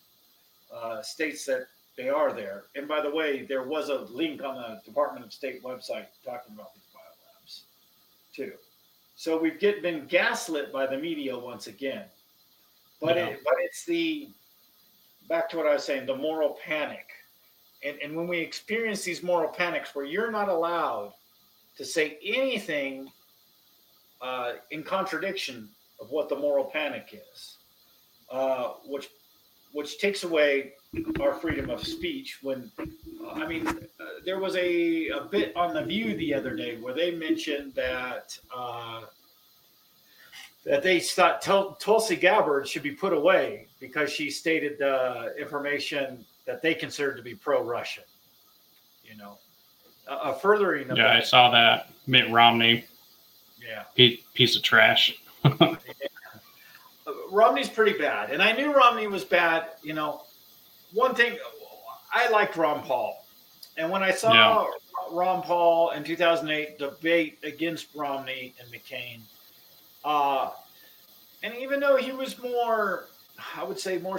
uh, 0.72 1.03
states 1.03 1.45
that 1.47 1.66
they 1.97 2.09
are 2.09 2.33
there. 2.33 2.64
And 2.75 2.87
by 2.87 3.01
the 3.01 3.11
way, 3.11 3.45
there 3.47 3.64
was 3.64 3.89
a 3.89 4.01
link 4.03 4.43
on 4.43 4.57
the 4.57 4.81
Department 4.85 5.25
of 5.25 5.33
State 5.33 5.62
website 5.62 6.07
talking 6.25 6.55
about 6.55 6.75
these 6.75 6.85
biolabs, 6.95 7.61
too. 8.35 8.53
So 9.16 9.39
we've 9.39 9.59
get, 9.59 9.83
been 9.83 10.07
gaslit 10.07 10.72
by 10.72 10.87
the 10.87 10.99
media 10.99 11.37
once 11.37 11.66
again. 11.66 12.05
But 13.01 13.16
Yeah. 13.16 13.27
it, 13.27 13.41
but 13.45 13.55
it's 13.61 13.85
the 13.85 14.29
back 15.29 15.49
to 15.51 15.57
what 15.57 15.66
I 15.66 15.75
was 15.75 15.85
saying, 15.85 16.07
the 16.07 16.16
moral 16.16 16.57
panic. 16.64 17.07
And, 17.85 17.99
and 18.03 18.16
when 18.16 18.27
we 18.27 18.39
experience 18.39 19.03
these 19.03 19.22
moral 19.22 19.49
panics 19.49 19.95
where 19.95 20.05
you're 20.05 20.31
not 20.31 20.49
allowed 20.49 21.12
to 21.77 21.85
say 21.85 22.18
anything 22.25 23.11
uh, 24.22 24.53
in 24.70 24.83
contradiction 24.83 25.68
of 26.01 26.11
what 26.11 26.29
the 26.29 26.37
moral 26.37 26.64
panic 26.64 27.20
is, 27.33 27.59
uh, 28.31 28.75
which 28.87 29.09
which 29.72 29.99
takes 29.99 30.22
away 30.22 30.72
our 31.20 31.35
freedom 31.35 31.68
of 31.68 31.85
speech. 31.85 32.39
When 32.43 32.70
uh, 32.79 33.31
I 33.33 33.47
mean, 33.47 33.66
uh, 33.66 33.75
there 34.25 34.39
was 34.39 34.55
a, 34.55 35.09
a 35.09 35.25
bit 35.25 35.55
on 35.57 35.75
the 35.75 35.83
View 35.83 36.16
the 36.16 36.33
other 36.33 36.55
day 36.55 36.77
where 36.77 36.95
they 36.95 37.11
mentioned 37.11 37.75
that 37.75 38.39
uh, 38.57 39.03
that 40.64 40.83
they 40.83 41.01
thought 41.01 41.43
Tul- 41.43 41.75
Tulsi 41.75 42.16
Gabbard 42.16 42.68
should 42.68 42.83
be 42.83 42.93
put 42.93 43.12
away 43.12 43.66
because 43.89 44.11
she 44.11 44.30
stated 44.30 44.80
uh, 44.80 45.28
information 45.39 46.24
that 46.47 46.62
they 46.62 46.72
considered 46.74 47.16
to 47.18 47.22
be 47.22 47.35
pro-Russian. 47.35 48.05
You 49.05 49.16
know, 49.18 49.37
a, 50.09 50.30
a 50.30 50.35
furthering 50.35 50.91
of 50.91 50.97
Yeah, 50.97 51.12
I 51.12 51.20
saw 51.20 51.51
that. 51.51 51.91
Mitt 52.07 52.30
Romney, 52.30 52.87
Yeah. 53.61 53.82
piece, 53.95 54.20
piece 54.35 54.57
of 54.57 54.62
trash. 54.62 55.14
Uh, 57.07 57.12
Romney's 57.30 57.68
pretty 57.68 57.99
bad, 57.99 58.30
and 58.30 58.43
I 58.43 58.53
knew 58.53 58.72
Romney 58.72 59.07
was 59.09 59.26
bad. 59.26 59.72
You 59.82 59.93
know, 59.93 60.22
one 60.95 61.14
thing 61.14 61.37
I 62.11 62.30
liked 62.30 62.57
Ron 62.57 62.82
Paul, 62.82 63.22
and 63.76 63.91
when 63.91 64.03
I 64.03 64.11
saw 64.11 64.32
Yeah. 64.32 64.66
Ron 65.11 65.43
Paul 65.43 65.91
in 65.91 66.03
2008 66.03 66.78
debate 66.78 67.39
against 67.43 67.89
Romney 67.95 68.55
and 68.59 68.72
McCain, 68.72 69.20
uh, 70.03 70.49
and 71.43 71.55
even 71.57 71.78
though 71.78 71.97
he 71.97 72.11
was 72.11 72.39
more, 72.39 73.05
I 73.57 73.64
would 73.64 73.78
say, 73.78 73.99
more 73.99 74.18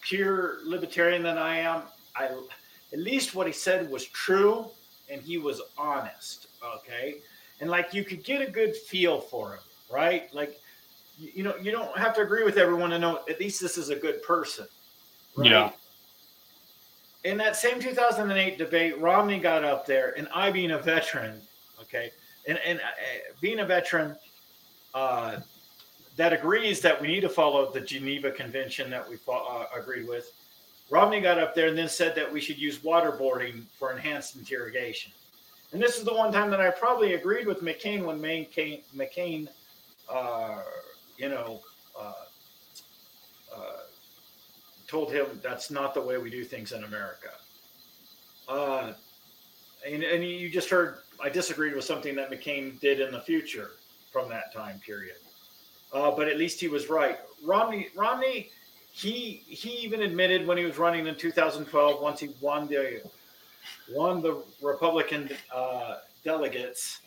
pure 0.00 0.58
libertarian 0.64 1.22
than 1.22 1.38
I 1.38 1.58
am, 1.58 1.82
I 2.16 2.26
at 2.92 2.98
least 2.98 3.34
what 3.34 3.46
he 3.46 3.52
said 3.52 3.90
was 3.90 4.06
true, 4.06 4.66
and 5.10 5.20
he 5.20 5.38
was 5.38 5.60
honest. 5.76 6.48
Okay, 6.76 7.16
and 7.60 7.70
like 7.70 7.92
you 7.92 8.04
could 8.04 8.24
get 8.24 8.46
a 8.46 8.50
good 8.50 8.76
feel 8.76 9.20
for 9.20 9.54
him, 9.54 9.60
right? 9.90 10.32
Like 10.34 10.58
you 11.18 11.30
you 11.34 11.42
know, 11.42 11.56
you 11.56 11.70
don't 11.70 11.96
have 11.98 12.14
to 12.16 12.22
agree 12.22 12.44
with 12.44 12.56
everyone 12.56 12.90
to 12.90 12.98
know 12.98 13.20
at 13.28 13.40
least 13.40 13.60
this 13.60 13.76
is 13.76 13.90
a 13.90 13.96
good 13.96 14.22
person. 14.22 14.66
Right? 15.36 15.50
Yeah. 15.50 15.70
In 17.24 17.36
that 17.38 17.56
same 17.56 17.80
2008 17.80 18.58
debate, 18.58 18.98
Romney 19.00 19.40
got 19.40 19.64
up 19.64 19.86
there, 19.86 20.14
and 20.16 20.28
I, 20.34 20.50
being 20.50 20.72
a 20.72 20.78
veteran, 20.78 21.40
okay, 21.80 22.10
and 22.46 22.58
and 22.58 22.78
uh, 22.78 23.32
being 23.40 23.60
a 23.60 23.66
veteran 23.66 24.16
uh, 24.92 25.40
that 26.16 26.32
agrees 26.32 26.80
that 26.80 27.00
we 27.00 27.08
need 27.08 27.20
to 27.20 27.28
follow 27.28 27.72
the 27.72 27.80
Geneva 27.80 28.30
Convention 28.30 28.90
that 28.90 29.08
we 29.08 29.16
uh, 29.28 29.64
agreed 29.76 30.08
with, 30.08 30.32
Romney 30.90 31.20
got 31.20 31.38
up 31.38 31.54
there 31.54 31.68
and 31.68 31.76
then 31.76 31.88
said 31.88 32.14
that 32.14 32.30
we 32.30 32.40
should 32.40 32.58
use 32.58 32.78
waterboarding 32.78 33.64
for 33.78 33.90
enhanced 33.92 34.36
interrogation. 34.36 35.12
And 35.72 35.82
this 35.82 35.98
is 35.98 36.04
the 36.04 36.14
one 36.14 36.32
time 36.32 36.50
that 36.50 36.60
I 36.60 36.70
probably 36.70 37.14
agreed 37.14 37.46
with 37.46 37.62
McCain 37.62 38.04
when 38.04 38.20
McCain, 38.20 38.82
McCain 38.94 39.48
uh, 40.08 40.60
you 41.16 41.28
know, 41.28 41.60
uh, 41.98 42.12
uh, 43.54 43.60
told 44.86 45.12
him 45.12 45.26
that's 45.42 45.70
not 45.70 45.94
the 45.94 46.00
way 46.00 46.18
we 46.18 46.30
do 46.30 46.44
things 46.44 46.72
in 46.72 46.84
America. 46.84 47.30
Uh, 48.48 48.92
and, 49.86 50.02
and 50.02 50.24
you 50.24 50.48
just 50.50 50.68
heard 50.68 50.98
I 51.22 51.28
disagreed 51.28 51.74
with 51.74 51.84
something 51.84 52.14
that 52.16 52.30
McCain 52.30 52.78
did 52.80 53.00
in 53.00 53.12
the 53.12 53.20
future 53.20 53.72
from 54.12 54.28
that 54.28 54.52
time 54.52 54.80
period. 54.84 55.16
Uh, 55.94 56.10
but 56.12 56.28
at 56.28 56.38
least 56.38 56.60
he 56.60 56.68
was 56.68 56.90
right. 56.90 57.18
Romney, 57.42 57.88
Romney, 57.96 58.50
he 58.92 59.44
he 59.48 59.70
even 59.78 60.02
admitted 60.02 60.46
when 60.46 60.58
he 60.58 60.64
was 60.64 60.78
running 60.78 61.06
in 61.06 61.16
2012, 61.16 62.02
once 62.02 62.20
he 62.20 62.30
won 62.40 62.68
the 62.68 63.02
won 63.88 64.22
the 64.22 64.44
Republican 64.62 65.30
uh, 65.54 65.96
delegates, 66.24 67.02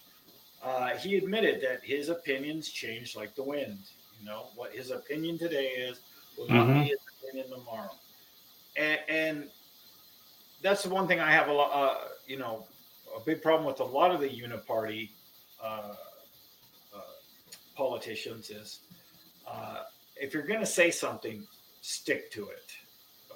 uh, 0.64 0.98
he 0.98 1.18
admitted 1.18 1.62
that 1.62 1.84
his 1.84 2.10
opinions 2.10 2.70
changed 2.70 3.16
like 3.16 3.36
the 3.36 3.44
wind. 3.44 3.92
You 4.20 4.26
know 4.26 4.52
what 4.56 4.74
his 4.74 4.92
opinion 4.92 5.38
today 5.40 5.68
is 5.70 6.02
will 6.38 6.48
not 6.50 6.68
Mhm. 6.68 6.74
be 6.74 6.86
his 6.90 7.00
opinion 7.22 7.50
tomorrow, 7.52 8.00
and, 8.76 9.00
and 9.10 9.52
that's 10.62 10.84
the 10.84 10.90
one 10.90 11.08
thing 11.08 11.20
I 11.20 11.32
have 11.32 11.50
a 11.50 11.54
lot. 11.54 11.72
Uh, 11.74 12.08
you 12.26 12.38
know, 12.38 12.68
a 13.16 13.20
big 13.20 13.42
problem 13.42 13.66
with 13.66 13.80
a 13.80 13.86
lot 13.86 14.12
of 14.12 14.22
the 14.22 14.30
uniparty 14.30 15.12
uh, 15.64 15.96
politicians 17.78 18.50
is 18.50 18.80
uh, 19.48 19.84
if 20.18 20.34
you're 20.34 20.44
going 20.44 20.60
to 20.60 20.66
say 20.66 20.92
something, 20.92 21.46
stick 21.82 22.32
to 22.32 22.50
it. 22.50 22.72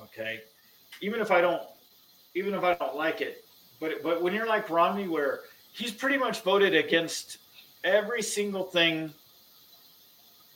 Okay, 0.01 0.41
even 1.01 1.21
if 1.21 1.29
I 1.29 1.39
don't, 1.39 1.61
even 2.33 2.55
if 2.55 2.63
I 2.63 2.73
don't 2.73 2.95
like 2.95 3.21
it, 3.21 3.45
but 3.79 4.01
but 4.03 4.21
when 4.21 4.33
you're 4.33 4.47
like 4.47 4.69
Romney, 4.69 5.07
where 5.07 5.41
he's 5.71 5.91
pretty 5.91 6.17
much 6.17 6.41
voted 6.41 6.75
against 6.75 7.37
every 7.83 8.21
single 8.21 8.63
thing. 8.63 9.13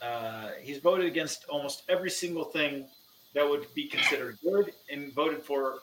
Uh, 0.02 0.50
he's 0.60 0.78
voted 0.78 1.06
against 1.06 1.46
almost 1.48 1.82
every 1.88 2.10
single 2.10 2.44
thing 2.44 2.86
that 3.34 3.48
would 3.48 3.66
be 3.74 3.86
considered 3.86 4.36
good, 4.42 4.72
and 4.90 5.12
voted 5.14 5.42
for, 5.42 5.76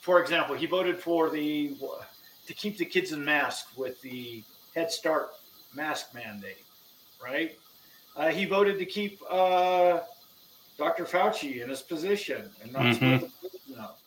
for 0.00 0.20
example, 0.20 0.54
he 0.54 0.66
voted 0.66 0.98
for 0.98 1.28
the 1.28 1.76
to 2.46 2.54
keep 2.54 2.78
the 2.78 2.84
kids 2.84 3.12
in 3.12 3.24
masks 3.24 3.76
with 3.76 4.00
the 4.00 4.42
Head 4.74 4.90
Start 4.90 5.30
mask 5.74 6.14
mandate, 6.14 6.64
right? 7.22 7.56
Uh, 8.16 8.28
he 8.28 8.44
voted 8.44 8.78
to 8.78 8.84
keep 8.86 9.20
uh, 9.30 10.00
Dr. 10.78 11.04
Fauci 11.04 11.62
in 11.62 11.68
his 11.68 11.82
position 11.82 12.50
and 12.62 12.72
not 12.72 12.82
Mhm. 12.82 12.94
split 12.96 13.20
the 13.42 13.48
prison 13.48 13.78
up. 13.80 13.98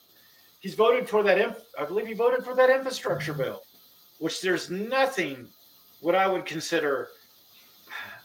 He's 0.59 0.75
voted 0.75 1.09
for 1.09 1.23
that. 1.23 1.37
Inf- 1.37 1.63
I 1.77 1.85
believe 1.85 2.07
he 2.07 2.13
voted 2.13 2.43
for 2.43 2.55
that 2.55 2.69
infrastructure 2.69 3.33
bill, 3.33 3.63
which 4.19 4.41
there's 4.41 4.69
nothing 4.69 5.49
what 6.01 6.15
I 6.15 6.27
would 6.27 6.45
consider. 6.45 7.09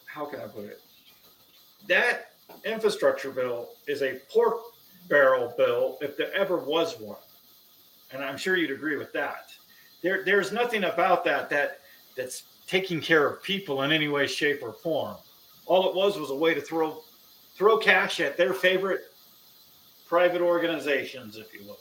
How 0.06 0.24
can 0.24 0.40
I 0.40 0.46
put 0.48 0.64
it? 0.64 0.80
That 1.86 2.32
infrastructure 2.64 3.30
bill 3.30 3.70
is 3.86 4.02
a 4.02 4.14
pork 4.32 4.60
barrel 5.08 5.54
bill 5.56 5.98
if 6.00 6.16
there 6.16 6.32
ever 6.34 6.56
was 6.58 6.98
one, 6.98 7.16
and 8.12 8.22
I'm 8.24 8.36
sure 8.36 8.56
you'd 8.56 8.70
agree 8.70 8.96
with 8.96 9.12
that. 9.12 9.50
There, 10.02 10.24
there's 10.24 10.52
nothing 10.52 10.84
about 10.84 11.24
that 11.24 11.48
that 11.50 11.80
that's 12.18 12.42
taking 12.66 13.00
care 13.00 13.26
of 13.26 13.42
people 13.42 13.82
in 13.84 13.92
any 13.92 14.08
way, 14.08 14.26
shape, 14.26 14.60
or 14.62 14.74
form. 14.74 15.16
All 15.64 15.88
it 15.88 15.94
was 15.94 16.18
was 16.18 16.30
a 16.30 16.36
way 16.36 16.52
to 16.52 16.60
throw 16.60 17.02
throw 17.54 17.78
cash 17.78 18.20
at 18.20 18.36
their 18.36 18.52
favorite 18.52 19.12
private 20.06 20.42
organizations, 20.42 21.36
if 21.36 21.54
you 21.54 21.66
will. 21.66 21.78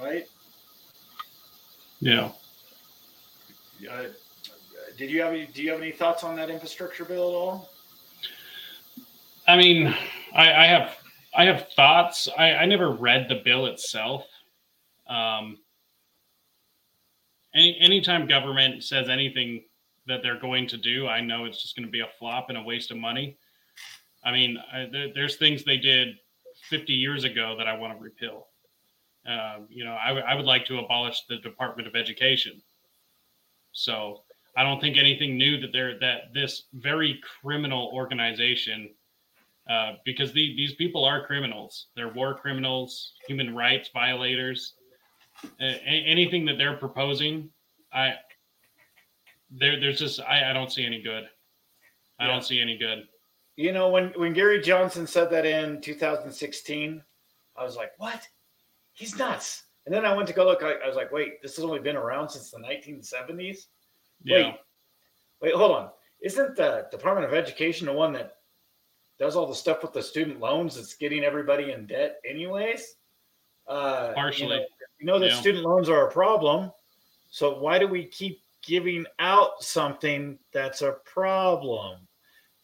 Right? 0.00 0.26
Yeah. 2.00 2.30
Uh, 3.90 4.04
did 4.96 5.10
you 5.10 5.22
have 5.22 5.32
any, 5.32 5.46
do 5.46 5.62
you 5.62 5.70
have 5.70 5.80
any 5.80 5.92
thoughts 5.92 6.24
on 6.24 6.36
that 6.36 6.50
infrastructure 6.50 7.04
bill 7.04 7.28
at 7.28 7.34
all? 7.34 7.70
I 9.46 9.56
mean, 9.56 9.94
I, 10.34 10.52
I 10.52 10.66
have 10.66 10.96
I 11.36 11.44
have 11.44 11.68
thoughts. 11.72 12.28
I, 12.36 12.54
I 12.54 12.66
never 12.66 12.90
read 12.90 13.28
the 13.28 13.42
bill 13.44 13.66
itself. 13.66 14.26
Um, 15.08 15.58
any 17.56 17.78
anytime 17.80 18.26
government 18.26 18.84
says 18.84 19.08
anything 19.08 19.64
that 20.06 20.22
they're 20.22 20.38
going 20.38 20.68
to 20.68 20.76
do, 20.76 21.08
I 21.08 21.20
know 21.20 21.46
it's 21.46 21.60
just 21.60 21.74
going 21.74 21.86
to 21.86 21.90
be 21.90 22.00
a 22.00 22.08
flop 22.18 22.46
and 22.48 22.58
a 22.58 22.62
waste 22.62 22.90
of 22.90 22.96
money. 22.96 23.36
I 24.24 24.30
mean, 24.30 24.58
I, 24.72 24.88
there, 24.90 25.08
there's 25.14 25.36
things 25.36 25.64
they 25.64 25.78
did 25.78 26.16
50 26.68 26.92
years 26.92 27.24
ago 27.24 27.54
that 27.58 27.66
I 27.66 27.76
want 27.76 27.96
to 27.96 28.02
repeal. 28.02 28.46
Um, 29.26 29.66
you 29.68 29.84
know, 29.84 29.96
I, 30.00 30.08
w- 30.08 30.26
I 30.26 30.34
would 30.34 30.44
like 30.44 30.64
to 30.66 30.78
abolish 30.78 31.22
the 31.28 31.38
Department 31.38 31.88
of 31.88 31.96
Education. 31.96 32.62
So 33.72 34.22
I 34.56 34.62
don't 34.62 34.80
think 34.80 34.96
anything 34.96 35.36
new 35.36 35.60
that 35.60 35.72
they're 35.72 35.98
that 35.98 36.32
this 36.32 36.64
very 36.72 37.20
criminal 37.42 37.90
organization 37.92 38.90
uh, 39.68 39.94
because 40.04 40.32
the, 40.32 40.54
these 40.56 40.74
people 40.74 41.04
are 41.04 41.26
criminals. 41.26 41.88
They're 41.96 42.12
war 42.12 42.34
criminals, 42.34 43.12
human 43.26 43.54
rights 43.54 43.90
violators. 43.92 44.74
A- 45.60 45.64
anything 46.06 46.44
that 46.46 46.58
they're 46.58 46.76
proposing, 46.76 47.50
I 47.92 48.14
there 49.50 49.78
there's 49.78 49.98
just 49.98 50.20
I, 50.20 50.50
I 50.50 50.52
don't 50.52 50.70
see 50.72 50.84
any 50.84 51.02
good. 51.02 51.24
I 52.18 52.26
Yeah. 52.26 52.32
don't 52.32 52.42
see 52.42 52.60
any 52.60 52.76
good. 52.76 53.06
You 53.56 53.72
know, 53.72 53.88
when 53.88 54.08
when 54.16 54.32
Gary 54.32 54.60
Johnson 54.60 55.06
said 55.06 55.30
that 55.30 55.46
in 55.46 55.80
2016, 55.80 57.02
I 57.56 57.64
was 57.64 57.76
like, 57.76 57.92
"What? 57.98 58.20
He's 58.92 59.16
nuts!" 59.18 59.64
And 59.86 59.94
then 59.94 60.04
I 60.04 60.14
went 60.14 60.26
to 60.28 60.34
go 60.34 60.44
look. 60.44 60.62
I, 60.62 60.72
I 60.74 60.86
was 60.86 60.96
like, 60.96 61.12
"Wait, 61.12 61.40
this 61.42 61.56
has 61.56 61.64
only 61.64 61.78
been 61.78 61.96
around 61.96 62.28
since 62.28 62.50
the 62.50 62.58
1970s." 62.58 63.66
Yeah. 64.22 64.36
Wait, 64.46 64.54
wait, 65.40 65.54
hold 65.54 65.70
on. 65.72 65.90
Isn't 66.22 66.56
the 66.56 66.86
Department 66.90 67.26
of 67.26 67.34
Education 67.34 67.86
the 67.86 67.92
one 67.92 68.12
that 68.14 68.36
does 69.18 69.36
all 69.36 69.46
the 69.46 69.54
stuff 69.54 69.82
with 69.82 69.92
the 69.92 70.02
student 70.02 70.40
loans 70.40 70.74
that's 70.76 70.94
getting 70.94 71.24
everybody 71.24 71.72
in 71.72 71.86
debt, 71.86 72.16
anyways? 72.28 72.96
Uh, 73.66 74.12
Partially. 74.14 74.54
You 74.56 74.60
know, 74.60 74.66
you 74.98 75.06
know 75.06 75.18
that 75.18 75.30
Yeah. 75.30 75.40
student 75.40 75.64
loans 75.64 75.88
are 75.88 76.08
a 76.08 76.10
problem. 76.10 76.72
So 77.30 77.58
why 77.58 77.78
do 77.78 77.86
we 77.86 78.04
keep 78.06 78.42
giving 78.62 79.06
out 79.18 79.62
something 79.62 80.38
that's 80.52 80.82
a 80.82 80.92
problem? 81.04 82.06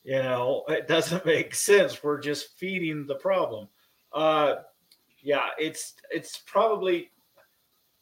You 0.04 0.22
know, 0.22 0.64
it 0.68 0.88
doesn't 0.88 1.26
make 1.26 1.54
sense. 1.54 2.02
We're 2.02 2.20
just 2.20 2.56
feeding 2.58 3.06
the 3.06 3.14
problem. 3.16 3.68
Uh, 4.12 4.56
yeah, 5.22 5.48
it's 5.58 5.94
it's 6.10 6.38
probably, 6.38 7.10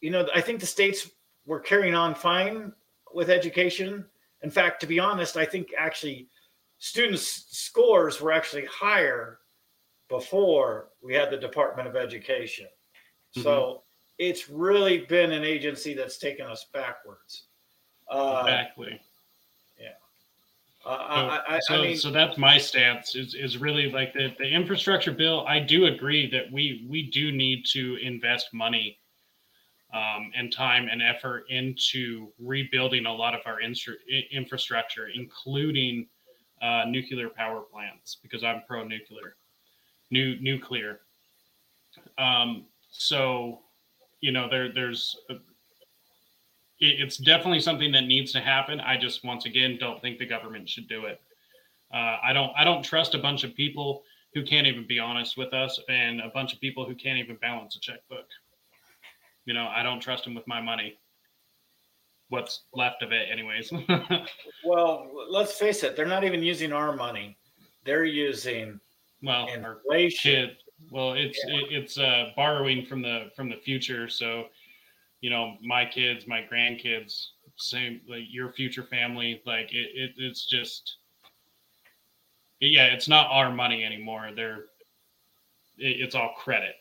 you 0.00 0.10
know, 0.10 0.28
I 0.34 0.40
think 0.40 0.60
the 0.60 0.66
states 0.66 1.10
were 1.46 1.60
carrying 1.60 1.94
on 1.94 2.14
fine 2.14 2.72
with 3.12 3.30
education. 3.30 4.06
In 4.42 4.50
fact, 4.50 4.80
to 4.80 4.86
be 4.86 4.98
honest, 4.98 5.36
I 5.36 5.44
think 5.44 5.74
actually 5.76 6.28
students' 6.78 7.46
scores 7.50 8.20
were 8.20 8.32
actually 8.32 8.64
higher 8.64 9.40
before 10.08 10.88
we 11.02 11.14
had 11.14 11.30
the 11.30 11.36
Department 11.36 11.86
of 11.86 11.94
Education. 11.96 12.66
So 13.32 13.82
it's 14.20 14.50
really 14.50 14.98
been 15.08 15.32
an 15.32 15.42
agency 15.42 15.94
that's 15.94 16.18
taken 16.18 16.46
us 16.46 16.66
backwards. 16.74 17.44
Uh, 18.10 18.42
exactly. 18.44 19.00
uh, 20.84 21.40
I, 21.48 21.56
I, 21.56 21.58
so, 21.60 21.74
I 21.74 21.82
mean, 21.82 21.96
so 21.96 22.10
that's 22.10 22.36
my 22.36 22.58
stance 22.58 23.16
is, 23.16 23.34
is 23.34 23.56
really 23.56 23.90
like 23.90 24.12
the, 24.12 24.34
the 24.38 24.44
infrastructure 24.44 25.10
bill. 25.10 25.46
I 25.46 25.58
do 25.58 25.86
agree 25.86 26.30
that 26.32 26.52
we, 26.52 26.86
we 26.88 27.10
do 27.10 27.32
need 27.32 27.64
to 27.72 27.96
invest 28.02 28.52
money 28.52 28.98
um, 29.94 30.30
and 30.36 30.52
time 30.52 30.88
and 30.92 31.02
effort 31.02 31.44
into 31.48 32.28
rebuilding 32.38 33.06
a 33.06 33.12
lot 33.12 33.34
of 33.34 33.40
our 33.46 33.60
instru- 33.62 33.96
infrastructure, 34.30 35.08
including 35.14 36.06
uh, 36.60 36.84
nuclear 36.86 37.30
power 37.30 37.62
plants, 37.62 38.18
because 38.22 38.44
I'm 38.44 38.62
pro 38.68 38.84
nuclear, 38.84 39.36
new 40.10 40.38
nuclear. 40.40 41.00
Um, 42.18 42.66
so, 42.90 43.60
you 44.20 44.32
know, 44.32 44.48
there 44.48 44.72
there's 44.72 45.16
a, 45.28 45.34
it, 45.34 47.00
it's 47.00 47.16
definitely 47.16 47.60
something 47.60 47.92
that 47.92 48.02
needs 48.06 48.32
to 48.32 48.40
happen. 48.40 48.80
I 48.80 48.96
just 48.96 49.24
once 49.24 49.46
again 49.46 49.76
don't 49.80 50.00
think 50.00 50.18
the 50.18 50.26
government 50.26 50.68
should 50.68 50.88
do 50.88 51.06
it. 51.06 51.20
Uh, 51.92 52.18
I 52.22 52.32
don't 52.32 52.52
I 52.56 52.64
don't 52.64 52.82
trust 52.82 53.14
a 53.14 53.18
bunch 53.18 53.44
of 53.44 53.54
people 53.54 54.02
who 54.34 54.44
can't 54.44 54.66
even 54.66 54.86
be 54.86 54.98
honest 54.98 55.36
with 55.36 55.52
us, 55.52 55.80
and 55.88 56.20
a 56.20 56.28
bunch 56.28 56.52
of 56.52 56.60
people 56.60 56.86
who 56.86 56.94
can't 56.94 57.18
even 57.18 57.36
balance 57.36 57.76
a 57.76 57.80
checkbook. 57.80 58.26
You 59.44 59.54
know, 59.54 59.68
I 59.74 59.82
don't 59.82 60.00
trust 60.00 60.24
them 60.24 60.34
with 60.34 60.46
my 60.46 60.60
money. 60.60 60.98
What's 62.28 62.62
left 62.72 63.02
of 63.02 63.10
it, 63.10 63.28
anyways. 63.28 63.72
well, 64.64 65.10
let's 65.28 65.54
face 65.54 65.82
it, 65.82 65.96
they're 65.96 66.06
not 66.06 66.22
even 66.22 66.44
using 66.44 66.72
our 66.72 66.94
money. 66.94 67.36
They're 67.84 68.04
using 68.04 68.78
well, 69.22 69.48
our 69.48 69.80
inflation. 69.80 70.52
Well, 70.90 71.12
it's 71.12 71.38
it, 71.46 71.66
it's 71.70 71.98
uh, 71.98 72.30
borrowing 72.36 72.86
from 72.86 73.02
the 73.02 73.30
from 73.36 73.48
the 73.48 73.56
future. 73.56 74.08
So, 74.08 74.46
you 75.20 75.30
know, 75.30 75.56
my 75.62 75.84
kids, 75.84 76.26
my 76.26 76.46
grandkids, 76.50 77.26
same 77.56 78.00
like 78.08 78.24
your 78.28 78.52
future 78.52 78.84
family. 78.84 79.42
Like 79.46 79.72
it, 79.72 79.90
it 79.94 80.12
it's 80.16 80.46
just, 80.46 80.96
yeah, 82.60 82.86
it's 82.86 83.08
not 83.08 83.28
our 83.30 83.52
money 83.52 83.84
anymore. 83.84 84.30
They're 84.34 84.64
it, 85.78 86.00
it's 86.00 86.14
all 86.14 86.34
credit. 86.36 86.74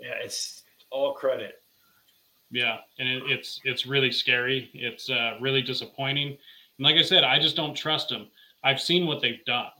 Yeah, 0.00 0.14
it's 0.22 0.62
all 0.90 1.14
credit. 1.14 1.60
Yeah, 2.50 2.78
and 2.98 3.08
it, 3.08 3.22
it's 3.26 3.60
it's 3.64 3.86
really 3.86 4.12
scary. 4.12 4.70
It's 4.74 5.10
uh, 5.10 5.38
really 5.40 5.62
disappointing. 5.62 6.28
And 6.28 6.84
like 6.84 6.96
I 6.96 7.02
said, 7.02 7.24
I 7.24 7.38
just 7.38 7.56
don't 7.56 7.74
trust 7.74 8.08
them. 8.08 8.28
I've 8.62 8.80
seen 8.80 9.06
what 9.06 9.20
they've 9.20 9.44
done, 9.44 9.70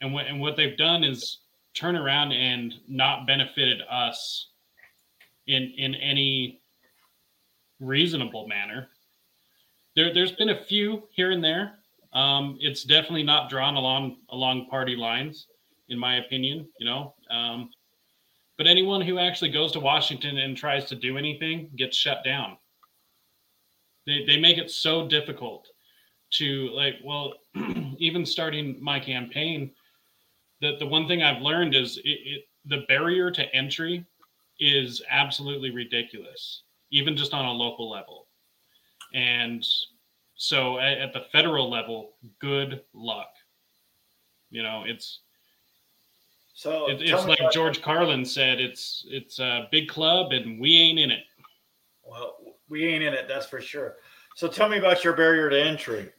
and 0.00 0.12
what 0.12 0.26
and 0.26 0.40
what 0.40 0.56
they've 0.56 0.76
done 0.76 1.04
is 1.04 1.40
turn 1.74 1.96
around 1.96 2.32
and 2.32 2.74
not 2.88 3.26
benefited 3.26 3.82
us 3.90 4.50
in 5.46 5.72
in 5.76 5.94
any 5.94 6.60
reasonable 7.80 8.46
manner. 8.46 8.88
There 9.96 10.12
there's 10.12 10.32
been 10.32 10.50
a 10.50 10.64
few 10.64 11.04
here 11.10 11.30
and 11.30 11.42
there. 11.42 11.74
Um, 12.12 12.56
it's 12.60 12.84
definitely 12.84 13.22
not 13.22 13.50
drawn 13.50 13.76
along 13.76 14.18
along 14.30 14.68
party 14.68 14.96
lines, 14.96 15.46
in 15.88 15.98
my 15.98 16.16
opinion. 16.16 16.68
You 16.78 16.86
know. 16.86 17.14
Um, 17.30 17.70
but 18.56 18.66
anyone 18.66 19.00
who 19.00 19.18
actually 19.20 19.52
goes 19.52 19.70
to 19.72 19.80
Washington 19.80 20.38
and 20.38 20.56
tries 20.56 20.86
to 20.86 20.96
do 20.96 21.16
anything 21.16 21.70
gets 21.76 21.96
shut 21.96 22.24
down. 22.24 22.58
They, 24.04 24.24
they 24.26 24.36
make 24.36 24.58
it 24.58 24.70
so 24.70 25.06
difficult 25.06 25.68
to 26.32 26.68
like, 26.70 26.96
well, 27.04 27.34
even 27.98 28.26
starting 28.26 28.76
my 28.82 28.98
campaign, 28.98 29.70
that 30.60 30.78
the 30.78 30.86
one 30.86 31.06
thing 31.06 31.22
I've 31.22 31.42
learned 31.42 31.74
is 31.74 31.98
it, 31.98 32.08
it, 32.08 32.44
the 32.64 32.84
barrier 32.88 33.30
to 33.30 33.54
entry 33.54 34.04
is 34.60 35.02
absolutely 35.08 35.70
ridiculous, 35.70 36.62
even 36.90 37.16
just 37.16 37.34
on 37.34 37.44
a 37.44 37.52
local 37.52 37.88
level. 37.90 38.26
And 39.14 39.64
so 40.34 40.78
at, 40.78 40.98
at 40.98 41.12
the 41.12 41.26
federal 41.32 41.70
level, 41.70 42.12
good 42.40 42.82
luck. 42.92 43.30
You 44.50 44.62
know, 44.62 44.84
it's 44.86 45.20
So 46.54 46.90
it, 46.90 47.00
it's 47.02 47.24
like 47.24 47.38
George 47.52 47.82
Carlin 47.82 48.24
said. 48.24 48.60
It's 48.60 49.06
it's 49.08 49.38
a 49.38 49.68
big 49.70 49.88
club, 49.88 50.32
and 50.32 50.58
we 50.60 50.76
ain't 50.76 50.98
in 50.98 51.10
it. 51.12 51.24
Well, 52.02 52.36
we 52.68 52.84
ain't 52.86 53.04
in 53.04 53.14
it, 53.14 53.28
that's 53.28 53.46
for 53.46 53.60
sure. 53.60 53.96
So 54.34 54.48
tell 54.48 54.68
me 54.68 54.78
about 54.78 55.04
your 55.04 55.12
barrier 55.12 55.48
to 55.50 55.60
entry. 55.60 56.10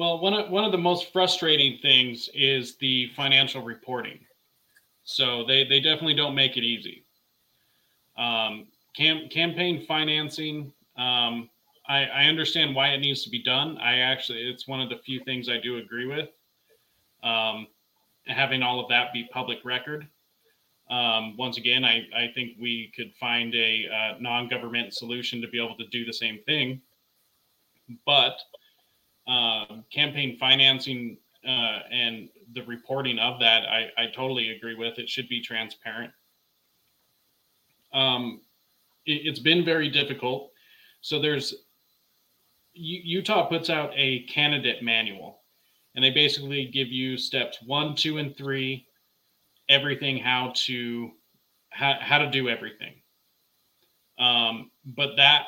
Well, 0.00 0.18
one 0.18 0.32
of 0.32 0.50
one 0.50 0.64
of 0.64 0.72
the 0.72 0.78
most 0.78 1.12
frustrating 1.12 1.78
things 1.82 2.30
is 2.32 2.76
the 2.76 3.08
financial 3.08 3.60
reporting. 3.60 4.18
So 5.04 5.44
they 5.44 5.64
they 5.64 5.78
definitely 5.78 6.14
don't 6.14 6.34
make 6.34 6.56
it 6.56 6.62
easy. 6.62 7.04
Um, 8.16 8.68
cam- 8.96 9.28
campaign 9.28 9.84
financing. 9.86 10.72
Um, 10.96 11.50
I, 11.86 12.06
I 12.06 12.24
understand 12.24 12.74
why 12.74 12.94
it 12.94 13.00
needs 13.00 13.24
to 13.24 13.30
be 13.30 13.42
done. 13.42 13.76
I 13.76 13.98
actually, 13.98 14.38
it's 14.48 14.66
one 14.66 14.80
of 14.80 14.88
the 14.88 14.96
few 15.04 15.22
things 15.24 15.50
I 15.50 15.60
do 15.60 15.76
agree 15.76 16.06
with. 16.06 16.30
Um, 17.22 17.66
having 18.26 18.62
all 18.62 18.80
of 18.80 18.88
that 18.88 19.12
be 19.12 19.28
public 19.30 19.58
record. 19.66 20.08
Um, 20.88 21.36
once 21.36 21.58
again, 21.58 21.84
I, 21.84 22.06
I 22.16 22.32
think 22.34 22.52
we 22.58 22.90
could 22.96 23.12
find 23.20 23.54
a 23.54 23.84
uh, 23.86 24.18
non 24.18 24.48
government 24.48 24.94
solution 24.94 25.42
to 25.42 25.48
be 25.48 25.62
able 25.62 25.76
to 25.76 25.86
do 25.88 26.06
the 26.06 26.12
same 26.14 26.38
thing. 26.46 26.80
But 28.06 28.38
uh, 29.30 29.66
campaign 29.92 30.36
financing 30.38 31.16
uh, 31.46 31.78
and 31.90 32.28
the 32.54 32.62
reporting 32.62 33.18
of 33.18 33.38
that, 33.40 33.62
I, 33.62 33.88
I 33.96 34.06
totally 34.14 34.50
agree 34.50 34.74
with. 34.74 34.98
It 34.98 35.08
should 35.08 35.28
be 35.28 35.40
transparent. 35.40 36.12
Um, 37.92 38.40
it, 39.06 39.22
it's 39.24 39.38
been 39.38 39.64
very 39.64 39.88
difficult. 39.88 40.50
So 41.00 41.20
there's 41.20 41.54
Utah 42.72 43.46
puts 43.46 43.70
out 43.70 43.90
a 43.94 44.24
candidate 44.24 44.82
manual, 44.82 45.42
and 45.94 46.04
they 46.04 46.10
basically 46.10 46.66
give 46.66 46.88
you 46.88 47.16
steps 47.16 47.58
one, 47.64 47.94
two, 47.94 48.18
and 48.18 48.36
three, 48.36 48.86
everything 49.68 50.18
how 50.18 50.52
to 50.66 51.10
how, 51.70 51.94
how 52.00 52.18
to 52.18 52.30
do 52.30 52.48
everything. 52.48 52.94
Um, 54.18 54.70
but 54.84 55.16
that 55.16 55.46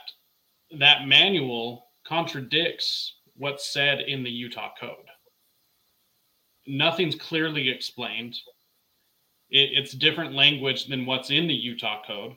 that 0.78 1.06
manual 1.06 1.86
contradicts 2.06 3.16
what's 3.42 3.72
said 3.72 4.02
in 4.02 4.22
the 4.22 4.30
Utah 4.30 4.70
code. 4.78 5.08
Nothing's 6.64 7.16
clearly 7.16 7.68
explained. 7.68 8.36
It, 9.50 9.70
it's 9.72 9.90
different 9.94 10.32
language 10.32 10.86
than 10.86 11.04
what's 11.04 11.30
in 11.30 11.48
the 11.48 11.54
Utah 11.54 12.02
code. 12.06 12.36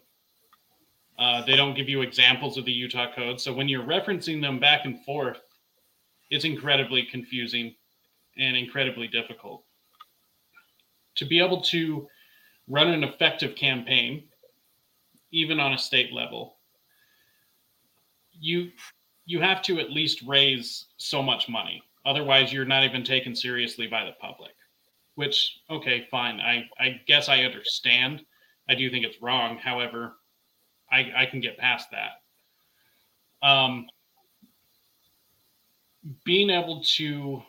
Uh, 1.19 1.45
they 1.45 1.55
don't 1.55 1.75
give 1.75 1.87
you 1.87 2.01
examples 2.01 2.57
of 2.57 2.65
the 2.65 2.71
Utah 2.71 3.13
code. 3.13 3.39
So 3.39 3.53
when 3.53 3.69
you're 3.69 3.83
referencing 3.83 4.41
them 4.41 4.59
back 4.59 4.85
and 4.85 4.99
forth, 5.05 5.37
it's 6.31 6.43
incredibly 6.43 7.03
confusing 7.03 7.75
and 8.39 8.57
incredibly 8.57 9.07
difficult. 9.07 9.63
To 11.17 11.25
be 11.25 11.39
able 11.39 11.61
to 11.65 12.07
run 12.67 12.87
an 12.87 13.03
effective 13.03 13.55
campaign, 13.55 14.23
even 15.31 15.59
on 15.59 15.73
a 15.73 15.77
state 15.77 16.11
level, 16.11 16.55
you 18.33 18.71
you 19.25 19.41
have 19.41 19.61
to 19.63 19.79
at 19.79 19.91
least 19.91 20.21
raise 20.25 20.85
so 20.97 21.21
much 21.21 21.49
money. 21.49 21.81
Otherwise, 22.05 22.53
you're 22.53 22.65
not 22.65 22.83
even 22.83 23.03
taken 23.03 23.35
seriously 23.35 23.87
by 23.87 24.05
the 24.05 24.11
public. 24.21 24.51
Which, 25.15 25.59
okay, 25.69 26.07
fine. 26.11 26.39
I, 26.39 26.69
I 26.79 27.01
guess 27.07 27.29
I 27.29 27.39
understand. 27.39 28.21
I 28.69 28.75
do 28.75 28.89
think 28.91 29.05
it's 29.05 29.21
wrong. 29.21 29.57
However, 29.57 30.13
I, 30.91 31.11
I 31.15 31.25
can 31.25 31.39
get 31.39 31.57
past 31.57 31.89
that. 31.91 33.47
Um, 33.47 33.87
being 36.23 36.49
able 36.49 36.83
to 36.97 37.41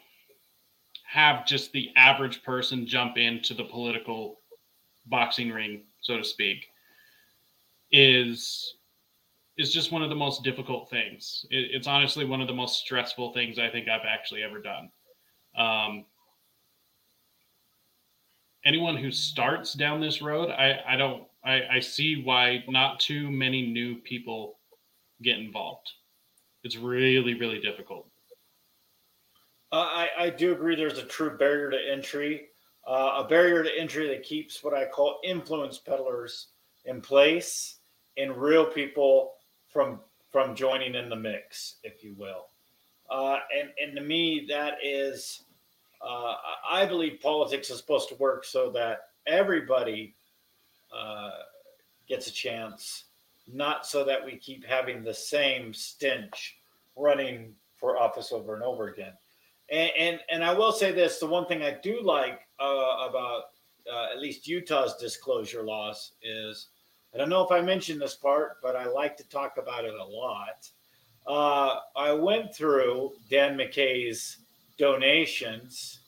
have 1.06 1.46
just 1.46 1.72
the 1.72 1.90
average 1.96 2.42
person 2.42 2.86
jump 2.86 3.16
into 3.16 3.54
the 3.54 3.64
political 3.64 4.40
boxing 5.06 5.50
ring, 5.50 5.82
so 6.00 6.16
to 6.16 6.24
speak, 6.24 6.66
is 7.92 8.75
is 9.58 9.72
just 9.72 9.92
one 9.92 10.02
of 10.02 10.10
the 10.10 10.16
most 10.16 10.44
difficult 10.44 10.90
things. 10.90 11.46
It, 11.50 11.70
it's 11.72 11.86
honestly 11.86 12.24
one 12.24 12.40
of 12.40 12.46
the 12.46 12.54
most 12.54 12.80
stressful 12.80 13.32
things 13.32 13.58
I 13.58 13.70
think 13.70 13.88
I've 13.88 14.06
actually 14.06 14.42
ever 14.42 14.60
done. 14.60 14.90
Um, 15.56 16.04
anyone 18.64 18.96
who 18.96 19.10
starts 19.10 19.72
down 19.72 20.00
this 20.00 20.20
road, 20.20 20.50
I, 20.50 20.80
I 20.86 20.96
don't 20.96 21.24
I, 21.44 21.62
I 21.76 21.80
see 21.80 22.22
why 22.22 22.64
not 22.68 22.98
too 22.98 23.30
many 23.30 23.66
new 23.66 23.96
people 23.96 24.58
get 25.22 25.38
involved. 25.38 25.88
It's 26.64 26.76
really, 26.76 27.34
really 27.34 27.60
difficult. 27.60 28.08
Uh, 29.72 29.76
I, 29.76 30.08
I 30.18 30.30
do 30.30 30.52
agree 30.52 30.74
there's 30.74 30.98
a 30.98 31.04
true 31.04 31.38
barrier 31.38 31.70
to 31.70 31.78
entry, 31.90 32.48
uh, 32.86 33.22
a 33.24 33.28
barrier 33.28 33.62
to 33.62 33.78
entry 33.78 34.08
that 34.08 34.24
keeps 34.24 34.62
what 34.64 34.74
I 34.74 34.86
call 34.86 35.20
influence 35.24 35.78
peddlers 35.78 36.48
in 36.84 37.00
place 37.00 37.78
and 38.16 38.36
real 38.36 38.66
people 38.66 39.34
from 39.76 40.00
from 40.32 40.56
joining 40.56 40.94
in 40.94 41.10
the 41.10 41.16
mix, 41.16 41.76
if 41.84 42.02
you 42.02 42.14
will. 42.18 42.46
Uh, 43.10 43.38
and 43.54 43.68
and 43.80 43.94
to 43.94 44.02
me, 44.02 44.46
that 44.48 44.78
is, 44.82 45.42
uh, 46.00 46.34
I 46.68 46.86
believe 46.86 47.20
politics 47.20 47.68
is 47.68 47.76
supposed 47.76 48.08
to 48.08 48.14
work 48.14 48.46
so 48.46 48.70
that 48.70 49.10
everybody 49.26 50.14
uh, 50.96 51.30
gets 52.08 52.26
a 52.26 52.32
chance, 52.32 53.04
not 53.52 53.86
so 53.86 54.02
that 54.04 54.24
we 54.24 54.36
keep 54.38 54.64
having 54.64 55.04
the 55.04 55.12
same 55.12 55.74
stench 55.74 56.56
running 56.96 57.54
for 57.76 57.98
office 57.98 58.32
over 58.32 58.54
and 58.54 58.62
over 58.62 58.88
again. 58.88 59.12
And 59.70 59.90
and, 59.98 60.20
and 60.30 60.42
I 60.42 60.54
will 60.54 60.72
say 60.72 60.90
this: 60.90 61.18
the 61.18 61.26
one 61.26 61.46
thing 61.46 61.62
I 61.62 61.76
do 61.82 62.00
like 62.02 62.40
uh, 62.58 63.08
about 63.10 63.42
uh, 63.92 64.06
at 64.10 64.20
least 64.20 64.48
Utah's 64.48 64.96
disclosure 64.96 65.62
laws 65.62 66.12
is 66.22 66.68
I 67.16 67.18
don't 67.18 67.30
know 67.30 67.42
if 67.42 67.50
I 67.50 67.62
mentioned 67.62 68.02
this 68.02 68.14
part, 68.14 68.58
but 68.62 68.76
I 68.76 68.84
like 68.84 69.16
to 69.16 69.28
talk 69.30 69.56
about 69.56 69.86
it 69.86 69.94
a 69.94 70.04
lot. 70.04 70.68
Uh, 71.26 71.80
I 71.96 72.12
went 72.12 72.54
through 72.54 73.12
Dan 73.30 73.56
McCay's 73.56 74.36
donations 74.76 76.00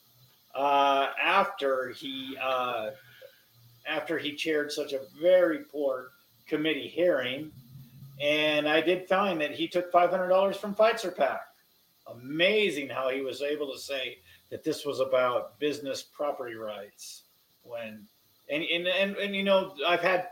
uh, 0.55 1.07
after 1.19 1.93
he 1.93 2.37
uh, 2.43 2.91
after 3.87 4.19
he 4.19 4.35
chaired 4.35 4.71
such 4.71 4.93
a 4.93 5.01
very 5.19 5.61
poor 5.61 6.11
committee 6.47 6.89
hearing. 6.89 7.51
And 8.21 8.69
I 8.69 8.83
did 8.83 9.09
find 9.09 9.41
that 9.41 9.53
he 9.53 9.67
took 9.67 9.91
$500 9.91 10.57
from 10.57 10.75
Pfizer 10.75 11.17
PAC. 11.17 11.41
Amazing 12.07 12.91
how 12.91 13.09
he 13.09 13.23
was 13.23 13.41
able 13.41 13.73
to 13.73 13.79
say 13.79 14.19
that 14.51 14.63
this 14.63 14.85
was 14.85 15.01
about 15.01 15.59
business 15.59 16.03
property 16.03 16.55
rights 16.55 17.23
when 17.63 18.07
and 18.51 18.63
and, 18.63 18.87
and, 18.87 19.17
and 19.17 19.35
you 19.35 19.43
know 19.43 19.75
I've 19.87 20.03
had 20.03 20.29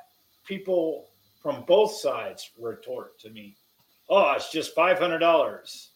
people 0.46 1.08
from 1.42 1.64
both 1.64 1.92
sides 1.92 2.50
retort 2.58 3.18
to 3.20 3.30
me, 3.30 3.56
"Oh, 4.08 4.32
it's 4.32 4.50
just 4.50 4.74
five 4.74 4.98
hundred 4.98 5.18
dollars. 5.18 5.90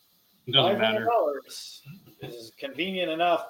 Five 0.53 0.79
hundred 0.79 1.07
dollars 1.07 1.83
is 2.23 2.53
convenient 2.59 3.11
enough." 3.11 3.47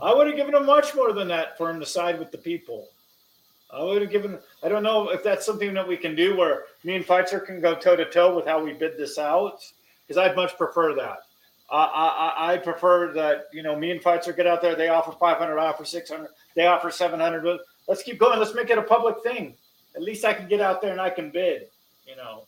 I 0.00 0.14
would 0.14 0.26
have 0.26 0.36
given 0.36 0.54
him 0.54 0.66
much 0.66 0.94
more 0.94 1.12
than 1.12 1.28
that 1.28 1.56
for 1.56 1.70
him 1.70 1.80
to 1.80 1.86
side 1.86 2.18
with 2.18 2.30
the 2.30 2.38
people. 2.38 2.88
I 3.70 3.82
would 3.82 4.02
have 4.02 4.10
given. 4.10 4.38
I 4.62 4.68
don't 4.68 4.82
know 4.82 5.08
if 5.10 5.22
that's 5.22 5.44
something 5.44 5.74
that 5.74 5.86
we 5.86 5.96
can 5.96 6.14
do 6.14 6.36
where 6.36 6.64
me 6.84 6.94
and 6.94 7.04
Pfizer 7.04 7.44
can 7.44 7.60
go 7.60 7.74
toe 7.74 7.96
to 7.96 8.08
toe 8.08 8.34
with 8.34 8.46
how 8.46 8.62
we 8.62 8.72
bid 8.72 8.96
this 8.96 9.18
out, 9.18 9.60
because 10.06 10.18
I'd 10.18 10.36
much 10.36 10.56
prefer 10.56 10.94
that. 10.94 11.18
Uh, 11.68 11.88
I, 11.92 12.52
I 12.52 12.56
prefer 12.58 13.12
that 13.14 13.46
you 13.52 13.62
know 13.62 13.76
me 13.76 13.90
and 13.90 14.00
Pfizer 14.00 14.36
get 14.36 14.46
out 14.46 14.62
there. 14.62 14.76
They 14.76 14.88
offer 14.88 15.12
500, 15.12 15.58
I 15.58 15.66
offer 15.66 15.84
600, 15.84 16.28
they 16.54 16.66
offer 16.66 16.90
700. 16.90 17.58
Let's 17.88 18.02
keep 18.02 18.18
going. 18.18 18.38
Let's 18.38 18.54
make 18.54 18.70
it 18.70 18.78
a 18.78 18.82
public 18.82 19.16
thing. 19.24 19.54
At 19.96 20.02
least 20.02 20.24
I 20.24 20.34
can 20.34 20.48
get 20.48 20.60
out 20.60 20.82
there 20.82 20.92
and 20.92 21.00
I 21.00 21.10
can 21.10 21.30
bid. 21.30 21.68
You 22.06 22.16
know. 22.16 22.44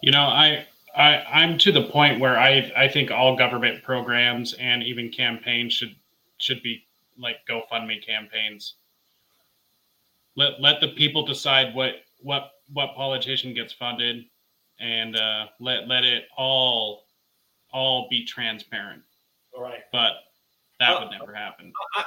You 0.00 0.10
know, 0.10 0.22
I 0.22 0.66
I 0.96 1.22
I'm 1.32 1.58
to 1.58 1.72
the 1.72 1.84
point 1.84 2.20
where 2.20 2.38
I 2.38 2.72
I 2.76 2.88
think 2.88 3.10
all 3.10 3.36
government 3.36 3.82
programs 3.82 4.54
and 4.54 4.82
even 4.82 5.10
campaigns 5.10 5.74
should 5.74 5.94
should 6.38 6.62
be 6.62 6.84
like 7.18 7.36
GoFundMe 7.48 8.04
campaigns 8.04 8.74
let 10.36 10.60
let 10.60 10.80
the 10.80 10.88
people 10.88 11.24
decide 11.24 11.74
what 11.74 11.94
what 12.20 12.52
what 12.72 12.94
politician 12.94 13.54
gets 13.54 13.72
funded, 13.72 14.24
and 14.80 15.16
uh, 15.16 15.46
let 15.60 15.88
let 15.88 16.04
it 16.04 16.24
all 16.36 17.04
all 17.72 18.08
be 18.08 18.24
transparent. 18.24 19.02
All 19.56 19.62
right. 19.62 19.82
But 19.92 20.12
that 20.80 20.90
uh, 20.90 21.00
would 21.00 21.10
never 21.10 21.34
happen. 21.34 21.72
I, 21.96 22.04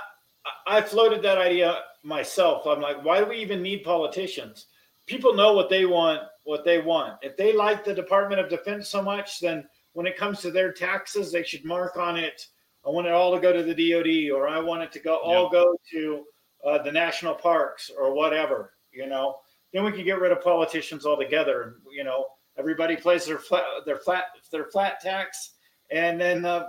I 0.65 0.81
floated 0.81 1.21
that 1.23 1.37
idea 1.37 1.79
myself. 2.03 2.65
I'm 2.65 2.81
like, 2.81 3.03
why 3.03 3.19
do 3.19 3.25
we 3.25 3.37
even 3.37 3.61
need 3.61 3.83
politicians? 3.83 4.67
People 5.05 5.33
know 5.33 5.53
what 5.53 5.69
they 5.69 5.85
want. 5.85 6.21
What 6.43 6.63
they 6.63 6.79
want. 6.79 7.19
If 7.21 7.37
they 7.37 7.53
like 7.53 7.83
the 7.83 7.93
Department 7.93 8.39
of 8.39 8.49
Defense 8.49 8.89
so 8.89 9.01
much, 9.01 9.39
then 9.39 9.67
when 9.93 10.05
it 10.05 10.17
comes 10.17 10.41
to 10.41 10.51
their 10.51 10.71
taxes, 10.71 11.31
they 11.31 11.43
should 11.43 11.65
mark 11.65 11.97
on 11.97 12.17
it. 12.17 12.47
I 12.85 12.89
want 12.89 13.07
it 13.07 13.13
all 13.13 13.33
to 13.33 13.41
go 13.41 13.51
to 13.51 13.63
the 13.63 13.73
DoD, 13.73 14.31
or 14.35 14.47
I 14.47 14.59
want 14.59 14.83
it 14.83 14.91
to 14.91 14.99
go 14.99 15.15
all 15.17 15.49
go 15.49 15.75
to 15.91 16.23
uh, 16.65 16.81
the 16.81 16.91
national 16.91 17.35
parks 17.35 17.91
or 17.95 18.13
whatever, 18.13 18.73
you 18.91 19.07
know, 19.07 19.37
then 19.71 19.83
we 19.83 19.91
can 19.91 20.03
get 20.03 20.19
rid 20.19 20.31
of 20.31 20.41
politicians 20.41 21.05
altogether. 21.05 21.61
And 21.63 21.73
you 21.91 22.03
know, 22.03 22.25
everybody 22.57 22.95
pays 22.95 23.25
their 23.25 23.37
flat 23.37 23.63
their 23.85 23.97
flat 23.97 24.25
their 24.51 24.65
flat 24.65 24.99
tax, 24.99 25.51
and 25.91 26.19
then 26.19 26.45
uh, 26.45 26.65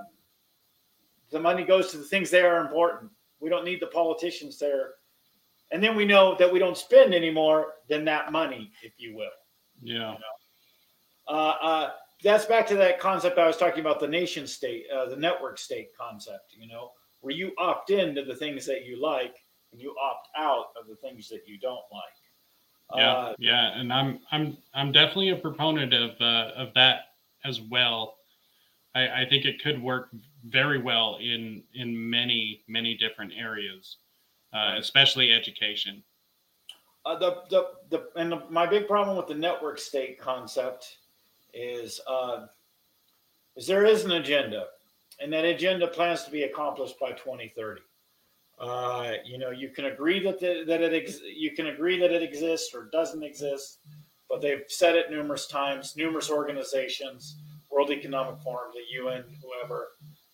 the 1.31 1.41
money 1.41 1.65
goes 1.65 1.91
to 1.91 1.99
the 1.99 2.05
things 2.05 2.31
that 2.31 2.45
are 2.45 2.61
important. 2.61 3.11
We 3.41 3.51
don't 3.51 3.65
need 3.65 3.81
the 3.81 3.89
politicians 3.89 4.59
there, 4.59 4.95
and 5.73 5.83
then 5.83 5.97
we 5.97 6.05
know 6.05 6.37
that 6.39 6.53
we 6.53 6.59
don't 6.59 6.77
spend 6.77 7.15
any 7.15 7.31
more 7.31 7.75
than 7.89 8.05
that 8.07 8.33
money, 8.33 8.71
if 8.83 8.95
you 8.99 9.15
will. 9.15 9.29
Yeah. 9.83 10.13
You 10.13 10.19
know? 10.19 10.37
uh, 11.29 11.55
uh, 11.63 11.91
that's 12.23 12.47
back 12.47 12.67
to 12.69 12.77
that 12.77 12.99
concept 12.99 13.39
I 13.39 13.47
was 13.47 13.57
talking 13.57 13.81
about 13.81 14.01
the 14.01 14.09
nation 14.09 14.47
state, 14.47 14.87
uh, 14.95 15.07
the 15.07 15.17
network 15.17 15.59
state 15.59 15.89
concept. 15.99 16.55
You 16.59 16.67
know, 16.69 16.93
where 17.21 17.35
you 17.35 17.53
opt 17.59 17.91
in 17.91 18.15
to 18.15 18.25
the 18.25 18.35
things 18.35 18.65
that 18.67 18.87
you 18.87 19.01
like 19.01 19.37
and 19.73 19.81
you 19.81 19.95
opt 20.03 20.29
out 20.37 20.67
of 20.81 20.89
the 20.89 20.97
things 20.97 21.29
that 21.29 21.43
you 21.47 21.59
don't 21.59 21.85
like. 21.93 22.03
Yeah, 22.95 23.13
Uh, 23.13 23.35
yeah, 23.39 23.79
and 23.79 23.93
I'm 23.93 24.21
I'm 24.31 24.57
I'm 24.73 24.93
definitely 24.93 25.31
a 25.31 25.37
proponent 25.37 25.93
of 25.93 26.13
uh, 26.21 26.53
of 26.57 26.73
that 26.75 27.07
as 27.45 27.61
well. 27.61 28.17
I, 28.95 29.23
I 29.23 29.27
think 29.29 29.45
it 29.45 29.63
could 29.63 29.83
work 29.83 30.11
very 30.49 30.81
well 30.81 31.19
in 31.21 31.63
in 31.75 32.11
many 32.11 32.63
many 32.69 32.97
different 32.97 33.33
areas, 33.37 33.99
uh, 34.53 34.75
especially 34.79 35.33
education. 35.33 36.03
Uh, 37.05 37.19
the, 37.19 37.43
the 37.51 37.67
the 37.91 38.09
and 38.17 38.33
the, 38.33 38.43
my 38.51 38.67
big 38.67 38.87
problem 38.89 39.17
with 39.17 39.27
the 39.27 39.35
network 39.35 39.79
state 39.79 40.21
concept 40.21 40.99
is 41.55 42.01
uh, 42.09 42.47
is 43.57 43.67
there 43.67 43.85
is 43.85 44.05
an 44.05 44.13
agenda, 44.13 44.67
and 45.21 45.33
that 45.33 45.45
agenda 45.45 45.87
plans 45.87 46.25
to 46.25 46.31
be 46.31 46.45
accomplished 46.45 46.99
by 47.01 47.13
2030. 47.13 47.81
Uh, 48.59 49.13
you 49.25 49.39
know, 49.39 49.51
you 49.51 49.69
can 49.69 49.87
agree 49.87 50.19
that 50.19 50.41
the, 50.41 50.65
that 50.67 50.81
it 50.81 50.95
ex- 50.95 51.21
you 51.23 51.53
can 51.53 51.69
agree 51.69 51.99
that 51.99 52.11
it 52.11 52.23
exists 52.23 52.75
or 52.75 52.89
doesn't 52.91 53.23
exist, 53.23 53.81
but 54.29 54.41
they've 54.41 54.65
said 54.69 54.95
it 54.97 55.11
numerous 55.11 55.47
times. 55.47 55.95
Numerous 55.97 56.31
organizations, 56.31 57.37
World 57.71 57.91
Economic 57.91 58.41
Forum, 58.41 58.73
the 58.73 59.03
UN, 59.03 59.25
whoever, 59.43 59.89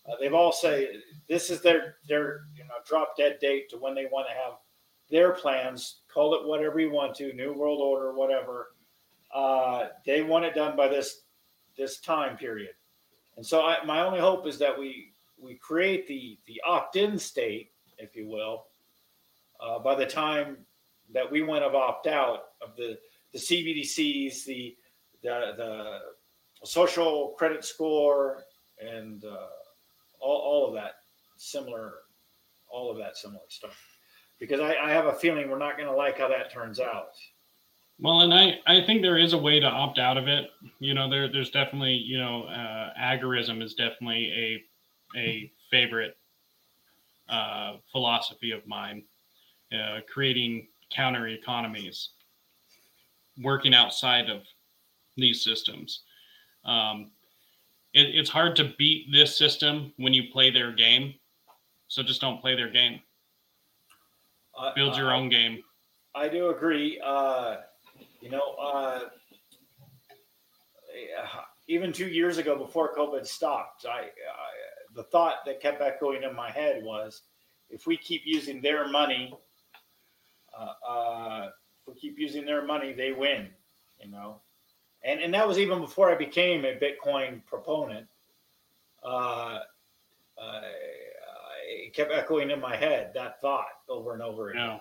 uh, 0.08 0.14
they've 0.20 0.34
all 0.34 0.52
say 0.52 0.88
this 1.28 1.50
is 1.50 1.60
their 1.60 1.96
their 2.08 2.46
you 2.56 2.64
know 2.64 2.74
drop 2.86 3.16
dead 3.16 3.38
date 3.40 3.68
to 3.70 3.76
when 3.76 3.94
they 3.94 4.06
want 4.06 4.26
to 4.28 4.34
have 4.34 4.58
their 5.10 5.32
plans. 5.32 6.00
Call 6.12 6.34
it 6.34 6.46
whatever 6.46 6.80
you 6.80 6.90
want 6.90 7.14
to, 7.16 7.32
New 7.34 7.52
World 7.52 7.80
Order, 7.80 8.12
whatever. 8.12 8.68
Uh, 9.32 9.88
they 10.04 10.22
want 10.22 10.44
it 10.44 10.54
done 10.54 10.76
by 10.76 10.88
this 10.88 11.22
this 11.76 12.00
time 12.00 12.36
period, 12.36 12.74
and 13.36 13.46
so 13.46 13.62
I, 13.62 13.82
my 13.84 14.02
only 14.02 14.20
hope 14.20 14.46
is 14.46 14.58
that 14.58 14.78
we 14.78 15.12
we 15.40 15.54
create 15.54 16.06
the 16.06 16.38
the 16.46 16.60
opt 16.66 16.96
in 16.96 17.18
state 17.18 17.72
if 18.02 18.16
you 18.16 18.28
will, 18.28 18.66
uh, 19.60 19.78
by 19.78 19.94
the 19.94 20.04
time 20.04 20.58
that 21.14 21.30
we 21.30 21.42
want 21.42 21.62
to 21.62 21.76
opt 21.76 22.06
out 22.06 22.44
of 22.60 22.76
the 22.76 22.98
the 23.32 23.38
CBDCs, 23.38 24.44
the 24.44 24.76
the, 25.22 25.54
the 25.56 26.00
social 26.64 27.34
credit 27.38 27.64
score, 27.64 28.44
and 28.80 29.24
uh, 29.24 29.46
all, 30.22 30.38
all 30.38 30.68
of 30.68 30.74
that 30.74 30.92
similar, 31.36 31.94
all 32.70 32.90
of 32.90 32.98
that 32.98 33.16
similar 33.16 33.44
stuff. 33.48 33.76
Because 34.38 34.60
I, 34.60 34.74
I 34.82 34.90
have 34.90 35.06
a 35.06 35.12
feeling 35.12 35.50
we're 35.50 35.58
not 35.58 35.76
going 35.76 35.88
to 35.88 35.94
like 35.94 36.18
how 36.18 36.28
that 36.28 36.52
turns 36.52 36.80
out. 36.80 37.10
Well, 38.00 38.22
and 38.22 38.34
I, 38.34 38.58
I 38.66 38.84
think 38.84 39.02
there 39.02 39.18
is 39.18 39.32
a 39.32 39.38
way 39.38 39.60
to 39.60 39.66
opt 39.66 39.98
out 39.98 40.16
of 40.16 40.26
it. 40.26 40.50
You 40.80 40.94
know, 40.94 41.08
there 41.08 41.30
there's 41.30 41.50
definitely 41.50 41.92
you 41.92 42.18
know 42.18 42.44
uh, 42.44 42.90
agorism 42.98 43.62
is 43.62 43.74
definitely 43.74 44.32
a 45.14 45.18
a 45.18 45.52
favorite 45.70 46.16
uh, 47.28 47.76
philosophy 47.92 48.50
of 48.50 48.66
mine, 48.66 49.04
uh, 49.72 50.00
creating 50.12 50.66
counter 50.90 51.28
economies, 51.28 52.10
working 53.42 53.74
outside 53.74 54.28
of 54.28 54.42
these 55.16 55.44
systems. 55.44 56.02
Um, 56.64 57.10
it, 57.94 58.14
it's 58.14 58.30
hard 58.30 58.56
to 58.56 58.72
beat 58.78 59.10
this 59.12 59.36
system 59.36 59.92
when 59.96 60.12
you 60.12 60.24
play 60.32 60.50
their 60.50 60.72
game. 60.72 61.14
So 61.88 62.02
just 62.02 62.20
don't 62.20 62.40
play 62.40 62.54
their 62.56 62.70
game. 62.70 63.00
Uh, 64.58 64.72
Build 64.74 64.96
your 64.96 65.10
I- 65.10 65.16
own 65.16 65.28
game. 65.28 65.62
I 66.14 66.28
do 66.28 66.50
agree. 66.50 67.00
Uh, 67.02 67.56
you 68.20 68.30
know, 68.30 68.54
uh, 68.60 69.00
even 71.68 71.92
two 71.92 72.08
years 72.08 72.36
ago, 72.38 72.56
before 72.56 72.94
COVID 72.94 73.26
stopped, 73.26 73.86
I, 73.86 74.00
I 74.00 74.08
the 74.94 75.04
thought 75.04 75.36
that 75.46 75.60
kept 75.60 75.80
echoing 75.80 76.22
in 76.22 76.34
my 76.36 76.50
head 76.50 76.84
was, 76.84 77.22
if 77.70 77.86
we 77.86 77.96
keep 77.96 78.22
using 78.26 78.60
their 78.60 78.88
money, 78.88 79.32
uh, 80.58 80.86
uh, 80.86 81.50
if 81.80 81.94
we 81.94 81.98
keep 81.98 82.18
using 82.18 82.44
their 82.44 82.62
money, 82.62 82.92
they 82.92 83.12
win. 83.12 83.48
You 83.98 84.10
know, 84.10 84.40
and 85.04 85.20
and 85.20 85.32
that 85.34 85.46
was 85.46 85.58
even 85.58 85.80
before 85.80 86.10
I 86.10 86.14
became 86.14 86.64
a 86.64 86.74
Bitcoin 86.78 87.44
proponent. 87.46 88.06
Uh, 89.02 89.58
I, 90.40 90.62
it 91.66 91.94
kept 91.94 92.12
echoing 92.12 92.50
in 92.50 92.60
my 92.60 92.76
head 92.76 93.12
that 93.14 93.40
thought 93.40 93.66
over 93.88 94.12
and 94.12 94.22
over 94.22 94.50
again 94.50 94.66
No. 94.66 94.80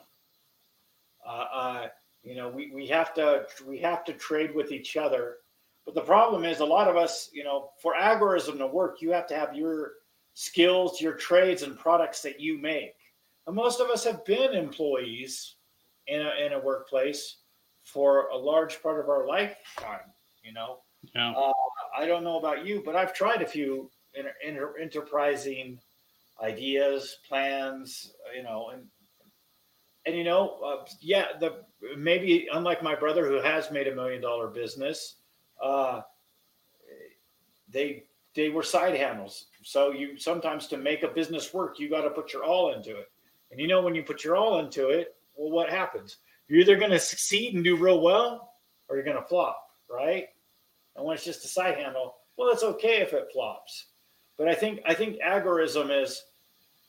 uh, 1.25 1.45
uh, 1.53 1.87
you 2.23 2.35
know 2.35 2.49
we, 2.49 2.71
we 2.73 2.87
have 2.87 3.13
to 3.15 3.45
we 3.65 3.77
have 3.79 4.03
to 4.05 4.13
trade 4.13 4.53
with 4.53 4.71
each 4.71 4.97
other 4.97 5.37
but 5.85 5.95
the 5.95 6.01
problem 6.01 6.45
is 6.45 6.59
a 6.59 6.65
lot 6.65 6.87
of 6.87 6.95
us 6.97 7.29
you 7.33 7.43
know 7.43 7.71
for 7.81 7.93
agorism 7.95 8.57
to 8.57 8.67
work 8.67 9.01
you 9.01 9.11
have 9.11 9.27
to 9.27 9.35
have 9.35 9.55
your 9.55 9.93
skills 10.33 11.01
your 11.01 11.13
trades 11.13 11.63
and 11.63 11.77
products 11.77 12.21
that 12.21 12.39
you 12.39 12.57
make 12.57 12.95
and 13.47 13.55
most 13.55 13.79
of 13.79 13.89
us 13.89 14.03
have 14.03 14.23
been 14.25 14.53
employees 14.53 15.55
in 16.07 16.21
a, 16.21 16.45
in 16.45 16.53
a 16.53 16.59
workplace 16.59 17.37
for 17.93 18.27
a 18.27 18.37
large 18.37 18.81
part 18.81 18.99
of 18.99 19.09
our 19.09 19.25
lifetime 19.27 20.07
you 20.43 20.53
know 20.53 20.79
Yeah. 21.15 21.31
uh, 21.31 21.51
i 21.97 22.05
don't 22.05 22.23
know 22.23 22.37
about 22.39 22.65
you 22.65 22.81
but 22.85 22.95
i've 22.95 23.13
tried 23.13 23.41
a 23.41 23.47
few 23.47 23.89
inter- 24.13 24.35
inter- 24.45 24.77
enterprising 24.79 25.79
ideas 26.41 27.17
plans 27.27 28.13
you 28.35 28.43
know 28.43 28.69
and 28.73 28.87
and 30.05 30.15
you 30.15 30.23
know, 30.23 30.57
uh, 30.65 30.85
yeah, 30.99 31.25
the 31.39 31.63
maybe 31.95 32.47
unlike 32.51 32.81
my 32.81 32.95
brother 32.95 33.27
who 33.27 33.35
has 33.35 33.69
made 33.69 33.87
a 33.87 33.93
million 33.93 34.19
dollar 34.19 34.47
business, 34.47 35.17
uh, 35.61 36.01
they 37.69 38.05
they 38.35 38.49
were 38.49 38.63
side 38.63 38.95
handles. 38.95 39.45
So 39.63 39.91
you 39.91 40.17
sometimes 40.17 40.67
to 40.67 40.77
make 40.77 41.03
a 41.03 41.07
business 41.07 41.53
work, 41.53 41.79
you 41.79 41.89
got 41.89 42.01
to 42.01 42.09
put 42.09 42.33
your 42.33 42.43
all 42.43 42.73
into 42.73 42.97
it. 42.97 43.11
And 43.51 43.59
you 43.59 43.67
know, 43.67 43.81
when 43.81 43.93
you 43.93 44.01
put 44.03 44.23
your 44.23 44.35
all 44.35 44.59
into 44.59 44.89
it, 44.89 45.15
well, 45.35 45.51
what 45.51 45.69
happens? 45.69 46.17
You're 46.51 46.59
either 46.59 46.75
going 46.75 46.91
to 46.91 46.99
succeed 46.99 47.55
and 47.55 47.63
do 47.63 47.77
real 47.77 48.01
well, 48.01 48.55
or 48.89 48.97
you're 48.97 49.05
going 49.05 49.15
to 49.15 49.23
flop, 49.23 49.69
right? 49.89 50.27
And 50.97 51.05
when 51.05 51.15
it's 51.15 51.23
just 51.23 51.45
a 51.45 51.47
side 51.47 51.77
handle, 51.77 52.15
well, 52.35 52.49
it's 52.49 52.61
okay 52.61 52.97
if 52.97 53.13
it 53.13 53.29
flops. 53.31 53.85
But 54.37 54.49
I 54.49 54.55
think 54.55 54.81
I 54.85 54.93
think 54.93 55.21
agorism 55.25 55.89
is 56.03 56.21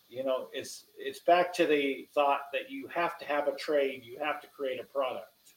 you 0.08 0.24
know 0.24 0.48
it's 0.52 0.86
it's 0.98 1.20
back 1.20 1.54
to 1.54 1.66
the 1.66 2.08
thought 2.12 2.40
that 2.52 2.72
you 2.72 2.88
have 2.88 3.16
to 3.18 3.24
have 3.24 3.46
a 3.46 3.54
trade 3.54 4.02
you 4.04 4.18
have 4.18 4.40
to 4.40 4.48
create 4.48 4.80
a 4.80 4.84
product 4.84 5.54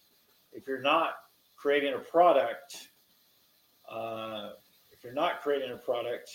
if 0.53 0.67
you're 0.67 0.81
not 0.81 1.15
creating 1.57 1.93
a 1.93 1.99
product 1.99 2.89
uh, 3.89 4.51
if 4.91 5.03
you're 5.03 5.13
not 5.13 5.41
creating 5.41 5.71
a 5.71 5.77
product 5.77 6.29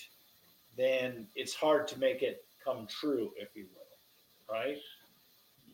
then 0.76 1.26
it's 1.34 1.54
hard 1.54 1.86
to 1.88 1.98
make 1.98 2.22
it 2.22 2.44
come 2.62 2.86
true 2.88 3.30
if 3.36 3.48
you 3.54 3.66
will 3.74 4.54
right 4.54 4.78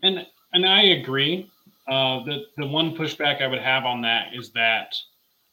And 0.02 0.26
and 0.52 0.66
I 0.66 0.82
agree. 0.82 1.50
Uh, 1.88 2.24
the 2.24 2.44
the 2.56 2.66
one 2.66 2.96
pushback 2.96 3.40
I 3.42 3.46
would 3.46 3.60
have 3.60 3.84
on 3.84 4.02
that 4.02 4.34
is 4.34 4.50
that 4.52 4.94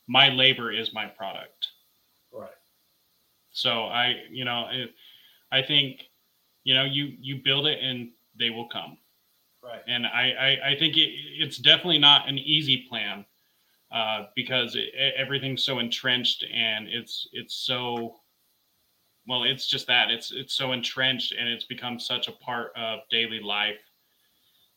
my 0.08 0.30
labor 0.30 0.72
is 0.72 0.94
my 0.94 1.06
product. 1.06 1.68
right 2.32 2.50
So 3.52 3.86
I, 3.86 4.24
you 4.32 4.44
know, 4.46 4.68
it, 4.72 4.92
I 5.52 5.62
think, 5.62 6.02
you 6.64 6.74
know, 6.74 6.86
you 6.86 7.14
you 7.20 7.42
build 7.44 7.68
it 7.68 7.80
and 7.84 8.10
they 8.38 8.50
will 8.50 8.68
come. 8.70 8.98
right 9.64 9.82
And 9.88 10.08
I 10.08 10.32
I, 10.32 10.70
I 10.72 10.76
think 10.80 10.98
it, 10.98 11.10
it's 11.38 11.58
definitely 11.58 12.00
not 12.00 12.28
an 12.28 12.38
easy 12.40 12.86
plan 12.90 13.26
uh, 13.92 14.26
because 14.36 14.76
it, 14.76 14.90
everything's 15.16 15.64
so 15.64 15.80
entrenched 15.80 16.44
and 16.52 16.88
it's 16.88 17.28
it's 17.32 17.54
so 17.56 18.16
well 19.28 19.44
it's 19.44 19.68
just 19.68 19.88
that 19.88 20.10
it's 20.10 20.32
it's 20.32 20.56
so 20.56 20.72
entrenched 20.72 21.34
and 21.38 21.48
it's 21.48 21.66
become 21.66 22.00
such 22.00 22.28
a 22.28 22.32
part 22.32 22.72
of 22.76 23.00
daily 23.12 23.40
life 23.40 23.80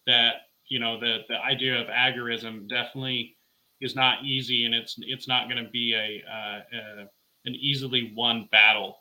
that 0.06 0.45
you 0.68 0.78
know 0.78 0.98
the 0.98 1.18
the 1.28 1.40
idea 1.42 1.80
of 1.80 1.86
agorism 1.88 2.68
definitely 2.68 3.36
is 3.80 3.94
not 3.94 4.24
easy 4.24 4.64
and 4.64 4.74
it's 4.74 4.96
it's 5.00 5.28
not 5.28 5.48
going 5.48 5.62
to 5.62 5.70
be 5.70 5.94
a, 5.94 6.22
uh, 6.30 6.60
a 6.72 7.00
an 7.44 7.54
easily 7.54 8.12
won 8.16 8.48
battle 8.50 8.98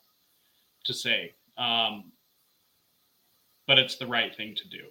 to 0.84 0.94
say 0.94 1.34
um, 1.58 2.12
but 3.68 3.80
it's 3.80 3.96
the 3.96 4.08
right 4.08 4.36
thing 4.36 4.54
to 4.56 4.68
do 4.68 4.84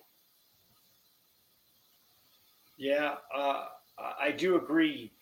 Yeah, 2.77 3.15
uh, 3.35 3.67
I 3.99 4.33
do 4.33 4.57
agree. 4.57 5.13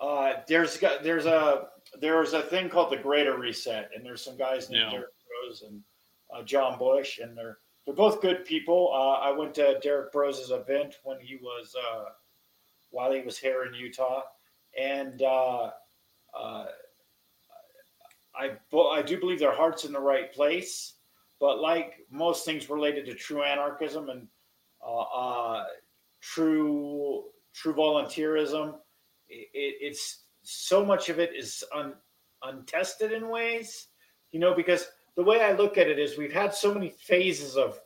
Uh, 0.00 0.34
there's 0.46 0.76
got 0.76 1.02
there's 1.02 1.26
a 1.26 1.68
there's 2.00 2.32
a 2.32 2.42
thing 2.42 2.68
called 2.68 2.92
the 2.92 2.96
Greater 2.96 3.36
Reset, 3.36 3.90
and 3.94 4.04
there's 4.04 4.24
some 4.24 4.36
guys 4.36 4.70
named 4.70 4.84
Yeah. 4.84 4.90
Derrick 4.90 5.10
Broze 5.26 5.62
and 5.62 5.82
uh, 6.34 6.42
John 6.42 6.78
Bush, 6.78 7.18
and 7.18 7.36
they're 7.36 7.58
they're 7.90 7.96
both 7.96 8.22
good 8.22 8.44
people. 8.44 8.92
Uh, 8.94 9.14
I 9.14 9.32
went 9.32 9.52
to 9.56 9.80
Derrick 9.82 10.12
Broze's 10.12 10.52
event 10.52 10.98
when 11.02 11.18
he 11.18 11.34
was 11.42 11.74
uh, 11.74 12.04
while 12.90 13.10
he 13.10 13.20
was 13.20 13.36
here 13.36 13.64
in 13.64 13.74
Utah, 13.74 14.22
and 14.78 15.20
uh, 15.22 15.70
uh, 16.38 16.66
I 18.32 18.52
I 18.92 19.02
do 19.02 19.18
believe 19.18 19.40
their 19.40 19.56
heart's 19.56 19.84
in 19.84 19.92
the 19.92 19.98
right 19.98 20.32
place, 20.32 20.94
but 21.40 21.58
like 21.58 22.06
most 22.12 22.44
things 22.44 22.70
related 22.70 23.06
to 23.06 23.14
true 23.14 23.42
anarchism 23.42 24.08
and 24.08 24.28
uh, 24.86 25.00
uh, 25.00 25.64
true 26.20 27.24
true 27.52 27.74
volunteerism 27.74 28.74
it, 29.28 29.48
it's 29.52 30.26
so 30.42 30.84
much 30.84 31.08
of 31.08 31.18
it 31.18 31.34
is 31.34 31.64
un, 31.74 31.94
untested 32.44 33.10
in 33.10 33.28
ways 33.28 33.88
you 34.30 34.38
know 34.38 34.54
because 34.54 34.86
the 35.20 35.28
way 35.28 35.42
i 35.42 35.52
look 35.52 35.76
at 35.78 35.88
it 35.88 35.98
is 35.98 36.16
we've 36.16 36.32
had 36.32 36.54
so 36.54 36.72
many 36.72 36.88
phases 36.88 37.56
of 37.56 37.78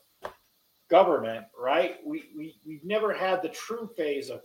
government 0.89 1.45
right 1.59 1.97
we, 2.05 2.25
we 2.37 2.57
we've 2.67 2.85
never 2.85 3.13
had 3.13 3.43
the 3.43 3.49
true 3.49 3.91
phase 3.97 4.31
of 4.31 4.41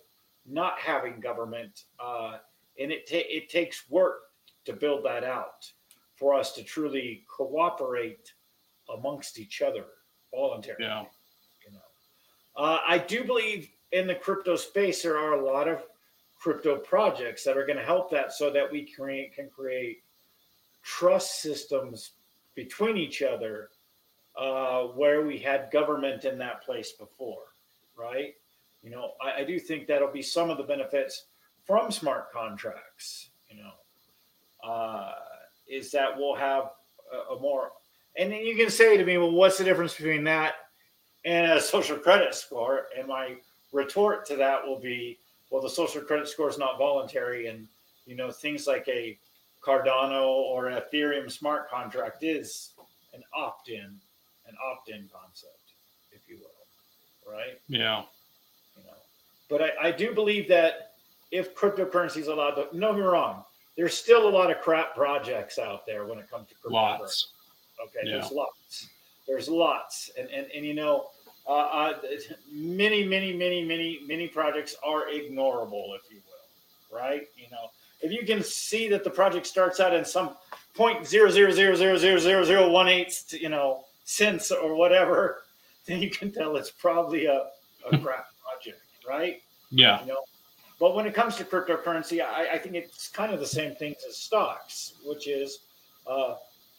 not 0.49 0.79
having 0.79 1.19
government, 1.19 1.83
uh, 1.99 2.37
and 2.79 2.91
it 2.91 3.07
ta- 3.07 3.27
it 3.29 3.49
takes 3.49 3.89
work 3.89 4.21
to 4.65 4.73
build 4.73 5.05
that 5.05 5.23
out 5.23 5.71
for 6.15 6.33
us 6.33 6.51
to 6.53 6.63
truly 6.63 7.23
cooperate 7.29 8.33
amongst 8.93 9.39
each 9.39 9.61
other 9.61 9.85
voluntarily. 10.33 10.85
Yeah. 10.85 11.05
You 11.65 11.73
know, 11.73 12.63
uh, 12.63 12.79
I 12.87 12.97
do 12.97 13.23
believe 13.23 13.69
in 13.91 14.07
the 14.07 14.15
crypto 14.15 14.55
space 14.55 15.01
there 15.03 15.17
are 15.17 15.33
a 15.33 15.45
lot 15.45 15.67
of 15.67 15.83
crypto 16.37 16.77
projects 16.77 17.43
that 17.43 17.57
are 17.57 17.65
going 17.65 17.77
to 17.77 17.83
help 17.83 18.09
that, 18.11 18.33
so 18.33 18.49
that 18.49 18.69
we 18.71 18.85
create 18.85 19.35
can 19.35 19.49
create 19.49 20.03
trust 20.81 21.41
systems 21.41 22.11
between 22.55 22.97
each 22.97 23.21
other 23.21 23.69
uh, 24.37 24.83
where 24.83 25.25
we 25.25 25.37
had 25.37 25.69
government 25.71 26.25
in 26.25 26.37
that 26.37 26.63
place 26.63 26.93
before, 26.93 27.43
right? 27.97 28.33
You 28.81 28.89
know, 28.89 29.11
I, 29.21 29.41
I 29.41 29.43
do 29.43 29.59
think 29.59 29.87
that'll 29.87 30.11
be 30.11 30.21
some 30.21 30.49
of 30.49 30.57
the 30.57 30.63
benefits 30.63 31.25
from 31.65 31.91
smart 31.91 32.31
contracts. 32.31 33.29
You 33.49 33.57
know, 33.57 34.69
uh, 34.69 35.15
is 35.67 35.91
that 35.91 36.15
we'll 36.15 36.35
have 36.35 36.71
a, 37.13 37.33
a 37.33 37.39
more, 37.39 37.71
and 38.17 38.31
then 38.31 38.45
you 38.45 38.55
can 38.55 38.69
say 38.69 38.97
to 38.97 39.05
me, 39.05 39.17
well, 39.17 39.31
what's 39.31 39.57
the 39.57 39.63
difference 39.63 39.95
between 39.95 40.23
that 40.25 40.55
and 41.25 41.51
a 41.51 41.61
social 41.61 41.97
credit 41.97 42.33
score? 42.33 42.87
And 42.97 43.07
my 43.07 43.35
retort 43.71 44.25
to 44.27 44.35
that 44.37 44.65
will 44.65 44.79
be, 44.79 45.19
well, 45.49 45.61
the 45.61 45.69
social 45.69 46.01
credit 46.01 46.27
score 46.27 46.49
is 46.49 46.57
not 46.57 46.77
voluntary, 46.77 47.47
and 47.47 47.67
you 48.05 48.15
know, 48.15 48.31
things 48.31 48.67
like 48.67 48.87
a 48.87 49.17
Cardano 49.61 50.27
or 50.27 50.65
Ethereum 50.65 51.29
smart 51.31 51.69
contract 51.69 52.23
is 52.23 52.71
an 53.13 53.23
opt-in, 53.33 53.99
an 54.47 54.55
opt-in 54.71 55.09
concept, 55.13 55.73
if 56.11 56.21
you 56.27 56.37
will, 56.37 57.31
right? 57.33 57.59
Yeah. 57.67 58.03
You 58.77 58.83
know, 58.85 58.97
but 59.49 59.61
I, 59.61 59.89
I 59.89 59.91
do 59.91 60.13
believe 60.13 60.47
that 60.49 60.93
if 61.31 61.55
cryptocurrency 61.55 62.17
is 62.17 62.27
allowed 62.27 62.51
to, 62.51 62.67
no, 62.77 62.93
me 62.93 63.01
wrong. 63.01 63.43
There's 63.77 63.95
still 63.95 64.27
a 64.27 64.29
lot 64.29 64.51
of 64.51 64.59
crap 64.59 64.93
projects 64.93 65.57
out 65.57 65.85
there 65.85 66.05
when 66.05 66.17
it 66.19 66.29
comes 66.29 66.49
to 66.49 66.55
cryptocurrency. 66.55 66.99
Lots. 66.99 67.31
Okay, 67.81 67.99
Yeah. 68.03 68.17
there's 68.17 68.31
lots. 68.31 68.89
There's 69.25 69.47
lots, 69.47 70.09
and 70.17 70.27
and 70.29 70.47
and 70.53 70.65
you 70.65 70.73
know, 70.73 71.11
uh, 71.47 71.51
uh, 71.51 71.93
many, 72.51 73.05
many, 73.05 73.31
many, 73.31 73.63
many, 73.63 73.99
many 74.05 74.27
projects 74.27 74.75
are 74.83 75.05
ignorable, 75.05 75.95
if 75.95 76.01
you 76.11 76.19
will, 76.27 76.99
right? 76.99 77.27
You 77.37 77.45
know, 77.51 77.69
if 78.01 78.11
you 78.11 78.25
can 78.25 78.41
see 78.43 78.87
that 78.89 79.03
the 79.03 79.09
project 79.09 79.45
starts 79.45 79.79
out 79.79 79.93
in 79.93 80.05
some 80.05 80.35
point 80.73 81.05
zero 81.05 81.29
zero 81.29 81.51
zero 81.51 81.75
zero 81.75 81.97
zero 81.97 82.17
zero 82.19 82.43
zero 82.45 82.69
one 82.69 82.87
eight, 82.87 83.23
you 83.31 83.49
know, 83.49 83.83
cents 84.05 84.51
or 84.51 84.75
whatever, 84.75 85.43
then 85.85 86.01
you 86.01 86.09
can 86.09 86.31
tell 86.31 86.55
it's 86.57 86.71
probably 86.71 87.25
a, 87.25 87.47
a 87.91 87.97
crap 88.03 88.27
project, 88.43 88.81
right? 89.07 89.41
Yeah. 89.71 90.01
you 90.01 90.07
know 90.07 90.21
but 90.79 90.95
when 90.95 91.05
it 91.05 91.13
comes 91.13 91.35
to 91.35 91.43
cryptocurrency 91.43 92.23
I, 92.25 92.53
I 92.53 92.57
think 92.57 92.73
it's 92.73 93.07
kind 93.09 93.31
of 93.31 93.39
the 93.39 93.45
same 93.45 93.75
thing 93.75 93.93
as 94.07 94.17
stocks 94.17 94.93
which 95.05 95.27
is 95.27 95.59
uh, 96.07 96.37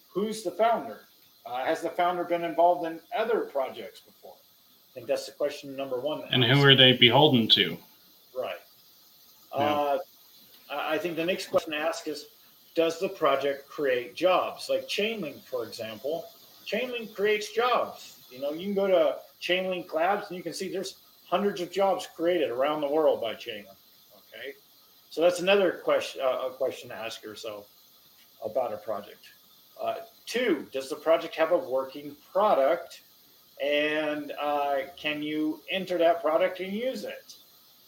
who's 0.08 0.42
the 0.42 0.50
founder 0.50 1.02
uh, 1.46 1.64
has 1.64 1.82
the 1.82 1.90
founder 1.90 2.24
been 2.24 2.42
involved 2.42 2.84
in 2.86 2.98
other 3.16 3.42
projects 3.42 4.00
before 4.00 4.32
i 4.34 4.90
think 4.94 5.06
that's 5.06 5.26
the 5.26 5.30
question 5.32 5.76
number 5.76 6.00
one 6.00 6.22
And 6.32 6.42
who 6.42 6.60
are 6.64 6.74
they 6.74 6.94
beholden 6.94 7.46
to? 7.50 7.76
right 8.36 8.56
Yeah. 9.56 9.60
uh, 9.60 9.98
i 10.70 10.96
think 10.98 11.16
the 11.16 11.24
next 11.24 11.48
question 11.48 11.72
to 11.72 11.78
ask 11.78 12.06
is 12.08 12.26
does 12.74 13.00
the 13.00 13.08
project 13.08 13.68
create 13.68 14.14
jobs? 14.14 14.68
Like 14.68 14.88
chainlink 14.88 15.42
for 15.42 15.64
example 15.64 16.26
chainlink 16.66 17.14
creates 17.14 17.52
jobs. 17.52 18.18
You 18.30 18.40
know 18.40 18.52
you 18.52 18.66
can 18.66 18.74
go 18.74 18.86
to 18.86 19.16
chainlink 19.40 19.92
labs 19.92 20.28
and 20.28 20.36
you 20.36 20.42
can 20.42 20.52
see 20.52 20.70
there's 20.70 20.96
hundreds 21.28 21.60
of 21.60 21.70
jobs 21.70 22.08
created 22.14 22.50
around 22.50 22.80
the 22.80 22.88
world 22.88 23.20
by 23.20 23.34
chainlink 23.34 23.76
okay? 24.16 24.54
So 25.10 25.20
that's 25.20 25.40
another 25.40 25.80
question 25.84 26.22
uh, 26.22 26.48
a 26.48 26.50
question 26.50 26.90
to 26.90 26.96
ask 26.96 27.22
yourself 27.22 27.68
about 28.44 28.72
a 28.72 28.78
project. 28.78 29.24
Uh, 29.80 29.96
two 30.26 30.66
does 30.72 30.88
the 30.88 30.96
project 30.96 31.34
have 31.36 31.52
a 31.52 31.58
working 31.58 32.16
product? 32.32 33.02
And 33.62 34.32
uh, 34.40 34.76
can 34.96 35.22
you 35.22 35.60
enter 35.70 35.98
that 35.98 36.22
product 36.22 36.60
and 36.60 36.72
use 36.72 37.04
it? 37.04 37.34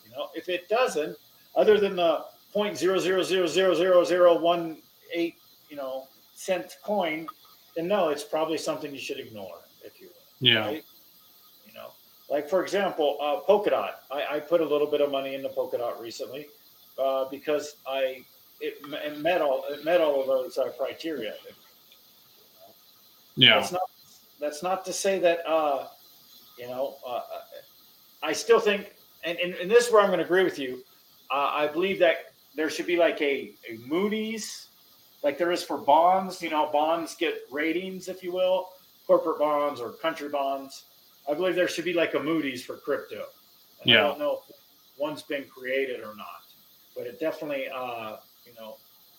You 0.04 0.10
know 0.10 0.28
if 0.34 0.48
it 0.48 0.68
doesn't 0.68 1.16
other 1.54 1.78
than 1.78 1.96
the 1.96 2.24
point 2.52 2.76
zero 2.76 2.98
zero 2.98 3.22
zero 3.22 3.46
zero 3.46 3.74
zero 3.74 4.04
zero 4.04 4.38
one 4.38 4.76
eight 5.12 5.36
you 5.68 5.76
know 5.76 6.06
cent 6.34 6.76
coin 6.84 7.26
then 7.74 7.88
no 7.88 8.08
it's 8.10 8.24
probably 8.24 8.58
something 8.58 8.92
you 8.92 9.00
should 9.00 9.18
ignore 9.18 9.58
if 9.84 10.00
you 10.00 10.08
will 10.08 10.14
Yeah. 10.40 10.66
right? 10.66 10.84
You 11.66 11.74
know, 11.74 11.88
like 12.28 12.48
for 12.48 12.62
example, 12.62 13.16
uh, 13.20 13.40
Polkadot. 13.50 13.94
I, 14.10 14.36
I 14.36 14.40
put 14.40 14.60
a 14.60 14.64
little 14.64 14.86
bit 14.86 15.00
of 15.00 15.10
money 15.10 15.34
into 15.34 15.48
Polkadot 15.48 15.98
recently 16.00 16.46
uh, 16.98 17.24
because 17.30 17.76
I 17.86 18.24
it, 18.60 18.74
it 18.82 19.18
met 19.18 19.40
all 19.40 19.64
it 19.70 19.84
met 19.84 20.00
all 20.00 20.20
of 20.20 20.26
those 20.26 20.58
uh, 20.58 20.70
criteria. 20.78 21.34
Yeah. 23.36 23.58
That's 23.60 23.72
not 23.72 23.82
that's 24.40 24.62
not 24.62 24.84
to 24.84 24.92
say 24.92 25.18
that 25.20 25.38
uh, 25.48 25.88
you 26.58 26.66
know 26.68 26.96
uh, 27.06 27.22
I 28.22 28.32
still 28.32 28.60
think, 28.60 28.92
and, 29.24 29.38
and, 29.38 29.54
and 29.54 29.70
this 29.70 29.86
is 29.86 29.92
where 29.92 30.02
I'm 30.02 30.08
going 30.08 30.18
to 30.18 30.24
agree 30.24 30.44
with 30.44 30.58
you. 30.58 30.84
Uh, 31.30 31.50
I 31.54 31.66
believe 31.66 31.98
that 32.00 32.31
there 32.56 32.70
should 32.70 32.86
be 32.86 32.96
like 32.96 33.20
a, 33.20 33.54
a 33.68 33.78
Moody's, 33.86 34.68
like 35.22 35.38
there 35.38 35.52
is 35.52 35.62
for 35.62 35.78
bonds. 35.78 36.42
You 36.42 36.50
know, 36.50 36.70
bonds 36.72 37.14
get 37.14 37.42
ratings, 37.50 38.08
if 38.08 38.22
you 38.22 38.32
will, 38.32 38.68
corporate 39.06 39.38
bonds 39.38 39.80
or 39.80 39.92
country 39.92 40.28
bonds. 40.28 40.84
I 41.30 41.34
believe 41.34 41.54
there 41.54 41.68
should 41.68 41.84
be 41.84 41.92
like 41.92 42.14
a 42.14 42.20
Moody's 42.20 42.64
for 42.64 42.76
crypto. 42.76 43.26
And 43.82 43.92
I 43.92 44.00
don't 44.08 44.18
know 44.18 44.40
if 44.48 44.56
one's 44.98 45.22
been 45.22 45.44
created 45.44 46.00
or 46.00 46.14
not, 46.16 46.42
but 46.96 47.06
it 47.06 47.18
definitely, 47.18 47.68
uh, 47.68 48.16
you 48.46 48.52
know, 48.58 48.76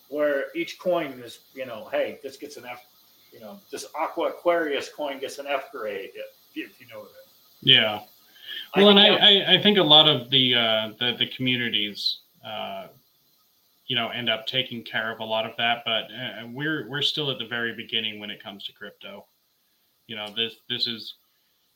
where 0.09 0.45
each 0.55 0.79
coin 0.79 1.07
is, 1.23 1.39
you 1.53 1.65
know, 1.65 1.89
hey, 1.91 2.19
this 2.21 2.37
gets 2.37 2.57
an 2.57 2.65
F, 2.65 2.85
you 3.31 3.39
know, 3.39 3.59
this 3.71 3.85
Aqua 3.99 4.29
Aquarius 4.29 4.89
coin 4.89 5.19
gets 5.19 5.39
an 5.39 5.47
F 5.47 5.71
grade, 5.71 6.11
if, 6.13 6.25
if 6.55 6.79
you 6.79 6.87
know 6.87 6.99
what 6.99 7.09
it. 7.09 7.13
Yeah. 7.61 8.01
I 8.75 8.79
Well, 8.79 8.89
and 8.89 8.99
I, 8.99 9.07
I, 9.07 9.53
I 9.53 9.61
think 9.61 9.77
a 9.77 9.83
lot 9.83 10.07
of 10.07 10.29
the 10.29 10.55
uh, 10.55 10.91
the, 10.99 11.15
the 11.17 11.27
communities, 11.35 12.19
uh, 12.45 12.87
you 13.87 13.95
know, 13.95 14.09
end 14.09 14.29
up 14.29 14.47
taking 14.47 14.83
care 14.83 15.11
of 15.11 15.19
a 15.19 15.25
lot 15.25 15.45
of 15.45 15.55
that. 15.57 15.83
But 15.85 16.05
uh, 16.05 16.47
we're 16.51 16.89
we're 16.89 17.01
still 17.01 17.31
at 17.31 17.39
the 17.39 17.47
very 17.47 17.75
beginning 17.75 18.19
when 18.19 18.29
it 18.29 18.41
comes 18.41 18.65
to 18.65 18.73
crypto. 18.73 19.25
You 20.07 20.15
know, 20.15 20.27
this 20.35 20.55
this 20.69 20.87
is 20.87 21.15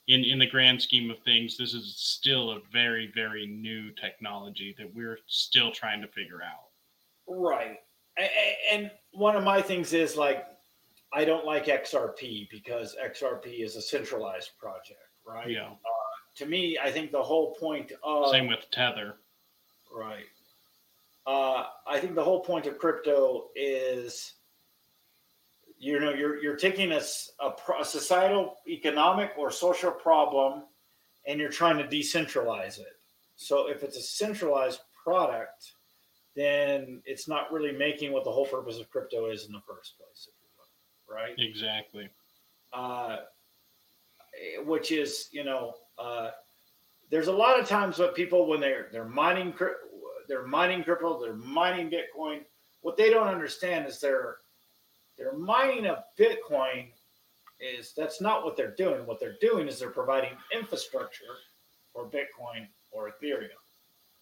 in 0.08 0.24
in 0.24 0.40
the 0.40 0.48
grand 0.48 0.82
scheme 0.82 1.12
of 1.12 1.20
things, 1.20 1.58
this 1.58 1.74
is 1.74 1.96
still 1.98 2.52
a 2.52 2.60
very 2.72 3.12
very 3.14 3.46
new 3.46 3.92
technology 3.92 4.74
that 4.78 4.94
we're 4.94 5.20
still 5.28 5.72
trying 5.72 6.02
to 6.02 6.08
figure 6.08 6.42
out. 6.42 6.68
Right. 7.28 7.80
And 8.72 8.90
one 9.12 9.36
of 9.36 9.44
my 9.44 9.62
things 9.62 9.94
is 9.94 10.16
like, 10.16 10.46
I 11.14 11.24
don't 11.24 11.46
like 11.46 11.68
XRP 11.68 12.50
because 12.50 12.96
XRP 13.04 13.64
is 13.64 13.76
a 13.76 13.82
centralized 13.82 14.52
project, 14.58 15.00
right? 15.26 15.50
Yeah. 15.50 15.70
To 16.38 16.46
me, 16.46 16.80
I 16.82 16.92
think 16.92 17.12
the 17.12 17.22
whole 17.22 17.54
point 17.56 17.92
of 18.04 18.32
Same 18.32 18.48
with 18.48 18.66
Tether. 18.72 19.16
right. 19.96 20.26
Uh, 21.28 21.66
I 21.86 22.00
think 22.00 22.16
the 22.16 22.24
whole 22.24 22.40
point 22.40 22.68
of 22.68 22.78
crypto 22.78 23.50
is, 23.54 24.36
you 25.78 26.00
know, 26.00 26.14
you're 26.14 26.42
you're 26.42 26.56
taking 26.56 26.94
a, 26.94 27.02
a 27.42 27.52
a 27.82 27.86
societal, 27.86 28.56
economic, 28.68 29.32
or 29.38 29.52
social 29.52 29.92
problem, 29.92 30.64
and 31.28 31.38
you're 31.38 31.50
trying 31.50 31.78
to 31.78 31.84
decentralize 31.84 32.80
it. 32.80 32.96
So 33.36 33.70
if 33.70 33.84
it's 33.84 33.98
a 33.98 34.02
centralized 34.02 34.80
product, 35.04 35.74
then 36.36 37.02
it's 37.06 37.28
not 37.28 37.52
really 37.52 37.74
making 37.74 38.14
what 38.14 38.24
the 38.24 38.32
whole 38.32 38.46
purpose 38.46 38.80
of 38.80 38.90
crypto 38.90 39.30
is 39.30 39.46
in 39.46 39.52
the 39.52 39.62
first 39.68 39.98
place, 39.98 40.30
will, 40.58 41.14
right? 41.14 41.36
Exactly. 41.38 42.10
uh, 42.72 43.18
which 44.66 44.92
is 44.92 45.28
you 45.32 45.44
know 45.44 45.74
uh, 45.98 46.30
there's 47.10 47.28
a 47.28 47.32
lot 47.34 47.60
of 47.60 47.68
times 47.68 48.00
what 48.00 48.16
people 48.16 48.48
when 48.48 48.60
they're 48.60 48.88
they're 48.92 49.06
mining 49.06 49.52
they're 50.28 50.46
mining 50.46 50.84
crypto 50.84 51.20
they're 51.20 51.34
mining 51.34 51.90
bitcoin 51.90 52.40
what 52.82 52.98
they 52.98 53.10
don't 53.10 53.28
understand 53.28 53.86
is 53.88 54.00
they're 54.00 54.38
they're 55.18 55.38
mining 55.38 55.86
a 55.88 56.04
bitcoin 56.20 56.88
is 57.60 57.94
that's 57.98 58.22
not 58.22 58.44
what 58.44 58.56
they're 58.56 58.76
doing 58.76 59.06
what 59.06 59.20
they're 59.20 59.38
doing 59.42 59.68
is 59.68 59.80
they're 59.80 59.90
providing 59.90 60.32
infrastructure 60.54 61.24
for 61.94 62.06
bitcoin 62.06 62.68
or 62.92 63.10
ethereum 63.10 63.50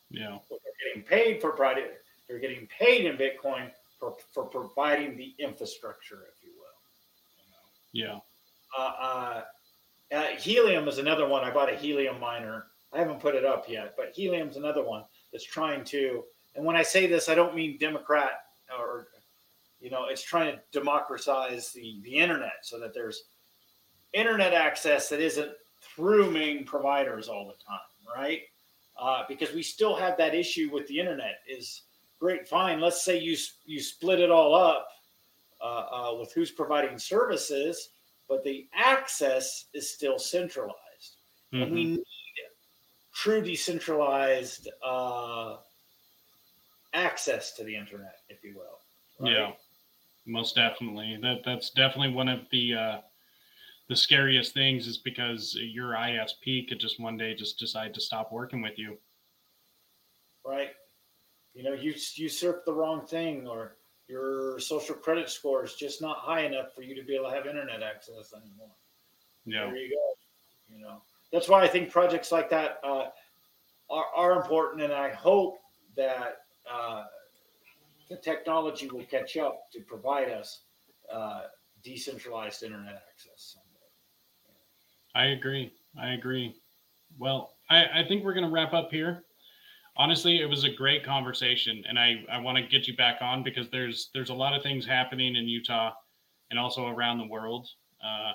Yeah. 0.10 0.38
they're 0.50 0.60
getting 0.94 1.04
paid 1.08 1.42
for 1.42 1.52
providing 1.52 1.86
they're 2.28 2.40
getting 2.40 2.68
paid 2.68 3.06
in 3.06 3.18
bitcoin 3.18 3.72
for, 4.00 4.16
for 4.34 4.46
providing 4.46 5.18
the 5.18 5.34
infrastructure 5.40 6.26
if 6.32 6.44
you 6.44 6.52
will 6.58 7.96
you 7.96 8.04
know? 8.06 8.22
Yeah. 8.78 8.84
uh, 8.84 8.94
uh, 9.00 9.42
uh, 10.14 10.28
helium 10.38 10.88
is 10.88 11.00
another 11.00 11.28
one. 11.28 11.44
I 11.44 11.52
bought 11.52 11.72
a 11.74 11.76
helium 11.76 12.20
miner. 12.20 12.68
I 12.94 13.00
haven't 13.00 13.20
put 13.20 13.34
it 13.36 13.44
up 13.44 13.66
yet, 13.68 13.96
but 13.98 14.14
helium's 14.16 14.56
another 14.56 14.84
one 14.84 15.04
that's 15.36 15.46
trying 15.46 15.84
to. 15.86 16.24
And 16.56 16.64
when 16.64 16.78
I 16.78 16.84
say 16.84 17.06
this, 17.06 17.28
I 17.28 17.36
don't 17.36 17.56
mean 17.56 17.78
Democrat 17.78 18.46
or, 18.80 19.08
you 19.82 19.90
know, 19.90 20.06
it's 20.10 20.24
trying 20.24 20.56
to 20.56 20.62
democratize 20.72 21.74
the 21.74 22.00
the 22.04 22.16
internet 22.16 22.60
so 22.64 22.80
that 22.80 22.94
there's 22.94 23.26
internet 24.14 24.54
access 24.54 25.10
that 25.10 25.20
isn't 25.20 25.52
through 25.82 26.32
main 26.32 26.64
providers 26.64 27.28
all 27.28 27.46
the 27.46 27.64
time, 27.66 28.18
right? 28.18 28.44
uh, 28.98 29.24
because 29.28 29.54
we 29.54 29.64
still 29.64 29.96
have 29.96 30.18
that 30.18 30.34
issue 30.34 30.70
with 30.72 30.88
the 30.88 31.00
internet. 31.00 31.40
Is 31.48 31.84
great, 32.20 32.48
fine. 32.48 32.80
Let's 32.80 33.04
say 33.04 33.20
you 33.20 33.36
you 33.66 33.82
split 33.82 34.20
it 34.20 34.32
all 34.32 34.56
up 34.56 34.88
uh, 35.62 35.86
uh, 35.92 36.16
with 36.20 36.34
who's 36.34 36.52
providing 36.52 36.98
services, 36.98 37.90
but 38.28 38.44
the 38.44 38.68
access 38.74 39.66
is 39.74 39.92
still 39.92 40.18
centralized, 40.18 41.18
mm-hmm. 41.54 41.64
and 41.64 41.72
we 41.72 41.84
need 41.86 42.04
true 43.16 43.42
decentralized 43.42 44.70
uh, 44.86 45.56
access 46.94 47.54
to 47.54 47.64
the 47.64 47.76
internet, 47.76 48.20
if 48.30 48.44
you 48.44 48.56
will. 48.56 48.80
Right? 49.20 49.38
Yeah, 49.38 49.52
most 50.26 50.56
definitely. 50.56 51.18
That 51.22 51.40
that's 51.46 51.72
definitely 51.72 52.14
one 52.14 52.28
of 52.28 52.42
the 52.52 52.74
uh, 52.74 52.98
the 53.88 53.96
scariest 53.96 54.54
things 54.54 54.86
is 54.86 54.98
because 54.98 55.58
your 55.60 55.94
ISP 55.94 56.68
could 56.68 56.80
just 56.80 57.00
one 57.00 57.18
day 57.18 57.34
just 57.34 57.58
decide 57.58 57.94
to 57.94 58.02
stop 58.02 58.32
working 58.32 58.62
with 58.62 58.78
you. 58.78 58.98
Right. 60.46 60.72
You 61.54 61.64
know, 61.64 61.74
you 61.74 61.94
you 62.16 62.28
surf 62.28 62.58
the 62.66 62.74
wrong 62.74 63.08
thing, 63.08 63.48
or 63.48 63.78
your 64.10 64.60
social 64.60 64.96
credit 64.96 65.30
score 65.30 65.64
is 65.64 65.76
just 65.76 66.02
not 66.02 66.18
high 66.18 66.42
enough 66.42 66.76
for 66.76 66.82
you 66.82 66.94
to 66.96 67.04
be 67.04 67.16
able 67.16 67.30
to 67.30 67.36
have 67.36 67.48
internet 67.48 67.82
access 67.82 68.34
anymore. 68.34 68.76
Yeah. 69.46 69.68
There 69.68 69.78
you 69.78 69.90
go. 69.90 70.76
You 70.76 70.82
know, 70.82 71.02
that's 71.32 71.50
why 71.50 71.64
I 71.64 71.68
think 71.68 71.92
projects 71.92 72.32
like 72.32 72.50
that 72.50 72.80
uh, 72.84 73.06
are 73.90 74.06
are 74.16 74.34
important, 74.34 74.82
and 74.82 74.94
I 74.94 75.10
hope 75.10 75.58
that 75.98 76.38
uh, 76.72 77.04
the 78.10 78.18
technology 78.18 78.90
will 78.90 79.06
catch 79.06 79.38
up 79.38 79.64
to 79.74 79.82
provide 79.82 80.30
us 80.30 80.62
uh, 81.14 81.42
decentralized 81.84 82.64
internet 82.64 83.04
access. 83.10 83.58
I 85.16 85.28
agree. 85.28 85.72
I 85.98 86.14
agree. 86.14 86.56
Well, 87.18 87.54
I, 87.70 88.02
I 88.02 88.06
think 88.08 88.24
we're 88.24 88.34
going 88.34 88.46
to 88.46 88.52
wrap 88.52 88.74
up 88.74 88.90
here. 88.92 89.24
Honestly, 89.98 90.42
it 90.42 90.50
was 90.50 90.66
a 90.66 90.70
great 90.70 91.06
conversation, 91.06 91.82
and 91.88 91.98
I, 91.98 92.26
I 92.30 92.38
want 92.40 92.58
to 92.58 92.64
get 92.64 92.86
you 92.86 92.98
back 92.98 93.22
on 93.22 93.44
because 93.44 93.70
there's 93.70 94.10
there's 94.14 94.30
a 94.30 94.34
lot 94.34 94.54
of 94.54 94.62
things 94.62 94.86
happening 94.86 95.38
in 95.38 95.48
Utah 95.48 95.94
and 96.52 96.60
also 96.60 96.88
around 96.88 97.18
the 97.18 97.28
world. 97.28 97.70
Uh, 98.04 98.34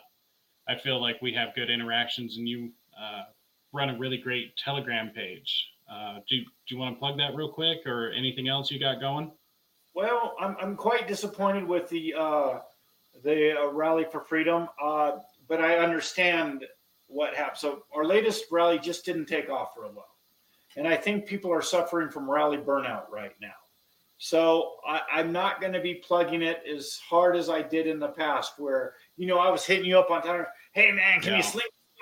I 0.69 0.79
feel 0.79 1.01
like 1.01 1.21
we 1.21 1.35
have 1.35 1.55
good 1.55 1.69
interactions, 1.69 2.39
and 2.39 2.49
you 2.49 2.73
uh, 3.01 3.23
run 3.73 3.91
a 3.91 3.99
really 3.99 4.19
great 4.19 4.57
Telegram 4.57 5.11
page. 5.11 5.67
Uh, 5.91 6.17
do, 6.29 6.39
do 6.39 6.45
you 6.69 6.79
want 6.79 6.95
to 6.95 6.99
plug 6.99 7.17
that 7.19 7.35
real 7.35 7.49
quick, 7.49 7.87
or 7.87 8.11
anything 8.13 8.49
else 8.49 8.71
you 8.71 8.79
got 8.79 9.01
going? 9.01 9.31
Well, 9.95 10.35
I'm, 10.41 10.57
I'm 10.61 10.77
quite 10.77 11.09
disappointed 11.09 11.67
with 11.67 11.89
the 11.89 12.15
uh, 12.15 12.59
the 13.23 13.59
uh, 13.59 13.73
rally 13.73 14.07
for 14.11 14.21
freedom. 14.21 14.69
Uh, 14.83 15.19
but 15.49 15.61
I 15.61 15.79
understand 15.79 16.65
what 17.09 17.35
happened. 17.35 17.59
So 17.59 17.83
our 17.95 18.05
latest 18.05 18.45
rally 18.53 18.79
just 18.79 19.05
didn't 19.05 19.27
take 19.27 19.51
off 19.51 19.75
for 19.75 19.85
a 19.85 19.89
while, 19.89 20.15
and 20.77 20.87
I 20.87 20.97
think 20.97 21.27
people 21.27 21.53
are 21.53 21.63
suffering 21.63 22.09
from 22.09 22.31
rally 22.31 22.59
burnout 22.59 23.11
right 23.11 23.35
now. 23.41 23.49
So 24.19 24.75
I, 24.87 25.21
am 25.21 25.33
not 25.33 25.61
going 25.63 25.73
to 25.73 25.81
be 25.81 25.95
plugging 25.95 26.43
it 26.43 26.63
as 26.71 26.99
hard 26.99 27.37
as 27.37 27.49
I 27.49 27.63
did 27.63 27.87
in 27.87 27.99
the 27.99 28.09
past, 28.09 28.53
where 28.59 28.95
you 29.17 29.27
know 29.27 29.39
I 29.39 29.51
was 29.51 29.65
hitting 29.65 29.87
you 29.87 29.99
up 29.99 30.11
on 30.11 30.23
time. 30.23 30.47
Hey 30.73 30.93
man, 30.93 31.21
can 31.21 31.33
yeah. 31.33 31.39
you 31.39 31.43
this 31.43 31.57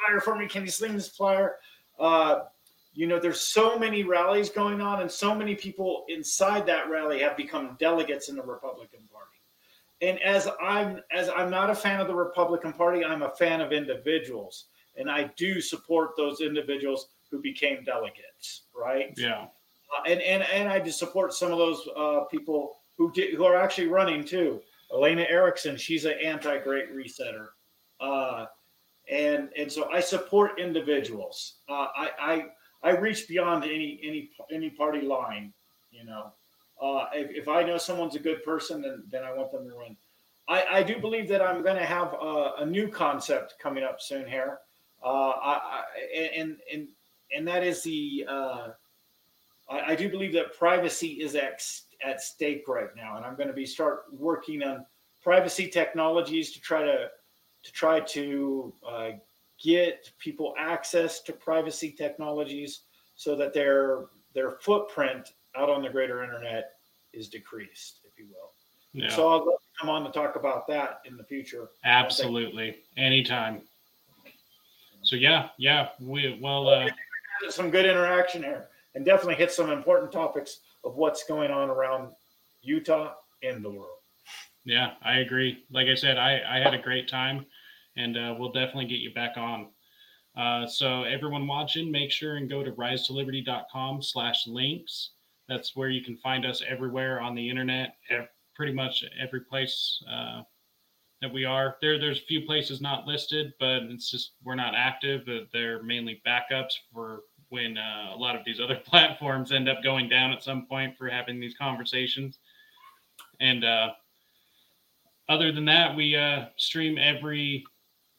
flyer 0.07 0.20
for 0.20 0.36
me? 0.36 0.46
Can 0.46 0.62
you 0.62 0.70
sling 0.70 0.94
this 0.94 1.09
flyer? 1.09 1.57
Uh, 1.99 2.40
you 2.94 3.07
know, 3.07 3.18
there's 3.18 3.40
so 3.40 3.78
many 3.78 4.03
rallies 4.03 4.51
going 4.51 4.80
on, 4.80 5.01
and 5.01 5.11
so 5.11 5.34
many 5.34 5.55
people 5.55 6.05
inside 6.09 6.66
that 6.66 6.90
rally 6.90 7.20
have 7.20 7.36
become 7.36 7.76
delegates 7.78 8.28
in 8.28 8.36
the 8.36 8.42
Republican 8.42 9.01
Party 9.12 9.38
and 10.01 10.20
as 10.20 10.49
I'm 10.61 11.01
as 11.12 11.28
I'm 11.28 11.51
not 11.51 11.70
a 11.70 11.74
fan 11.74 12.01
of 12.01 12.07
the 12.07 12.14
Republican 12.14 12.72
Party, 12.72 13.05
I'm 13.05 13.22
a 13.22 13.30
fan 13.30 13.61
of 13.61 13.72
individuals, 13.72 14.66
and 14.96 15.11
I 15.11 15.30
do 15.36 15.61
support 15.61 16.11
those 16.16 16.40
individuals 16.40 17.09
who 17.30 17.40
became 17.40 17.84
delegates, 17.84 18.62
right? 18.74 19.12
Yeah. 19.16 19.46
Uh, 19.96 20.03
and 20.07 20.20
and 20.20 20.42
and 20.44 20.68
I 20.68 20.78
just 20.80 20.99
support 20.99 21.32
some 21.32 21.51
of 21.53 21.59
those 21.59 21.88
uh, 21.96 22.20
people 22.30 22.76
who 22.96 23.11
did, 23.12 23.34
who 23.34 23.44
are 23.44 23.57
actually 23.57 23.88
running 23.88 24.24
too. 24.24 24.61
Elena 24.92 25.26
Erickson, 25.28 25.76
she's 25.76 26.05
an 26.05 26.14
anti-great 26.24 26.94
resetter, 26.94 27.49
uh, 28.01 28.46
and 29.11 29.48
and 29.56 29.70
so 29.70 29.90
I 29.90 30.00
support 30.00 30.61
individuals. 30.61 31.56
Uh, 31.68 31.86
I 31.96 32.11
I 32.20 32.46
I 32.82 32.90
reach 32.96 33.28
beyond 33.28 33.64
any 33.64 34.00
any 34.02 34.30
any 34.52 34.70
party 34.70 35.00
line, 35.02 35.52
you 35.90 36.04
know. 36.04 36.32
Uh, 36.80 37.06
if, 37.12 37.42
if, 37.42 37.48
I 37.48 37.64
know 37.64 37.76
someone's 37.76 38.14
a 38.14 38.20
good 38.20 38.44
person, 38.44 38.80
then, 38.80 39.02
then 39.11 39.24
I 39.24 39.32
want 39.32 39.50
them 39.50 39.68
to 39.68 39.74
run. 39.74 39.96
I, 40.48 40.64
I 40.78 40.82
do 40.82 41.00
believe 41.00 41.28
that 41.28 41.42
I'm 41.42 41.62
going 41.62 41.76
to 41.76 41.84
have 41.84 42.14
a, 42.14 42.52
a, 42.59 42.66
new 42.66 42.88
concept 42.88 43.56
coming 43.61 43.82
up 43.82 44.00
soon 44.00 44.28
here. 44.28 44.59
Uh, 45.04 45.30
I, 45.30 45.52
I, 45.52 46.30
and, 46.36 46.56
and, 46.72 46.88
and 47.36 47.48
that 47.48 47.64
is 47.64 47.82
the, 47.82 48.24
uh, 48.28 48.68
I, 49.68 49.80
I, 49.88 49.94
do 49.96 50.09
believe 50.09 50.32
that 50.34 50.56
privacy 50.56 51.20
is 51.20 51.34
at, 51.34 51.61
at 52.04 52.20
stake 52.20 52.68
right 52.68 52.94
now. 52.96 53.16
And 53.16 53.26
I'm 53.26 53.34
going 53.34 53.48
to 53.48 53.54
be 53.54 53.66
start 53.66 54.04
working 54.12 54.62
on 54.62 54.86
privacy 55.20 55.66
technologies 55.66 56.52
to 56.52 56.61
try 56.61 56.82
to, 56.82 57.09
to 57.62 57.72
try 57.72 58.00
to 58.00 58.72
uh, 58.88 59.11
get 59.62 60.11
people 60.18 60.54
access 60.59 61.20
to 61.20 61.32
privacy 61.32 61.90
technologies 61.90 62.82
so 63.16 63.34
that 63.34 63.52
their, 63.52 64.06
their 64.34 64.52
footprint 64.52 65.32
out 65.56 65.68
on 65.68 65.82
the 65.82 65.88
greater 65.88 66.22
internet 66.22 66.72
is 67.12 67.28
decreased, 67.28 68.00
if 68.04 68.18
you 68.18 68.26
will. 68.28 68.52
Yeah. 68.92 69.14
So 69.14 69.28
I'll 69.28 69.59
come 69.78 69.88
on 69.88 70.04
to 70.04 70.11
talk 70.11 70.36
about 70.36 70.66
that 70.68 71.00
in 71.04 71.16
the 71.16 71.24
future. 71.24 71.68
Absolutely, 71.84 72.78
anytime. 72.96 73.62
So 75.02 75.16
yeah, 75.16 75.48
yeah, 75.59 75.88
we 76.00 76.38
well 76.40 76.68
uh, 76.68 76.88
some 77.50 77.70
good 77.70 77.86
interaction 77.86 78.42
here, 78.42 78.68
and 78.94 79.04
definitely 79.04 79.36
hit 79.36 79.52
some 79.52 79.70
important 79.70 80.11
topics 80.11 80.61
of 80.84 80.96
what's 80.96 81.24
going 81.24 81.50
on 81.50 81.70
around 81.70 82.12
Utah 82.62 83.12
and 83.42 83.64
the 83.64 83.70
world. 83.70 83.97
Yeah, 84.68 84.92
I 85.02 85.18
agree. 85.18 85.64
Like 85.70 85.88
I 85.88 85.94
said, 85.94 86.18
I 86.18 86.40
I 86.48 86.58
had 86.58 86.74
a 86.74 86.82
great 86.82 87.08
time, 87.08 87.46
and 87.96 88.16
uh, 88.16 88.34
we'll 88.38 88.52
definitely 88.52 88.86
get 88.86 89.00
you 89.00 89.12
back 89.14 89.36
on. 89.36 89.68
Uh, 90.36 90.66
so 90.66 91.02
everyone 91.02 91.46
watching, 91.46 91.90
make 91.90 92.12
sure 92.12 92.36
and 92.36 92.48
go 92.48 92.62
to 92.62 92.70
risetoliberty.com 92.72 94.02
slash 94.02 94.46
links 94.46 95.10
that's 95.48 95.74
where 95.74 95.88
you 95.88 96.04
can 96.04 96.16
find 96.18 96.44
us 96.44 96.62
everywhere 96.68 97.20
on 97.20 97.34
the 97.34 97.48
internet, 97.48 97.96
pretty 98.54 98.72
much 98.72 99.02
every 99.18 99.40
place 99.40 100.02
uh, 100.10 100.42
that 101.22 101.32
we 101.32 101.44
are. 101.44 101.76
There, 101.80 101.98
there's 101.98 102.18
a 102.18 102.26
few 102.26 102.42
places 102.42 102.80
not 102.80 103.06
listed, 103.06 103.54
but 103.58 103.84
it's 103.84 104.10
just 104.10 104.32
we're 104.44 104.54
not 104.54 104.74
active. 104.76 105.22
They're 105.52 105.82
mainly 105.82 106.20
backups 106.26 106.74
for 106.93 107.22
when 107.48 107.78
uh, 107.78 108.12
a 108.14 108.16
lot 108.16 108.36
of 108.36 108.43
these 108.44 108.60
other 108.62 108.76
platforms 108.76 109.51
end 109.51 109.68
up 109.68 109.82
going 109.82 110.09
down 110.09 110.32
at 110.32 110.44
some 110.44 110.66
point 110.66 110.97
for 110.97 111.09
having 111.09 111.40
these 111.40 111.55
conversations. 111.56 112.38
And 113.40 113.64
uh, 113.64 113.90
other 115.28 115.52
than 115.52 115.64
that, 115.66 115.94
we 115.94 116.16
uh, 116.16 116.46
stream 116.56 116.98
every 116.98 117.64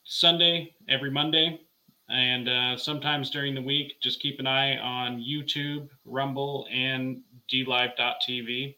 Sunday, 0.04 0.74
every 0.88 1.12
Monday, 1.12 1.62
and 2.10 2.50
uh, 2.50 2.78
sometimes 2.78 3.30
during 3.30 3.54
the 3.54 3.62
week, 3.62 3.94
just 4.02 4.20
keep 4.20 4.40
an 4.40 4.48
eye 4.48 4.78
on 4.78 5.20
YouTube, 5.20 5.88
Rumble, 6.06 6.68
and 6.72 7.22
DLive.tv. 7.52 8.76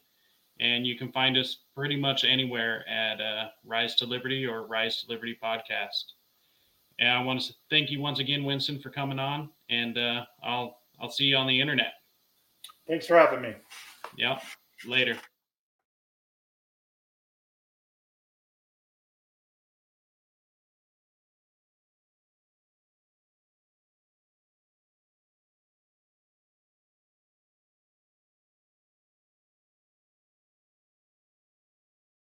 And 0.60 0.86
you 0.86 0.96
can 0.96 1.10
find 1.10 1.36
us 1.36 1.58
pretty 1.74 1.96
much 1.96 2.24
anywhere 2.24 2.88
at 2.88 3.20
uh, 3.20 3.48
Rise 3.64 3.94
to 3.96 4.06
Liberty 4.06 4.46
or 4.46 4.66
Rise 4.66 5.02
to 5.02 5.08
Liberty 5.10 5.36
podcast. 5.42 6.12
And 6.98 7.08
I 7.08 7.22
want 7.22 7.40
to 7.40 7.54
thank 7.70 7.90
you 7.90 8.00
once 8.00 8.18
again, 8.18 8.44
Winston, 8.44 8.78
for 8.78 8.90
coming 8.90 9.18
on. 9.18 9.48
And 9.70 9.96
uh, 9.96 10.24
I'll 10.44 10.78
I'll 11.00 11.10
see 11.10 11.24
you 11.24 11.36
on 11.36 11.46
the 11.46 11.60
internet. 11.60 11.94
Thanks 12.86 13.06
for 13.06 13.16
having 13.16 13.40
me. 13.40 13.54
Yep. 14.16 14.42
Later. 14.86 15.16